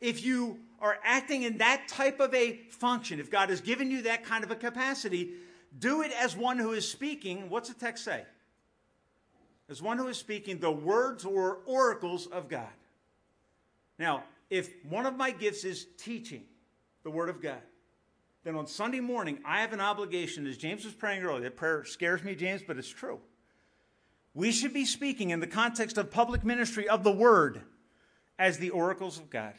If 0.00 0.24
you 0.24 0.60
are 0.82 0.98
acting 1.04 1.44
in 1.44 1.58
that 1.58 1.86
type 1.86 2.18
of 2.18 2.34
a 2.34 2.58
function, 2.70 3.20
if 3.20 3.30
God 3.30 3.50
has 3.50 3.60
given 3.60 3.90
you 3.90 4.02
that 4.02 4.24
kind 4.24 4.42
of 4.42 4.50
a 4.50 4.56
capacity, 4.56 5.30
do 5.78 6.02
it 6.02 6.10
as 6.20 6.36
one 6.36 6.58
who 6.58 6.72
is 6.72 6.86
speaking. 6.86 7.48
What's 7.48 7.68
the 7.68 7.74
text 7.74 8.04
say? 8.04 8.24
As 9.70 9.80
one 9.80 9.96
who 9.96 10.08
is 10.08 10.18
speaking 10.18 10.58
the 10.58 10.72
words 10.72 11.24
or 11.24 11.60
oracles 11.66 12.26
of 12.26 12.48
God. 12.48 12.66
Now, 13.96 14.24
if 14.50 14.70
one 14.88 15.06
of 15.06 15.16
my 15.16 15.30
gifts 15.30 15.64
is 15.64 15.86
teaching 15.96 16.42
the 17.04 17.10
Word 17.10 17.28
of 17.28 17.40
God, 17.40 17.62
then 18.44 18.56
on 18.56 18.66
Sunday 18.66 19.00
morning, 19.00 19.38
I 19.44 19.60
have 19.60 19.72
an 19.72 19.80
obligation, 19.80 20.48
as 20.48 20.56
James 20.56 20.84
was 20.84 20.94
praying 20.94 21.22
earlier. 21.22 21.42
That 21.42 21.56
prayer 21.56 21.84
scares 21.84 22.24
me, 22.24 22.34
James, 22.34 22.60
but 22.66 22.76
it's 22.76 22.88
true. 22.88 23.20
We 24.34 24.50
should 24.50 24.74
be 24.74 24.84
speaking 24.84 25.30
in 25.30 25.38
the 25.38 25.46
context 25.46 25.96
of 25.96 26.10
public 26.10 26.44
ministry 26.44 26.88
of 26.88 27.04
the 27.04 27.12
Word 27.12 27.62
as 28.36 28.58
the 28.58 28.70
oracles 28.70 29.16
of 29.16 29.30
God 29.30 29.54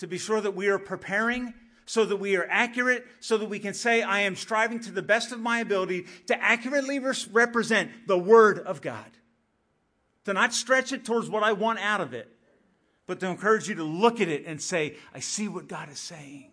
to 0.00 0.06
be 0.06 0.18
sure 0.18 0.40
that 0.40 0.56
we 0.56 0.68
are 0.68 0.78
preparing 0.78 1.54
so 1.86 2.04
that 2.04 2.16
we 2.16 2.36
are 2.36 2.46
accurate, 2.48 3.04
so 3.20 3.36
that 3.36 3.48
we 3.48 3.58
can 3.58 3.74
say, 3.74 4.02
I 4.02 4.20
am 4.20 4.36
striving 4.36 4.80
to 4.80 4.92
the 4.92 5.02
best 5.02 5.32
of 5.32 5.40
my 5.40 5.60
ability 5.60 6.06
to 6.26 6.40
accurately 6.40 7.00
represent 7.30 7.90
the 8.06 8.18
Word 8.18 8.60
of 8.60 8.80
God. 8.80 9.10
To 10.26 10.32
not 10.32 10.54
stretch 10.54 10.92
it 10.92 11.04
towards 11.04 11.28
what 11.28 11.42
I 11.42 11.52
want 11.52 11.80
out 11.80 12.00
of 12.00 12.14
it, 12.14 12.28
but 13.06 13.18
to 13.20 13.26
encourage 13.26 13.68
you 13.68 13.74
to 13.74 13.82
look 13.82 14.20
at 14.20 14.28
it 14.28 14.44
and 14.46 14.62
say, 14.62 14.96
I 15.12 15.20
see 15.20 15.48
what 15.48 15.66
God 15.66 15.90
is 15.90 15.98
saying. 15.98 16.52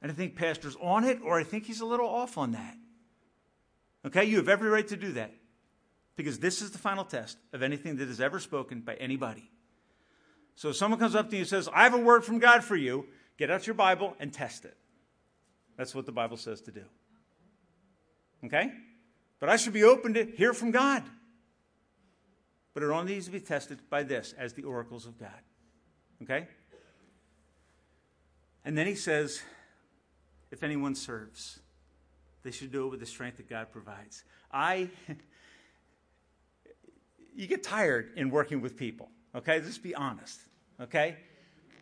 And 0.00 0.10
I 0.10 0.14
think 0.14 0.34
Pastor's 0.34 0.76
on 0.82 1.04
it, 1.04 1.20
or 1.24 1.38
I 1.38 1.44
think 1.44 1.66
he's 1.66 1.80
a 1.80 1.86
little 1.86 2.08
off 2.08 2.36
on 2.36 2.52
that. 2.52 2.76
Okay, 4.04 4.24
you 4.24 4.38
have 4.38 4.48
every 4.48 4.68
right 4.68 4.88
to 4.88 4.96
do 4.96 5.12
that. 5.12 5.32
Because 6.16 6.40
this 6.40 6.60
is 6.60 6.72
the 6.72 6.78
final 6.78 7.04
test 7.04 7.38
of 7.52 7.62
anything 7.62 7.96
that 7.98 8.08
is 8.08 8.20
ever 8.20 8.40
spoken 8.40 8.80
by 8.80 8.94
anybody. 8.94 9.52
So 10.54 10.70
if 10.70 10.76
someone 10.76 11.00
comes 11.00 11.14
up 11.14 11.30
to 11.30 11.36
you 11.36 11.42
and 11.42 11.48
says, 11.48 11.68
I 11.72 11.84
have 11.84 11.94
a 11.94 11.98
word 11.98 12.24
from 12.24 12.38
God 12.38 12.62
for 12.62 12.76
you, 12.76 13.06
get 13.38 13.50
out 13.50 13.66
your 13.66 13.74
Bible 13.74 14.16
and 14.20 14.32
test 14.32 14.64
it. 14.64 14.76
That's 15.76 15.94
what 15.94 16.06
the 16.06 16.12
Bible 16.12 16.36
says 16.36 16.60
to 16.62 16.70
do. 16.70 16.84
Okay? 18.44 18.72
But 19.40 19.48
I 19.48 19.56
should 19.56 19.72
be 19.72 19.84
open 19.84 20.14
to 20.14 20.24
hear 20.24 20.52
from 20.52 20.70
God. 20.70 21.02
But 22.74 22.82
it 22.82 22.86
only 22.86 23.14
needs 23.14 23.26
to 23.26 23.32
be 23.32 23.40
tested 23.40 23.78
by 23.90 24.02
this 24.02 24.34
as 24.38 24.52
the 24.52 24.64
oracles 24.64 25.06
of 25.06 25.18
God. 25.18 25.30
Okay? 26.22 26.46
And 28.64 28.78
then 28.78 28.86
he 28.86 28.94
says, 28.94 29.42
if 30.50 30.62
anyone 30.62 30.94
serves, 30.94 31.58
they 32.42 32.50
should 32.50 32.70
do 32.70 32.86
it 32.86 32.90
with 32.90 33.00
the 33.00 33.06
strength 33.06 33.38
that 33.38 33.48
God 33.48 33.72
provides. 33.72 34.24
I, 34.52 34.90
you 37.34 37.46
get 37.46 37.62
tired 37.62 38.12
in 38.16 38.30
working 38.30 38.60
with 38.60 38.76
people, 38.76 39.10
okay? 39.34 39.60
Just 39.60 39.82
be 39.82 39.94
honest, 39.94 40.40
okay? 40.80 41.16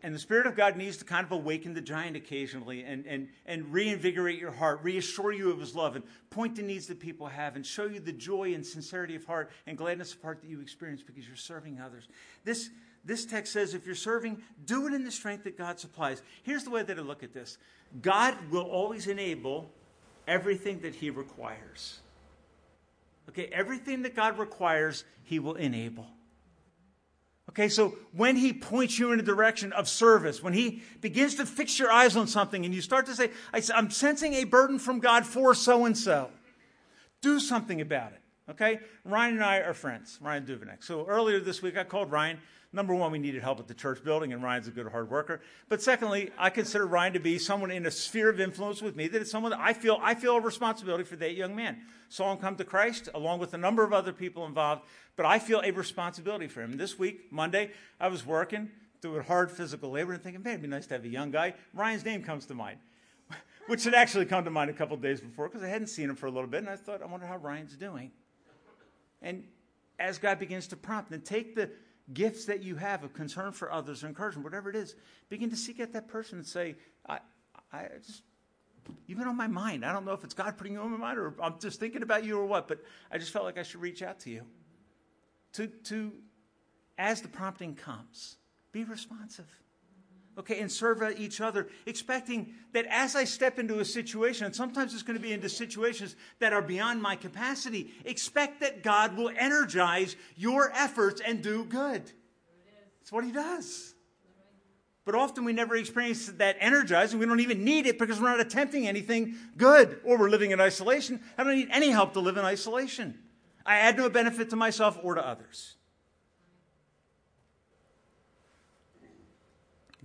And 0.03 0.15
the 0.15 0.19
Spirit 0.19 0.47
of 0.47 0.55
God 0.55 0.77
needs 0.77 0.97
to 0.97 1.05
kind 1.05 1.25
of 1.25 1.31
awaken 1.31 1.73
the 1.73 1.81
giant 1.81 2.15
occasionally 2.15 2.83
and, 2.83 3.05
and, 3.05 3.27
and 3.45 3.71
reinvigorate 3.71 4.39
your 4.39 4.51
heart, 4.51 4.79
reassure 4.81 5.31
you 5.31 5.51
of 5.51 5.59
His 5.59 5.75
love, 5.75 5.95
and 5.95 6.03
point 6.31 6.55
to 6.55 6.63
needs 6.63 6.87
that 6.87 6.99
people 6.99 7.27
have, 7.27 7.55
and 7.55 7.63
show 7.65 7.85
you 7.85 7.99
the 7.99 8.11
joy 8.11 8.53
and 8.53 8.65
sincerity 8.65 9.15
of 9.15 9.25
heart 9.25 9.51
and 9.67 9.77
gladness 9.77 10.13
of 10.13 10.21
heart 10.21 10.41
that 10.41 10.49
you 10.49 10.59
experience 10.59 11.03
because 11.03 11.27
you're 11.27 11.35
serving 11.35 11.79
others. 11.79 12.07
This, 12.43 12.71
this 13.05 13.25
text 13.25 13.53
says 13.53 13.75
if 13.75 13.85
you're 13.85 13.93
serving, 13.93 14.41
do 14.65 14.87
it 14.87 14.93
in 14.93 15.03
the 15.03 15.11
strength 15.11 15.43
that 15.43 15.57
God 15.57 15.79
supplies. 15.79 16.23
Here's 16.41 16.63
the 16.63 16.71
way 16.71 16.81
that 16.81 16.97
I 16.97 17.01
look 17.01 17.21
at 17.21 17.33
this 17.33 17.59
God 18.01 18.35
will 18.49 18.63
always 18.63 19.05
enable 19.05 19.71
everything 20.27 20.79
that 20.79 20.95
He 20.95 21.11
requires. 21.11 21.99
Okay, 23.29 23.49
everything 23.53 24.01
that 24.01 24.15
God 24.15 24.39
requires, 24.39 25.03
He 25.23 25.37
will 25.37 25.55
enable. 25.55 26.07
Okay, 27.51 27.67
so 27.67 27.97
when 28.13 28.37
he 28.37 28.53
points 28.53 28.97
you 28.97 29.11
in 29.11 29.19
a 29.19 29.23
direction 29.23 29.73
of 29.73 29.89
service, 29.89 30.41
when 30.41 30.53
he 30.53 30.83
begins 31.01 31.35
to 31.35 31.45
fix 31.45 31.77
your 31.77 31.91
eyes 31.91 32.15
on 32.15 32.27
something 32.27 32.63
and 32.63 32.73
you 32.73 32.79
start 32.81 33.05
to 33.07 33.15
say, 33.15 33.31
I'm 33.75 33.91
sensing 33.91 34.35
a 34.35 34.45
burden 34.45 34.79
from 34.79 34.99
God 34.99 35.25
for 35.25 35.53
so 35.53 35.83
and 35.85 35.97
so, 35.97 36.29
do 37.19 37.41
something 37.41 37.81
about 37.81 38.13
it. 38.13 38.21
Okay? 38.49 38.79
Ryan 39.03 39.35
and 39.35 39.43
I 39.43 39.57
are 39.57 39.73
friends, 39.73 40.17
Ryan 40.21 40.45
Duvenek. 40.45 40.81
So 40.81 41.05
earlier 41.07 41.41
this 41.41 41.61
week, 41.61 41.77
I 41.77 41.83
called 41.83 42.09
Ryan 42.09 42.39
Number 42.73 42.95
one, 42.95 43.11
we 43.11 43.19
needed 43.19 43.41
help 43.43 43.59
at 43.59 43.67
the 43.67 43.73
church 43.73 44.01
building, 44.01 44.31
and 44.31 44.41
Ryan's 44.41 44.67
a 44.67 44.71
good 44.71 44.87
hard 44.87 45.09
worker. 45.09 45.41
But 45.67 45.81
secondly, 45.81 46.31
I 46.37 46.49
consider 46.49 46.85
Ryan 46.85 47.13
to 47.13 47.19
be 47.19 47.37
someone 47.37 47.69
in 47.69 47.85
a 47.85 47.91
sphere 47.91 48.29
of 48.29 48.39
influence 48.39 48.81
with 48.81 48.95
me 48.95 49.09
that 49.09 49.21
is 49.21 49.29
someone 49.29 49.51
that 49.51 49.59
I 49.59 49.73
feel 49.73 49.99
I 50.01 50.15
feel 50.15 50.37
a 50.37 50.41
responsibility 50.41 51.03
for 51.03 51.17
that 51.17 51.33
young 51.33 51.53
man. 51.53 51.81
Saw 52.07 52.31
him 52.31 52.37
come 52.37 52.55
to 52.55 52.63
Christ 52.63 53.09
along 53.13 53.39
with 53.39 53.53
a 53.53 53.57
number 53.57 53.83
of 53.83 53.91
other 53.91 54.13
people 54.13 54.45
involved, 54.45 54.83
but 55.17 55.25
I 55.25 55.37
feel 55.37 55.61
a 55.61 55.71
responsibility 55.71 56.47
for 56.47 56.61
him. 56.61 56.77
This 56.77 56.97
week, 56.97 57.29
Monday, 57.29 57.71
I 57.99 58.07
was 58.07 58.25
working, 58.25 58.69
doing 59.01 59.21
hard 59.21 59.51
physical 59.51 59.91
labor, 59.91 60.13
and 60.13 60.23
thinking, 60.23 60.41
man, 60.41 60.53
it'd 60.53 60.61
be 60.61 60.69
nice 60.69 60.87
to 60.87 60.93
have 60.93 61.03
a 61.03 61.09
young 61.09 61.29
guy. 61.29 61.55
Ryan's 61.73 62.05
name 62.05 62.23
comes 62.23 62.45
to 62.45 62.53
mind, 62.53 62.79
which 63.67 63.83
had 63.83 63.93
actually 63.93 64.25
come 64.25 64.45
to 64.45 64.51
mind 64.51 64.69
a 64.69 64.73
couple 64.73 64.95
days 64.95 65.19
before 65.19 65.49
because 65.49 65.63
I 65.63 65.67
hadn't 65.67 65.87
seen 65.87 66.09
him 66.09 66.15
for 66.15 66.27
a 66.27 66.31
little 66.31 66.49
bit, 66.49 66.59
and 66.59 66.69
I 66.69 66.77
thought, 66.77 67.01
I 67.01 67.05
wonder 67.05 67.25
how 67.25 67.35
Ryan's 67.35 67.75
doing. 67.75 68.11
And 69.21 69.43
as 69.99 70.17
God 70.17 70.39
begins 70.39 70.67
to 70.67 70.77
prompt, 70.77 71.11
and 71.11 71.23
take 71.23 71.53
the 71.53 71.69
gifts 72.13 72.45
that 72.45 72.63
you 72.63 72.75
have 72.75 73.03
of 73.03 73.13
concern 73.13 73.51
for 73.51 73.71
others, 73.71 74.03
or 74.03 74.07
encouragement, 74.07 74.43
whatever 74.43 74.69
it 74.69 74.75
is, 74.75 74.95
begin 75.29 75.49
to 75.49 75.55
seek 75.55 75.79
out 75.79 75.93
that 75.93 76.07
person 76.07 76.39
and 76.39 76.47
say, 76.47 76.75
I, 77.07 77.19
I 77.71 77.87
just, 78.05 78.23
you've 79.07 79.17
been 79.17 79.27
on 79.27 79.37
my 79.37 79.47
mind. 79.47 79.85
I 79.85 79.93
don't 79.93 80.05
know 80.05 80.13
if 80.13 80.23
it's 80.23 80.33
God 80.33 80.57
putting 80.57 80.73
you 80.73 80.79
on 80.79 80.91
my 80.91 80.97
mind 80.97 81.19
or 81.19 81.33
I'm 81.41 81.59
just 81.59 81.79
thinking 81.79 82.03
about 82.03 82.23
you 82.25 82.37
or 82.37 82.45
what, 82.45 82.67
but 82.67 82.83
I 83.11 83.17
just 83.17 83.31
felt 83.31 83.45
like 83.45 83.57
I 83.57 83.63
should 83.63 83.81
reach 83.81 84.01
out 84.01 84.19
to 84.21 84.29
you. 84.29 84.43
To, 85.53 85.67
to 85.67 86.11
as 86.97 87.21
the 87.21 87.27
prompting 87.27 87.75
comes, 87.75 88.37
be 88.71 88.83
responsive 88.83 89.47
okay, 90.37 90.59
and 90.59 90.71
serve 90.71 91.03
each 91.17 91.41
other, 91.41 91.67
expecting 91.85 92.53
that 92.73 92.85
as 92.89 93.15
I 93.15 93.23
step 93.23 93.59
into 93.59 93.79
a 93.79 93.85
situation, 93.85 94.45
and 94.45 94.55
sometimes 94.55 94.93
it's 94.93 95.03
going 95.03 95.17
to 95.17 95.23
be 95.23 95.33
into 95.33 95.49
situations 95.49 96.15
that 96.39 96.53
are 96.53 96.61
beyond 96.61 97.01
my 97.01 97.15
capacity, 97.15 97.93
expect 98.05 98.61
that 98.61 98.83
God 98.83 99.17
will 99.17 99.31
energize 99.37 100.15
your 100.35 100.71
efforts 100.73 101.21
and 101.25 101.41
do 101.41 101.65
good. 101.65 102.11
That's 102.99 103.11
what 103.11 103.23
He 103.23 103.31
does. 103.31 103.93
But 105.03 105.15
often 105.15 105.45
we 105.45 105.53
never 105.53 105.75
experience 105.75 106.27
that 106.27 106.57
energizing. 106.59 107.19
We 107.19 107.25
don't 107.25 107.39
even 107.39 107.63
need 107.63 107.87
it 107.87 107.97
because 107.97 108.21
we're 108.21 108.29
not 108.29 108.39
attempting 108.39 108.87
anything 108.87 109.35
good 109.57 109.99
or 110.03 110.17
we're 110.17 110.29
living 110.29 110.51
in 110.51 110.61
isolation. 110.61 111.19
I 111.37 111.43
don't 111.43 111.55
need 111.55 111.69
any 111.71 111.89
help 111.89 112.13
to 112.13 112.19
live 112.19 112.37
in 112.37 112.45
isolation. 112.45 113.17
I 113.65 113.77
add 113.77 113.97
no 113.97 114.09
benefit 114.09 114.51
to 114.51 114.55
myself 114.55 114.99
or 115.01 115.15
to 115.15 115.27
others. 115.27 115.75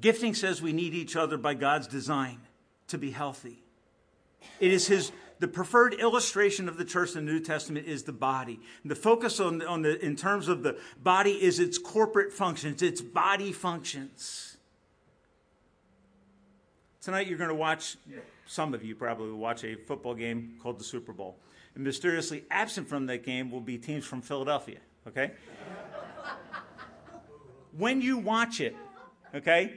Gifting 0.00 0.34
says 0.34 0.60
we 0.60 0.72
need 0.72 0.94
each 0.94 1.16
other 1.16 1.38
by 1.38 1.54
God's 1.54 1.86
design 1.86 2.40
to 2.88 2.98
be 2.98 3.10
healthy. 3.10 3.62
It 4.60 4.72
is 4.72 4.86
his 4.86 5.12
the 5.38 5.48
preferred 5.48 5.94
illustration 5.94 6.66
of 6.68 6.78
the 6.78 6.84
church 6.84 7.14
in 7.14 7.26
the 7.26 7.32
New 7.32 7.40
Testament 7.40 7.86
is 7.86 8.04
the 8.04 8.12
body. 8.12 8.58
And 8.82 8.90
the 8.90 8.96
focus 8.96 9.38
on, 9.38 9.62
on 9.62 9.82
the 9.82 10.02
in 10.04 10.16
terms 10.16 10.48
of 10.48 10.62
the 10.62 10.78
body 11.02 11.32
is 11.32 11.58
its 11.58 11.76
corporate 11.78 12.32
functions, 12.32 12.80
its 12.80 13.02
body 13.02 13.52
functions. 13.52 14.56
Tonight 17.02 17.26
you're 17.26 17.38
going 17.38 17.50
to 17.50 17.54
watch 17.54 17.96
some 18.46 18.74
of 18.74 18.84
you 18.84 18.94
probably 18.94 19.30
will 19.30 19.38
watch 19.38 19.64
a 19.64 19.74
football 19.74 20.14
game 20.14 20.54
called 20.62 20.78
the 20.78 20.84
Super 20.84 21.12
Bowl. 21.12 21.36
And 21.74 21.84
mysteriously 21.84 22.44
absent 22.50 22.88
from 22.88 23.06
that 23.06 23.22
game 23.22 23.50
will 23.50 23.60
be 23.60 23.76
teams 23.76 24.06
from 24.06 24.22
Philadelphia, 24.22 24.78
okay? 25.06 25.32
when 27.76 28.00
you 28.00 28.16
watch 28.16 28.60
it, 28.60 28.74
okay? 29.34 29.74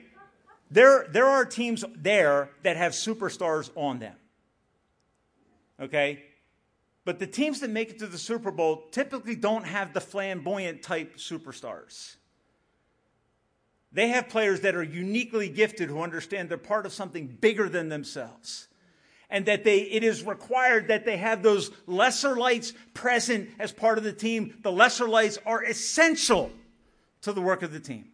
There, 0.72 1.08
there 1.12 1.26
are 1.26 1.46
teams 1.46 1.84
there 1.96 2.52
that 2.64 2.78
have 2.78 2.92
superstars 2.92 3.72
on 3.76 4.00
them. 4.00 4.16
Okay? 5.80 6.24
But 7.06 7.20
the 7.20 7.28
teams 7.28 7.62
that 7.62 7.70
make 7.70 7.90
it 7.90 8.00
to 8.00 8.08
the 8.08 8.18
Super 8.18 8.52
Bowl 8.52 8.84
typically 8.92 9.36
don't 9.36 9.66
have 9.66 9.94
the 9.94 10.02
flamboyant 10.02 10.84
type 10.84 11.18
superstars. 11.18 12.18
They 13.92 14.10
have 14.10 14.30
players 14.30 14.62
that 14.62 14.76
are 14.76 14.84
uniquely 14.84 15.50
gifted 15.50 15.90
who 15.90 16.02
understand 16.02 16.50
they're 16.50 16.58
part 16.58 16.86
of 16.86 16.94
something 16.94 17.26
bigger 17.26 17.68
than 17.68 17.90
themselves. 17.90 18.68
And 19.32 19.46
that 19.46 19.64
they, 19.64 19.80
it 19.82 20.04
is 20.04 20.24
required 20.24 20.90
that 20.90 21.06
they 21.06 21.18
have 21.18 21.42
those 21.42 21.72
lesser 21.88 22.36
lights 22.36 22.74
present 22.94 23.50
as 23.60 23.72
part 23.72 23.98
of 23.98 24.04
the 24.04 24.14
team. 24.14 24.56
The 24.62 24.72
lesser 24.72 25.08
lights 25.08 25.40
are 25.46 25.64
essential 25.64 26.52
to 27.22 27.34
the 27.34 27.42
work 27.42 27.64
of 27.64 27.72
the 27.72 27.80
team, 27.80 28.10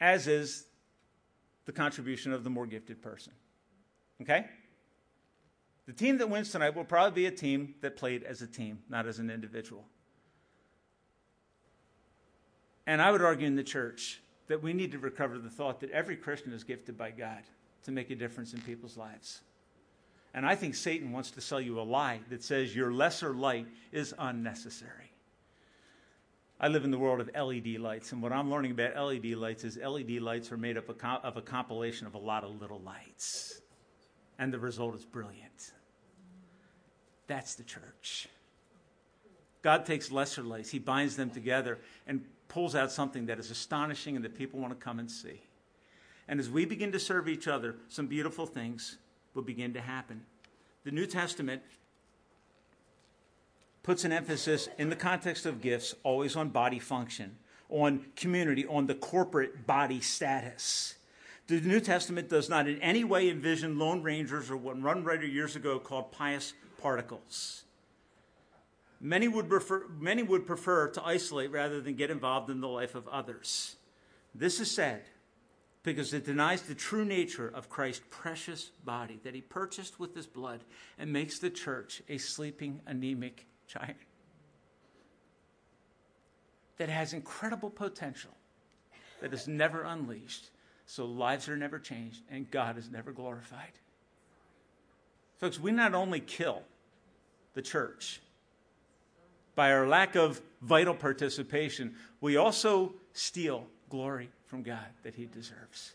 as 0.00 0.26
is 0.26 0.64
the 1.66 1.72
contribution 1.72 2.32
of 2.32 2.44
the 2.44 2.50
more 2.50 2.66
gifted 2.66 3.02
person. 3.02 3.32
Okay? 4.22 4.46
The 5.86 5.92
team 5.92 6.18
that 6.18 6.30
wins 6.30 6.50
tonight 6.50 6.74
will 6.74 6.84
probably 6.84 7.22
be 7.22 7.26
a 7.26 7.30
team 7.30 7.74
that 7.80 7.96
played 7.96 8.24
as 8.24 8.42
a 8.42 8.46
team, 8.46 8.78
not 8.88 9.06
as 9.06 9.18
an 9.18 9.30
individual. 9.30 9.84
And 12.86 13.02
I 13.02 13.10
would 13.10 13.22
argue 13.22 13.46
in 13.46 13.56
the 13.56 13.64
church 13.64 14.20
that 14.46 14.62
we 14.62 14.72
need 14.72 14.92
to 14.92 14.98
recover 14.98 15.38
the 15.38 15.50
thought 15.50 15.80
that 15.80 15.90
every 15.90 16.16
Christian 16.16 16.52
is 16.52 16.64
gifted 16.64 16.96
by 16.96 17.10
God 17.10 17.42
to 17.84 17.92
make 17.92 18.10
a 18.10 18.14
difference 18.14 18.52
in 18.52 18.60
people's 18.60 18.96
lives. 18.96 19.40
And 20.34 20.44
I 20.46 20.54
think 20.54 20.74
Satan 20.74 21.12
wants 21.12 21.30
to 21.32 21.40
sell 21.40 21.60
you 21.60 21.80
a 21.80 21.82
lie 21.82 22.20
that 22.30 22.44
says 22.44 22.74
your 22.74 22.92
lesser 22.92 23.34
light 23.34 23.66
is 23.90 24.14
unnecessary. 24.18 25.05
I 26.58 26.68
live 26.68 26.84
in 26.84 26.90
the 26.90 26.98
world 26.98 27.20
of 27.20 27.30
LED 27.34 27.78
lights, 27.78 28.12
and 28.12 28.22
what 28.22 28.32
I'm 28.32 28.50
learning 28.50 28.70
about 28.70 28.96
LED 28.96 29.26
lights 29.32 29.62
is 29.62 29.76
LED 29.76 30.22
lights 30.22 30.50
are 30.50 30.56
made 30.56 30.78
up 30.78 30.88
of 30.88 31.36
a 31.36 31.42
compilation 31.42 32.06
of 32.06 32.14
a 32.14 32.18
lot 32.18 32.44
of 32.44 32.60
little 32.60 32.80
lights, 32.80 33.60
and 34.38 34.50
the 34.50 34.58
result 34.58 34.94
is 34.94 35.04
brilliant. 35.04 35.72
That's 37.26 37.56
the 37.56 37.62
church. 37.62 38.28
God 39.60 39.84
takes 39.84 40.10
lesser 40.10 40.42
lights, 40.42 40.70
He 40.70 40.78
binds 40.78 41.16
them 41.16 41.28
together 41.28 41.78
and 42.06 42.24
pulls 42.48 42.74
out 42.74 42.90
something 42.90 43.26
that 43.26 43.38
is 43.38 43.50
astonishing 43.50 44.16
and 44.16 44.24
that 44.24 44.34
people 44.34 44.58
want 44.58 44.78
to 44.78 44.82
come 44.82 44.98
and 44.98 45.10
see. 45.10 45.42
And 46.26 46.40
as 46.40 46.48
we 46.48 46.64
begin 46.64 46.90
to 46.92 46.98
serve 46.98 47.28
each 47.28 47.48
other, 47.48 47.76
some 47.88 48.06
beautiful 48.06 48.46
things 48.46 48.96
will 49.34 49.42
begin 49.42 49.74
to 49.74 49.80
happen. 49.80 50.22
The 50.84 50.90
New 50.90 51.06
Testament 51.06 51.60
puts 53.86 54.04
an 54.04 54.10
emphasis 54.10 54.68
in 54.78 54.90
the 54.90 54.96
context 54.96 55.46
of 55.46 55.60
gifts 55.60 55.94
always 56.02 56.34
on 56.34 56.48
body 56.48 56.80
function, 56.80 57.36
on 57.68 58.04
community, 58.16 58.66
on 58.66 58.88
the 58.88 58.94
corporate 58.96 59.64
body 59.64 60.00
status. 60.00 60.96
The 61.46 61.60
New 61.60 61.78
Testament 61.78 62.28
does 62.28 62.48
not 62.48 62.66
in 62.66 62.82
any 62.82 63.04
way 63.04 63.30
envision 63.30 63.78
Lone 63.78 64.02
Rangers 64.02 64.50
or 64.50 64.56
what 64.56 64.76
one 64.76 65.04
writer 65.04 65.24
years 65.24 65.54
ago 65.54 65.78
called 65.78 66.10
pious 66.10 66.52
particles. 66.82 67.62
Many 69.00 69.28
would, 69.28 69.48
prefer, 69.48 69.86
many 70.00 70.24
would 70.24 70.48
prefer 70.48 70.88
to 70.88 71.04
isolate 71.04 71.52
rather 71.52 71.80
than 71.80 71.94
get 71.94 72.10
involved 72.10 72.50
in 72.50 72.60
the 72.60 72.66
life 72.66 72.96
of 72.96 73.06
others. 73.06 73.76
This 74.34 74.58
is 74.58 74.68
said 74.68 75.04
because 75.84 76.12
it 76.12 76.24
denies 76.24 76.62
the 76.62 76.74
true 76.74 77.04
nature 77.04 77.52
of 77.54 77.68
Christ's 77.68 78.02
precious 78.10 78.72
body 78.84 79.20
that 79.22 79.36
he 79.36 79.40
purchased 79.42 80.00
with 80.00 80.16
his 80.16 80.26
blood 80.26 80.64
and 80.98 81.12
makes 81.12 81.38
the 81.38 81.50
church 81.50 82.02
a 82.08 82.18
sleeping, 82.18 82.80
anemic 82.84 83.46
giant 83.66 83.98
that 86.78 86.88
has 86.88 87.12
incredible 87.12 87.70
potential 87.70 88.30
that 89.20 89.32
is 89.32 89.48
never 89.48 89.82
unleashed. 89.82 90.50
So 90.86 91.04
lives 91.04 91.48
are 91.48 91.56
never 91.56 91.78
changed 91.78 92.22
and 92.30 92.50
God 92.50 92.78
is 92.78 92.90
never 92.90 93.12
glorified. 93.12 93.72
Folks, 95.38 95.58
we 95.58 95.72
not 95.72 95.94
only 95.94 96.20
kill 96.20 96.62
the 97.54 97.62
church 97.62 98.20
by 99.54 99.72
our 99.72 99.88
lack 99.88 100.14
of 100.14 100.40
vital 100.62 100.94
participation, 100.94 101.94
we 102.20 102.36
also 102.36 102.94
steal 103.12 103.66
glory 103.88 104.30
from 104.46 104.62
God 104.62 104.86
that 105.02 105.14
He 105.14 105.26
deserves. 105.26 105.94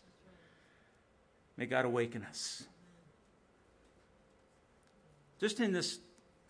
May 1.56 1.66
God 1.66 1.84
awaken 1.84 2.24
us. 2.24 2.64
Just 5.40 5.60
in 5.60 5.72
this 5.72 5.98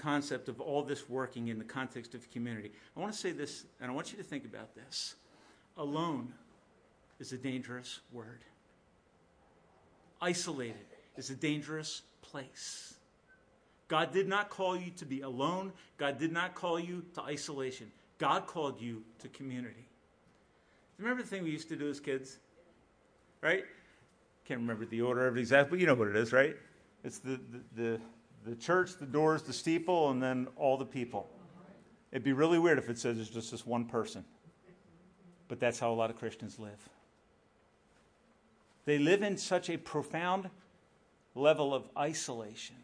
concept 0.03 0.49
of 0.49 0.61
all 0.61 0.83
this 0.83 1.09
working 1.09 1.49
in 1.49 1.59
the 1.59 1.65
context 1.65 2.15
of 2.15 2.29
community, 2.31 2.73
I 2.97 3.01
want 3.01 3.13
to 3.13 3.19
say 3.19 3.33
this, 3.33 3.65
and 3.81 3.91
I 3.91 3.95
want 3.95 4.13
you 4.13 4.19
to 4.19 4.25
think 4.25 4.45
about 4.45 4.75
this. 4.75 5.15
Alone 5.77 6.33
is 7.21 7.33
a 7.33 7.39
dangerous 7.39 8.01
word, 8.13 8.41
isolated 10.21 10.87
is 11.17 11.31
a 11.31 11.37
dangerous 11.37 12.03
place. 12.23 12.95
God 13.89 14.13
did 14.13 14.27
not 14.27 14.49
call 14.49 14.77
you 14.77 14.91
to 14.97 15.05
be 15.05 15.21
alone, 15.21 15.73
God 15.99 16.19
did 16.19 16.33
not 16.33 16.55
call 16.55 16.81
you 16.81 17.05
to 17.15 17.23
isolation. 17.23 17.91
God 18.19 18.47
called 18.47 18.81
you 18.81 19.03
to 19.19 19.29
community. 19.29 19.89
Remember 20.99 21.23
the 21.23 21.29
thing 21.29 21.43
we 21.43 21.51
used 21.51 21.69
to 21.71 21.77
do 21.77 21.91
as 21.91 21.99
kids? 21.99 22.39
Right? 23.41 23.65
Can't 24.45 24.61
remember 24.61 24.87
the 24.87 25.01
order 25.01 25.27
of 25.27 25.37
it 25.37 25.41
exactly, 25.41 25.71
but 25.71 25.81
you 25.81 25.87
know 25.87 25.95
what 25.95 26.09
it 26.09 26.17
is, 26.17 26.33
right? 26.33 26.57
It's 27.03 27.19
the, 27.19 27.41
the, 27.51 27.83
the, 27.83 28.01
the 28.45 28.57
church, 28.57 28.99
the 28.99 29.07
doors, 29.07 29.43
the 29.43 29.53
steeple, 29.53 30.11
and 30.11 30.23
then 30.23 30.49
all 30.57 30.77
the 30.77 30.85
people. 30.85 31.29
It'd 32.11 32.25
be 32.25 32.33
really 32.33 32.59
weird 32.59 32.79
if 32.79 32.91
it 32.91 32.99
says 32.99 33.19
it's 33.19 33.31
just 33.31 33.51
this 33.51 33.67
one 33.67 33.87
person. 33.87 34.25
But 35.49 35.61
that's 35.61 35.79
how 35.79 35.93
a 35.93 35.95
lot 35.95 36.11
of 36.11 36.17
Christians 36.17 36.59
live. 36.59 36.89
They 38.85 38.99
live 38.99 39.23
in 39.23 39.37
such 39.37 39.71
a 39.71 39.77
profound 39.77 40.51
level 41.35 41.75
of 41.75 41.89
isolation 41.97 42.77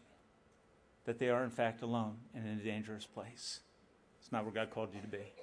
that 1.05 1.19
they 1.19 1.29
are, 1.29 1.43
in 1.43 1.49
fact, 1.49 1.81
alone 1.81 2.15
and 2.33 2.45
in 2.45 2.59
a 2.59 2.63
dangerous 2.63 3.05
place. 3.05 3.59
It's 4.21 4.31
not 4.31 4.43
where 4.43 4.53
God 4.53 4.69
called 4.69 4.89
you 4.93 5.01
to 5.01 5.07
be. 5.07 5.33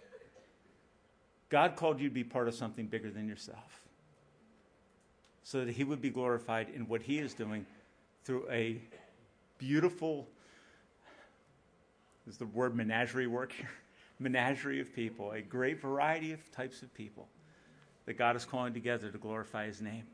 God 1.48 1.76
called 1.76 2.00
you 2.00 2.08
to 2.08 2.14
be 2.14 2.24
part 2.24 2.48
of 2.48 2.54
something 2.54 2.86
bigger 2.86 3.10
than 3.10 3.28
yourself 3.28 3.82
so 5.42 5.64
that 5.64 5.74
He 5.74 5.84
would 5.84 6.00
be 6.00 6.10
glorified 6.10 6.68
in 6.74 6.88
what 6.88 7.02
He 7.02 7.18
is 7.18 7.34
doing 7.34 7.66
through 8.24 8.48
a 8.50 8.80
beautiful, 9.58 10.28
is 12.28 12.36
the 12.38 12.46
word 12.46 12.74
menagerie 12.74 13.26
work 13.26 13.52
here? 13.52 13.70
menagerie 14.18 14.80
of 14.80 14.94
people, 14.94 15.32
a 15.32 15.42
great 15.42 15.80
variety 15.80 16.32
of 16.32 16.50
types 16.50 16.82
of 16.82 16.92
people 16.94 17.28
that 18.06 18.14
God 18.14 18.36
is 18.36 18.44
calling 18.44 18.72
together 18.72 19.10
to 19.10 19.18
glorify 19.18 19.66
His 19.66 19.80
name. 19.80 20.04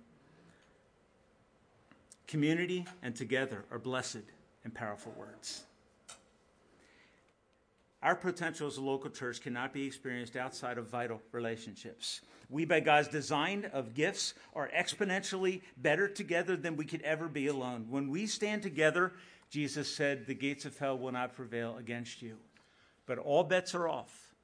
Community 2.26 2.86
and 3.02 3.14
together 3.14 3.64
are 3.70 3.78
blessed 3.78 4.22
and 4.64 4.74
powerful 4.74 5.12
words. 5.16 5.64
Our 8.02 8.16
potential 8.16 8.66
as 8.66 8.78
a 8.78 8.82
local 8.82 9.10
church 9.10 9.40
cannot 9.40 9.72
be 9.72 9.86
experienced 9.86 10.34
outside 10.36 10.76
of 10.76 10.88
vital 10.88 11.22
relationships. 11.30 12.20
We, 12.50 12.64
by 12.64 12.80
God's 12.80 13.08
design 13.08 13.70
of 13.72 13.94
gifts, 13.94 14.34
are 14.54 14.68
exponentially 14.76 15.62
better 15.76 16.08
together 16.08 16.56
than 16.56 16.76
we 16.76 16.84
could 16.84 17.02
ever 17.02 17.28
be 17.28 17.46
alone. 17.46 17.86
When 17.88 18.10
we 18.10 18.26
stand 18.26 18.62
together, 18.62 19.12
Jesus 19.50 19.94
said, 19.94 20.26
The 20.26 20.34
gates 20.34 20.64
of 20.64 20.76
hell 20.76 20.98
will 20.98 21.12
not 21.12 21.36
prevail 21.36 21.76
against 21.78 22.22
you. 22.22 22.38
But 23.06 23.18
all 23.18 23.44
bets 23.44 23.74
are 23.74 23.88
off 23.88 24.34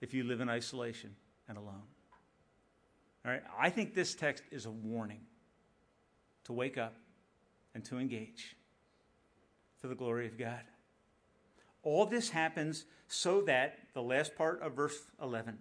if 0.00 0.12
you 0.12 0.24
live 0.24 0.40
in 0.40 0.48
isolation 0.48 1.14
and 1.48 1.56
alone. 1.56 1.82
All 3.24 3.30
right? 3.30 3.42
I 3.58 3.70
think 3.70 3.94
this 3.94 4.14
text 4.14 4.42
is 4.50 4.66
a 4.66 4.70
warning 4.70 5.20
to 6.44 6.52
wake 6.52 6.78
up 6.78 6.94
and 7.74 7.84
to 7.84 7.98
engage 7.98 8.56
for 9.80 9.86
the 9.86 9.94
glory 9.94 10.26
of 10.26 10.36
God. 10.36 10.62
All 11.82 12.06
this 12.06 12.30
happens 12.30 12.84
so 13.08 13.42
that, 13.42 13.78
the 13.94 14.02
last 14.02 14.36
part 14.36 14.62
of 14.62 14.74
verse 14.74 14.98
11, 15.20 15.58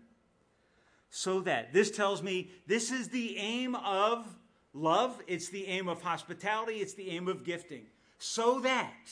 so 1.09 1.41
that, 1.41 1.73
this 1.73 1.91
tells 1.91 2.23
me 2.23 2.51
this 2.67 2.91
is 2.91 3.09
the 3.09 3.37
aim 3.37 3.75
of 3.75 4.25
love, 4.73 5.21
it's 5.27 5.49
the 5.49 5.67
aim 5.67 5.87
of 5.87 6.01
hospitality, 6.01 6.75
it's 6.75 6.93
the 6.93 7.09
aim 7.09 7.27
of 7.27 7.43
gifting. 7.43 7.83
So 8.19 8.59
that, 8.61 9.11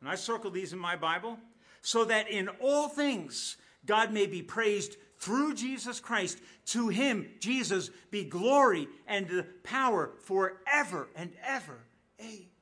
and 0.00 0.08
I 0.08 0.16
circle 0.16 0.50
these 0.50 0.72
in 0.72 0.78
my 0.78 0.96
Bible, 0.96 1.38
so 1.80 2.04
that 2.04 2.28
in 2.28 2.48
all 2.60 2.88
things 2.88 3.56
God 3.86 4.12
may 4.12 4.26
be 4.26 4.42
praised 4.42 4.96
through 5.18 5.54
Jesus 5.54 6.00
Christ. 6.00 6.38
To 6.66 6.88
him, 6.88 7.28
Jesus, 7.40 7.90
be 8.10 8.24
glory 8.24 8.88
and 9.06 9.44
power 9.62 10.12
forever 10.20 11.08
and 11.14 11.32
ever. 11.44 11.78
Amen. 12.20 12.53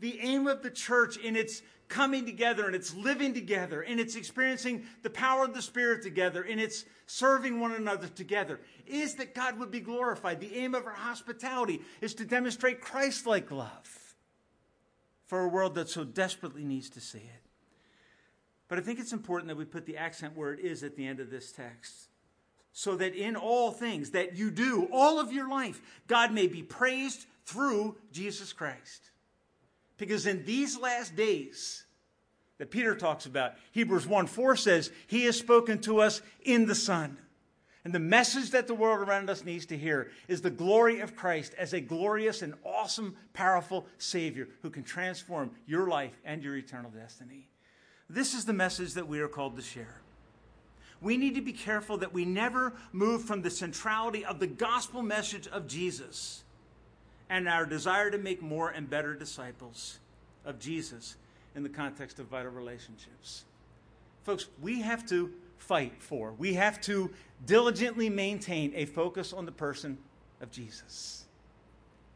The 0.00 0.18
aim 0.20 0.46
of 0.46 0.62
the 0.62 0.70
church 0.70 1.16
in 1.16 1.36
its 1.36 1.62
coming 1.90 2.24
together 2.24 2.66
and 2.66 2.74
it's 2.74 2.94
living 2.94 3.34
together 3.34 3.82
and 3.82 4.00
it's 4.00 4.16
experiencing 4.16 4.86
the 5.02 5.10
power 5.10 5.44
of 5.44 5.52
the 5.52 5.60
Spirit 5.60 6.02
together 6.02 6.42
and 6.42 6.60
it's 6.60 6.84
serving 7.06 7.60
one 7.60 7.72
another 7.72 8.06
together 8.06 8.60
is 8.86 9.16
that 9.16 9.34
God 9.34 9.58
would 9.58 9.70
be 9.70 9.80
glorified. 9.80 10.40
The 10.40 10.56
aim 10.56 10.74
of 10.74 10.86
our 10.86 10.92
hospitality 10.92 11.82
is 12.00 12.14
to 12.14 12.24
demonstrate 12.24 12.80
Christ 12.80 13.26
like 13.26 13.50
love 13.50 14.14
for 15.26 15.40
a 15.40 15.48
world 15.48 15.74
that 15.74 15.88
so 15.88 16.04
desperately 16.04 16.64
needs 16.64 16.88
to 16.90 17.00
see 17.00 17.18
it. 17.18 17.46
But 18.68 18.78
I 18.78 18.82
think 18.82 19.00
it's 19.00 19.12
important 19.12 19.48
that 19.48 19.56
we 19.56 19.64
put 19.64 19.84
the 19.84 19.96
accent 19.96 20.36
where 20.36 20.52
it 20.52 20.60
is 20.60 20.84
at 20.84 20.94
the 20.94 21.06
end 21.06 21.18
of 21.18 21.28
this 21.28 21.50
text. 21.50 22.08
So 22.72 22.94
that 22.96 23.16
in 23.16 23.34
all 23.34 23.72
things 23.72 24.10
that 24.10 24.36
you 24.36 24.52
do, 24.52 24.88
all 24.92 25.18
of 25.18 25.32
your 25.32 25.48
life, 25.48 25.82
God 26.06 26.32
may 26.32 26.46
be 26.46 26.62
praised 26.62 27.26
through 27.44 27.96
Jesus 28.12 28.52
Christ. 28.52 29.10
Because 30.00 30.26
in 30.26 30.46
these 30.46 30.78
last 30.78 31.14
days 31.14 31.84
that 32.56 32.70
Peter 32.70 32.94
talks 32.94 33.26
about, 33.26 33.52
Hebrews 33.72 34.06
1 34.06 34.26
4 34.26 34.56
says, 34.56 34.90
He 35.06 35.24
has 35.24 35.38
spoken 35.38 35.78
to 35.80 36.00
us 36.00 36.22
in 36.42 36.66
the 36.66 36.74
Son. 36.74 37.18
And 37.84 37.94
the 37.94 37.98
message 37.98 38.50
that 38.50 38.66
the 38.66 38.74
world 38.74 39.06
around 39.06 39.28
us 39.28 39.44
needs 39.44 39.66
to 39.66 39.76
hear 39.76 40.10
is 40.26 40.40
the 40.40 40.50
glory 40.50 41.00
of 41.00 41.16
Christ 41.16 41.54
as 41.58 41.74
a 41.74 41.80
glorious 41.80 42.40
and 42.40 42.54
awesome, 42.64 43.14
powerful 43.34 43.86
Savior 43.98 44.48
who 44.62 44.70
can 44.70 44.84
transform 44.84 45.50
your 45.66 45.86
life 45.86 46.18
and 46.24 46.42
your 46.42 46.56
eternal 46.56 46.90
destiny. 46.90 47.48
This 48.08 48.32
is 48.34 48.46
the 48.46 48.52
message 48.54 48.94
that 48.94 49.06
we 49.06 49.20
are 49.20 49.28
called 49.28 49.56
to 49.56 49.62
share. 49.62 50.00
We 51.02 51.18
need 51.18 51.34
to 51.34 51.42
be 51.42 51.52
careful 51.52 51.98
that 51.98 52.12
we 52.12 52.24
never 52.24 52.74
move 52.92 53.24
from 53.24 53.42
the 53.42 53.50
centrality 53.50 54.24
of 54.24 54.40
the 54.40 54.46
gospel 54.46 55.02
message 55.02 55.46
of 55.46 55.66
Jesus 55.66 56.44
and 57.30 57.48
our 57.48 57.64
desire 57.64 58.10
to 58.10 58.18
make 58.18 58.42
more 58.42 58.68
and 58.68 58.90
better 58.90 59.14
disciples 59.14 60.00
of 60.44 60.58
Jesus 60.58 61.16
in 61.54 61.62
the 61.62 61.68
context 61.68 62.18
of 62.18 62.26
vital 62.26 62.50
relationships. 62.52 63.44
Folks, 64.24 64.48
we 64.60 64.82
have 64.82 65.08
to 65.08 65.32
fight 65.56 65.94
for, 66.02 66.32
we 66.32 66.54
have 66.54 66.80
to 66.82 67.10
diligently 67.46 68.10
maintain 68.10 68.72
a 68.74 68.84
focus 68.84 69.32
on 69.32 69.46
the 69.46 69.52
person 69.52 69.96
of 70.42 70.50
Jesus. 70.50 71.24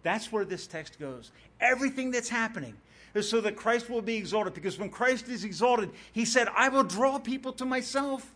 That's 0.02 0.30
where 0.30 0.44
this 0.44 0.66
text 0.66 0.98
goes. 0.98 1.30
Everything 1.60 2.10
that's 2.10 2.28
happening 2.28 2.74
is 3.14 3.28
so 3.28 3.40
that 3.40 3.56
Christ 3.56 3.88
will 3.88 4.02
be 4.02 4.16
exalted. 4.16 4.52
Because 4.52 4.78
when 4.78 4.90
Christ 4.90 5.28
is 5.28 5.44
exalted, 5.44 5.90
he 6.12 6.24
said, 6.24 6.48
I 6.54 6.68
will 6.68 6.84
draw 6.84 7.18
people 7.18 7.52
to 7.54 7.64
myself. 7.64 8.34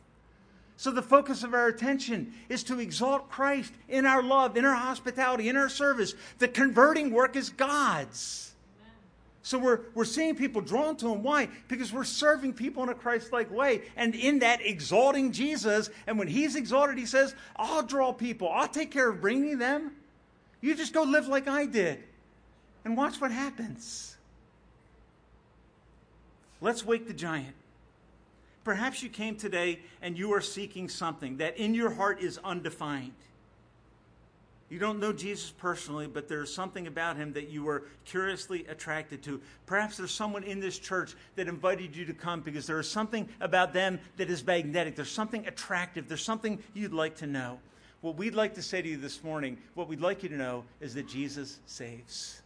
So 0.78 0.92
the 0.92 1.02
focus 1.02 1.42
of 1.42 1.54
our 1.54 1.66
attention 1.66 2.32
is 2.48 2.62
to 2.64 2.78
exalt 2.78 3.28
Christ 3.28 3.74
in 3.88 4.06
our 4.06 4.22
love, 4.22 4.56
in 4.56 4.64
our 4.64 4.76
hospitality, 4.76 5.48
in 5.48 5.56
our 5.56 5.68
service. 5.68 6.14
The 6.38 6.46
converting 6.46 7.10
work 7.10 7.34
is 7.34 7.50
God's. 7.50 8.52
So 9.42 9.58
we're, 9.58 9.80
we're 9.94 10.04
seeing 10.04 10.36
people 10.36 10.60
drawn 10.60 10.96
to 10.98 11.12
Him. 11.12 11.24
Why? 11.24 11.48
Because 11.66 11.92
we're 11.92 12.04
serving 12.04 12.52
people 12.52 12.84
in 12.84 12.90
a 12.90 12.94
Christ 12.94 13.32
like 13.32 13.50
way. 13.50 13.82
And 13.96 14.14
in 14.14 14.38
that, 14.38 14.64
exalting 14.64 15.32
Jesus. 15.32 15.90
And 16.06 16.16
when 16.16 16.28
He's 16.28 16.54
exalted, 16.54 16.96
He 16.96 17.06
says, 17.06 17.34
I'll 17.56 17.82
draw 17.82 18.12
people. 18.12 18.48
I'll 18.48 18.68
take 18.68 18.92
care 18.92 19.08
of 19.08 19.20
bringing 19.20 19.58
them. 19.58 19.96
You 20.60 20.76
just 20.76 20.94
go 20.94 21.02
live 21.02 21.26
like 21.26 21.48
I 21.48 21.66
did. 21.66 22.04
And 22.84 22.96
watch 22.96 23.20
what 23.20 23.32
happens. 23.32 24.16
Let's 26.60 26.86
wake 26.86 27.08
the 27.08 27.14
giant. 27.14 27.56
Perhaps 28.68 29.02
you 29.02 29.08
came 29.08 29.34
today 29.34 29.78
and 30.02 30.18
you 30.18 30.34
are 30.34 30.42
seeking 30.42 30.90
something 30.90 31.38
that 31.38 31.56
in 31.56 31.72
your 31.72 31.88
heart 31.88 32.20
is 32.20 32.38
undefined. 32.44 33.14
You 34.68 34.78
don't 34.78 35.00
know 35.00 35.10
Jesus 35.10 35.50
personally, 35.56 36.06
but 36.06 36.28
there's 36.28 36.52
something 36.52 36.86
about 36.86 37.16
him 37.16 37.32
that 37.32 37.48
you 37.48 37.66
are 37.70 37.84
curiously 38.04 38.66
attracted 38.66 39.22
to. 39.22 39.40
Perhaps 39.64 39.96
there's 39.96 40.10
someone 40.10 40.44
in 40.44 40.60
this 40.60 40.78
church 40.78 41.14
that 41.36 41.48
invited 41.48 41.96
you 41.96 42.04
to 42.04 42.12
come 42.12 42.42
because 42.42 42.66
there 42.66 42.78
is 42.78 42.90
something 42.90 43.26
about 43.40 43.72
them 43.72 44.00
that 44.18 44.28
is 44.28 44.46
magnetic. 44.46 44.96
There's 44.96 45.10
something 45.10 45.46
attractive. 45.46 46.06
There's 46.06 46.22
something 46.22 46.62
you'd 46.74 46.92
like 46.92 47.16
to 47.16 47.26
know. 47.26 47.60
What 48.02 48.16
we'd 48.16 48.34
like 48.34 48.52
to 48.56 48.62
say 48.62 48.82
to 48.82 48.88
you 48.88 48.98
this 48.98 49.24
morning, 49.24 49.56
what 49.76 49.88
we'd 49.88 50.02
like 50.02 50.22
you 50.22 50.28
to 50.28 50.36
know, 50.36 50.64
is 50.82 50.92
that 50.92 51.08
Jesus 51.08 51.58
saves. 51.64 52.42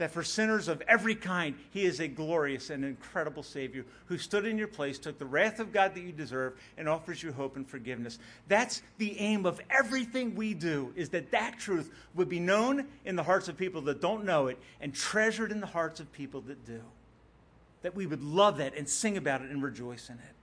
That 0.00 0.12
for 0.12 0.22
sinners 0.22 0.68
of 0.68 0.82
every 0.88 1.14
kind, 1.14 1.56
He 1.72 1.84
is 1.84 2.00
a 2.00 2.08
glorious 2.08 2.70
and 2.70 2.86
incredible 2.86 3.42
Savior 3.42 3.84
who 4.06 4.16
stood 4.16 4.46
in 4.46 4.56
your 4.56 4.66
place, 4.66 4.98
took 4.98 5.18
the 5.18 5.26
wrath 5.26 5.60
of 5.60 5.74
God 5.74 5.94
that 5.94 6.00
you 6.00 6.10
deserve, 6.10 6.54
and 6.78 6.88
offers 6.88 7.22
you 7.22 7.32
hope 7.32 7.54
and 7.56 7.68
forgiveness. 7.68 8.18
That's 8.48 8.80
the 8.96 9.20
aim 9.20 9.44
of 9.44 9.60
everything 9.68 10.34
we 10.34 10.54
do, 10.54 10.94
is 10.96 11.10
that 11.10 11.30
that 11.32 11.58
truth 11.58 11.92
would 12.14 12.30
be 12.30 12.40
known 12.40 12.86
in 13.04 13.14
the 13.14 13.22
hearts 13.22 13.48
of 13.48 13.58
people 13.58 13.82
that 13.82 14.00
don't 14.00 14.24
know 14.24 14.46
it 14.46 14.58
and 14.80 14.94
treasured 14.94 15.52
in 15.52 15.60
the 15.60 15.66
hearts 15.66 16.00
of 16.00 16.10
people 16.14 16.40
that 16.46 16.64
do. 16.64 16.80
That 17.82 17.94
we 17.94 18.06
would 18.06 18.22
love 18.22 18.56
that 18.56 18.74
and 18.74 18.88
sing 18.88 19.18
about 19.18 19.42
it 19.42 19.50
and 19.50 19.62
rejoice 19.62 20.08
in 20.08 20.14
it. 20.14 20.34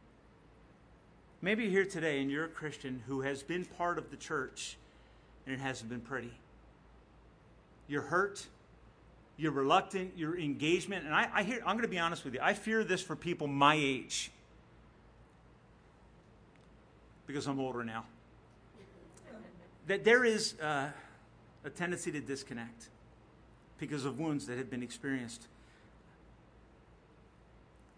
Maybe 1.42 1.64
you're 1.64 1.72
here 1.72 1.86
today 1.86 2.22
and 2.22 2.30
you're 2.30 2.46
a 2.46 2.48
Christian 2.50 3.02
who 3.08 3.22
has 3.22 3.42
been 3.42 3.66
part 3.66 3.98
of 3.98 4.12
the 4.12 4.18
church 4.18 4.78
and 5.48 5.56
it 5.56 5.60
hasn't 5.60 5.90
been 5.90 6.02
pretty. 6.02 6.34
You're 7.88 8.04
hurt, 8.04 8.46
you're 9.38 9.52
reluctant, 9.52 10.18
your 10.18 10.38
engagement, 10.38 11.06
and 11.06 11.14
I, 11.14 11.30
I 11.34 11.44
hear, 11.44 11.60
I'm 11.60 11.76
going 11.76 11.84
to 11.84 11.88
be 11.88 12.00
honest 12.00 12.26
with 12.26 12.34
you, 12.34 12.40
I 12.42 12.54
fear 12.54 12.84
this 12.84 13.02
for 13.02 13.16
people 13.16 13.48
my 13.48 13.76
age 13.76 14.32
because 17.28 17.46
I'm 17.46 17.60
older 17.60 17.84
now. 17.84 18.06
That 19.86 20.04
there 20.04 20.26
is 20.26 20.60
uh, 20.60 20.90
a 21.64 21.70
tendency 21.70 22.12
to 22.12 22.20
disconnect 22.20 22.90
because 23.78 24.06
of 24.06 24.20
wounds 24.20 24.48
that 24.48 24.58
have 24.58 24.70
been 24.70 24.84
experienced 24.84 25.48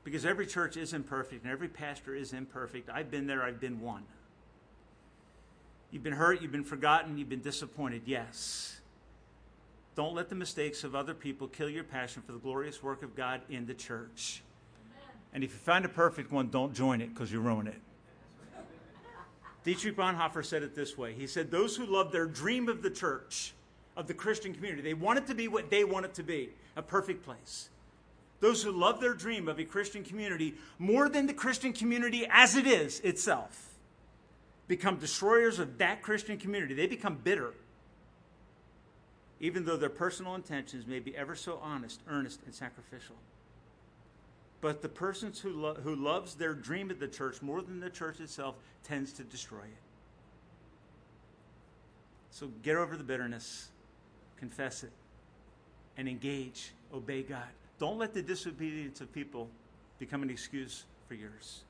because 0.03 0.25
every 0.25 0.45
church 0.45 0.75
is 0.75 0.93
imperfect 0.93 1.43
and 1.43 1.51
every 1.51 1.67
pastor 1.67 2.15
is 2.15 2.33
imperfect. 2.33 2.89
I've 2.89 3.11
been 3.11 3.27
there, 3.27 3.43
I've 3.43 3.59
been 3.59 3.79
one. 3.79 4.03
You've 5.91 6.03
been 6.03 6.13
hurt, 6.13 6.41
you've 6.41 6.51
been 6.51 6.63
forgotten, 6.63 7.17
you've 7.17 7.29
been 7.29 7.41
disappointed, 7.41 8.03
yes. 8.05 8.78
Don't 9.95 10.15
let 10.15 10.29
the 10.29 10.35
mistakes 10.35 10.83
of 10.83 10.95
other 10.95 11.13
people 11.13 11.47
kill 11.47 11.69
your 11.69 11.83
passion 11.83 12.21
for 12.21 12.31
the 12.31 12.39
glorious 12.39 12.81
work 12.81 13.03
of 13.03 13.15
God 13.15 13.41
in 13.49 13.65
the 13.65 13.73
church. 13.73 14.41
Amen. 14.85 15.15
And 15.33 15.43
if 15.43 15.51
you 15.51 15.57
find 15.57 15.83
a 15.85 15.89
perfect 15.89 16.31
one, 16.31 16.49
don't 16.49 16.73
join 16.73 17.01
it 17.01 17.13
because 17.13 17.31
you 17.31 17.41
ruin 17.41 17.67
it. 17.67 17.81
Dietrich 19.65 19.97
Bonhoeffer 19.97 20.45
said 20.45 20.63
it 20.63 20.73
this 20.73 20.97
way 20.97 21.13
He 21.13 21.27
said, 21.27 21.51
Those 21.51 21.75
who 21.75 21.85
love 21.85 22.11
their 22.11 22.25
dream 22.25 22.69
of 22.69 22.81
the 22.81 22.89
church, 22.89 23.53
of 23.97 24.07
the 24.07 24.13
Christian 24.13 24.53
community, 24.53 24.81
they 24.81 24.93
want 24.93 25.19
it 25.19 25.27
to 25.27 25.35
be 25.35 25.47
what 25.47 25.69
they 25.69 25.83
want 25.83 26.05
it 26.05 26.13
to 26.13 26.23
be 26.23 26.49
a 26.77 26.81
perfect 26.81 27.23
place 27.23 27.69
those 28.39 28.63
who 28.63 28.71
love 28.71 29.01
their 29.01 29.13
dream 29.13 29.47
of 29.47 29.59
a 29.59 29.65
Christian 29.65 30.03
community 30.03 30.55
more 30.77 31.09
than 31.09 31.27
the 31.27 31.33
Christian 31.33 31.73
community 31.73 32.27
as 32.29 32.55
it 32.55 32.65
is 32.65 32.99
itself, 33.01 33.75
become 34.67 34.97
destroyers 34.97 35.59
of 35.59 35.77
that 35.79 36.01
Christian 36.01 36.37
community. 36.37 36.73
They 36.73 36.87
become 36.87 37.15
bitter, 37.15 37.53
even 39.39 39.65
though 39.65 39.77
their 39.77 39.89
personal 39.89 40.35
intentions 40.35 40.85
may 40.85 40.99
be 40.99 41.15
ever 41.15 41.35
so 41.35 41.59
honest, 41.61 42.01
earnest, 42.07 42.41
and 42.45 42.53
sacrificial. 42.53 43.15
But 44.61 44.81
the 44.81 44.89
person 44.89 45.31
who, 45.41 45.53
lo- 45.53 45.75
who 45.75 45.95
loves 45.95 46.35
their 46.35 46.53
dream 46.53 46.91
of 46.91 46.99
the 46.99 47.07
church 47.07 47.41
more 47.41 47.61
than 47.61 47.79
the 47.79 47.89
church 47.89 48.19
itself 48.19 48.55
tends 48.83 49.13
to 49.13 49.23
destroy 49.23 49.59
it. 49.59 49.83
So 52.31 52.47
get 52.63 52.75
over 52.75 52.97
the 52.97 53.03
bitterness, 53.03 53.69
confess 54.37 54.83
it, 54.83 54.91
and 55.97 56.07
engage, 56.07 56.71
obey 56.93 57.23
God. 57.23 57.47
Don't 57.79 57.97
let 57.97 58.13
the 58.13 58.21
disobedience 58.21 58.99
of 58.99 59.11
people 59.13 59.49
become 59.97 60.21
an 60.21 60.29
excuse 60.29 60.83
for 61.07 61.13
yours. 61.13 61.61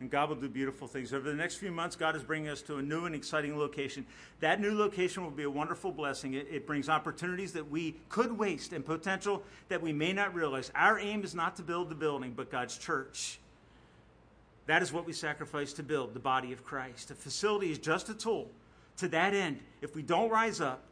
And 0.00 0.10
God 0.10 0.30
will 0.30 0.36
do 0.36 0.48
beautiful 0.48 0.88
things. 0.88 1.12
Over 1.12 1.28
the 1.28 1.36
next 1.36 1.56
few 1.56 1.70
months, 1.70 1.94
God 1.94 2.16
is 2.16 2.22
bringing 2.22 2.48
us 2.48 2.62
to 2.62 2.76
a 2.76 2.82
new 2.82 3.04
and 3.04 3.14
exciting 3.14 3.58
location. 3.58 4.06
That 4.40 4.58
new 4.58 4.76
location 4.76 5.22
will 5.22 5.30
be 5.30 5.42
a 5.42 5.50
wonderful 5.50 5.92
blessing. 5.92 6.32
It, 6.32 6.46
it, 6.50 6.66
brings 6.66 6.88
opportunities 6.88 7.52
that 7.52 7.70
we 7.70 7.96
could 8.08 8.36
waste 8.38 8.72
and 8.72 8.84
potential 8.84 9.42
that 9.68 9.82
we 9.82 9.92
may 9.92 10.14
not 10.14 10.34
realize. 10.34 10.72
Our 10.74 10.98
aim 10.98 11.22
is 11.22 11.34
not 11.34 11.56
to 11.56 11.62
build 11.62 11.90
the 11.90 11.94
building, 11.94 12.32
but 12.34 12.50
God's 12.50 12.78
church. 12.78 13.40
That 14.66 14.82
is 14.82 14.90
what 14.90 15.04
we 15.04 15.12
sacrifice 15.12 15.74
to 15.74 15.82
build 15.82 16.14
the 16.14 16.20
body 16.20 16.52
of 16.54 16.64
Christ. 16.64 17.10
A 17.10 17.14
facility 17.14 17.70
is 17.70 17.78
just 17.78 18.08
a 18.08 18.14
tool. 18.14 18.50
To 18.98 19.08
that 19.08 19.34
end, 19.34 19.60
if 19.82 19.94
we 19.94 20.02
don't 20.02 20.30
rise 20.30 20.62
up 20.62 20.82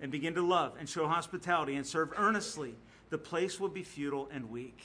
and 0.00 0.12
begin 0.12 0.34
to 0.34 0.42
love 0.42 0.74
and 0.78 0.86
show 0.86 1.06
hospitality 1.06 1.76
and 1.76 1.86
serve 1.86 2.12
earnestly, 2.16 2.74
the 3.08 3.18
place 3.18 3.58
will 3.58 3.68
be 3.68 3.82
futile 3.82 4.28
and 4.32 4.50
weak, 4.50 4.80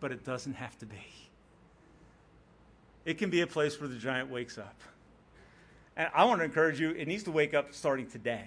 but 0.00 0.10
it 0.10 0.24
doesn't 0.24 0.54
have 0.54 0.76
to 0.78 0.86
be. 0.86 1.31
It 3.04 3.18
can 3.18 3.30
be 3.30 3.40
a 3.40 3.46
place 3.46 3.80
where 3.80 3.88
the 3.88 3.96
giant 3.96 4.30
wakes 4.30 4.58
up. 4.58 4.80
And 5.96 6.08
I 6.14 6.24
want 6.24 6.40
to 6.40 6.44
encourage 6.44 6.80
you, 6.80 6.90
it 6.90 7.06
needs 7.06 7.24
to 7.24 7.30
wake 7.30 7.54
up 7.54 7.74
starting 7.74 8.06
today. 8.06 8.46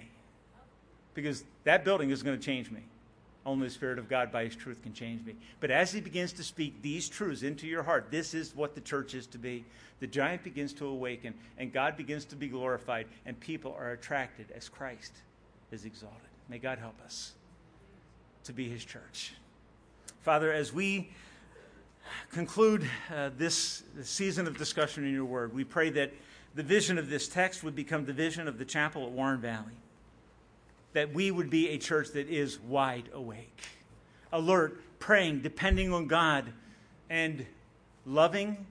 Because 1.14 1.44
that 1.64 1.84
building 1.84 2.10
is 2.10 2.22
going 2.22 2.38
to 2.38 2.44
change 2.44 2.70
me. 2.70 2.80
Only 3.44 3.68
the 3.68 3.72
Spirit 3.72 3.98
of 3.98 4.08
God 4.08 4.32
by 4.32 4.44
His 4.44 4.56
truth 4.56 4.82
can 4.82 4.92
change 4.92 5.24
me. 5.24 5.36
But 5.60 5.70
as 5.70 5.92
He 5.92 6.00
begins 6.00 6.32
to 6.34 6.42
speak 6.42 6.82
these 6.82 7.08
truths 7.08 7.42
into 7.42 7.66
your 7.66 7.84
heart, 7.84 8.08
this 8.10 8.34
is 8.34 8.56
what 8.56 8.74
the 8.74 8.80
church 8.80 9.14
is 9.14 9.26
to 9.28 9.38
be. 9.38 9.64
The 10.00 10.06
giant 10.06 10.42
begins 10.42 10.72
to 10.74 10.86
awaken, 10.86 11.32
and 11.56 11.72
God 11.72 11.96
begins 11.96 12.24
to 12.26 12.36
be 12.36 12.48
glorified, 12.48 13.06
and 13.24 13.38
people 13.38 13.74
are 13.78 13.92
attracted 13.92 14.46
as 14.54 14.68
Christ 14.68 15.12
is 15.70 15.84
exalted. 15.84 16.18
May 16.48 16.58
God 16.58 16.78
help 16.78 17.00
us 17.04 17.32
to 18.44 18.52
be 18.52 18.68
his 18.68 18.84
church. 18.84 19.34
Father, 20.22 20.52
as 20.52 20.72
we 20.72 21.10
conclude 22.30 22.88
uh, 23.14 23.30
this 23.36 23.82
season 24.02 24.46
of 24.46 24.56
discussion 24.56 25.04
in 25.04 25.12
your 25.12 25.24
word, 25.24 25.54
we 25.54 25.64
pray 25.64 25.90
that 25.90 26.12
the 26.54 26.62
vision 26.62 26.98
of 26.98 27.10
this 27.10 27.28
text 27.28 27.62
would 27.62 27.76
become 27.76 28.04
the 28.06 28.12
vision 28.12 28.48
of 28.48 28.58
the 28.58 28.64
chapel 28.64 29.04
at 29.06 29.12
Warren 29.12 29.40
Valley. 29.40 29.76
That 30.94 31.12
we 31.12 31.30
would 31.30 31.50
be 31.50 31.68
a 31.68 31.78
church 31.78 32.12
that 32.12 32.28
is 32.28 32.58
wide 32.58 33.10
awake, 33.12 33.60
alert, 34.32 34.80
praying, 34.98 35.42
depending 35.42 35.92
on 35.92 36.06
God, 36.06 36.52
and 37.10 37.44
loving, 38.06 38.66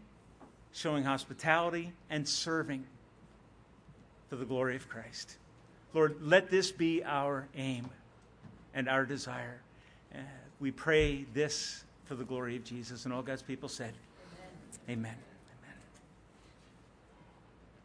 showing 0.74 1.04
hospitality, 1.04 1.94
and 2.10 2.28
serving 2.28 2.86
for 4.30 4.36
the 4.36 4.46
glory 4.46 4.76
of 4.76 4.90
Christ. 4.90 5.38
Lord, 5.94 6.18
let 6.22 6.50
this 6.50 6.72
be 6.72 7.04
our 7.06 7.48
aim 7.56 7.90
and 8.74 8.90
our 8.90 9.06
desire. 9.06 9.62
Uh, 10.14 10.18
we 10.60 10.72
pray 10.72 11.26
this 11.34 11.85
for 12.06 12.16
the 12.16 12.24
glory 12.24 12.56
of 12.56 12.64
Jesus. 12.64 13.06
And 13.06 13.14
all 13.14 13.22
God's 13.22 13.41
people 13.41 13.70
said, 13.70 13.93
Amen. 14.89 14.99
Amen. 14.99 15.35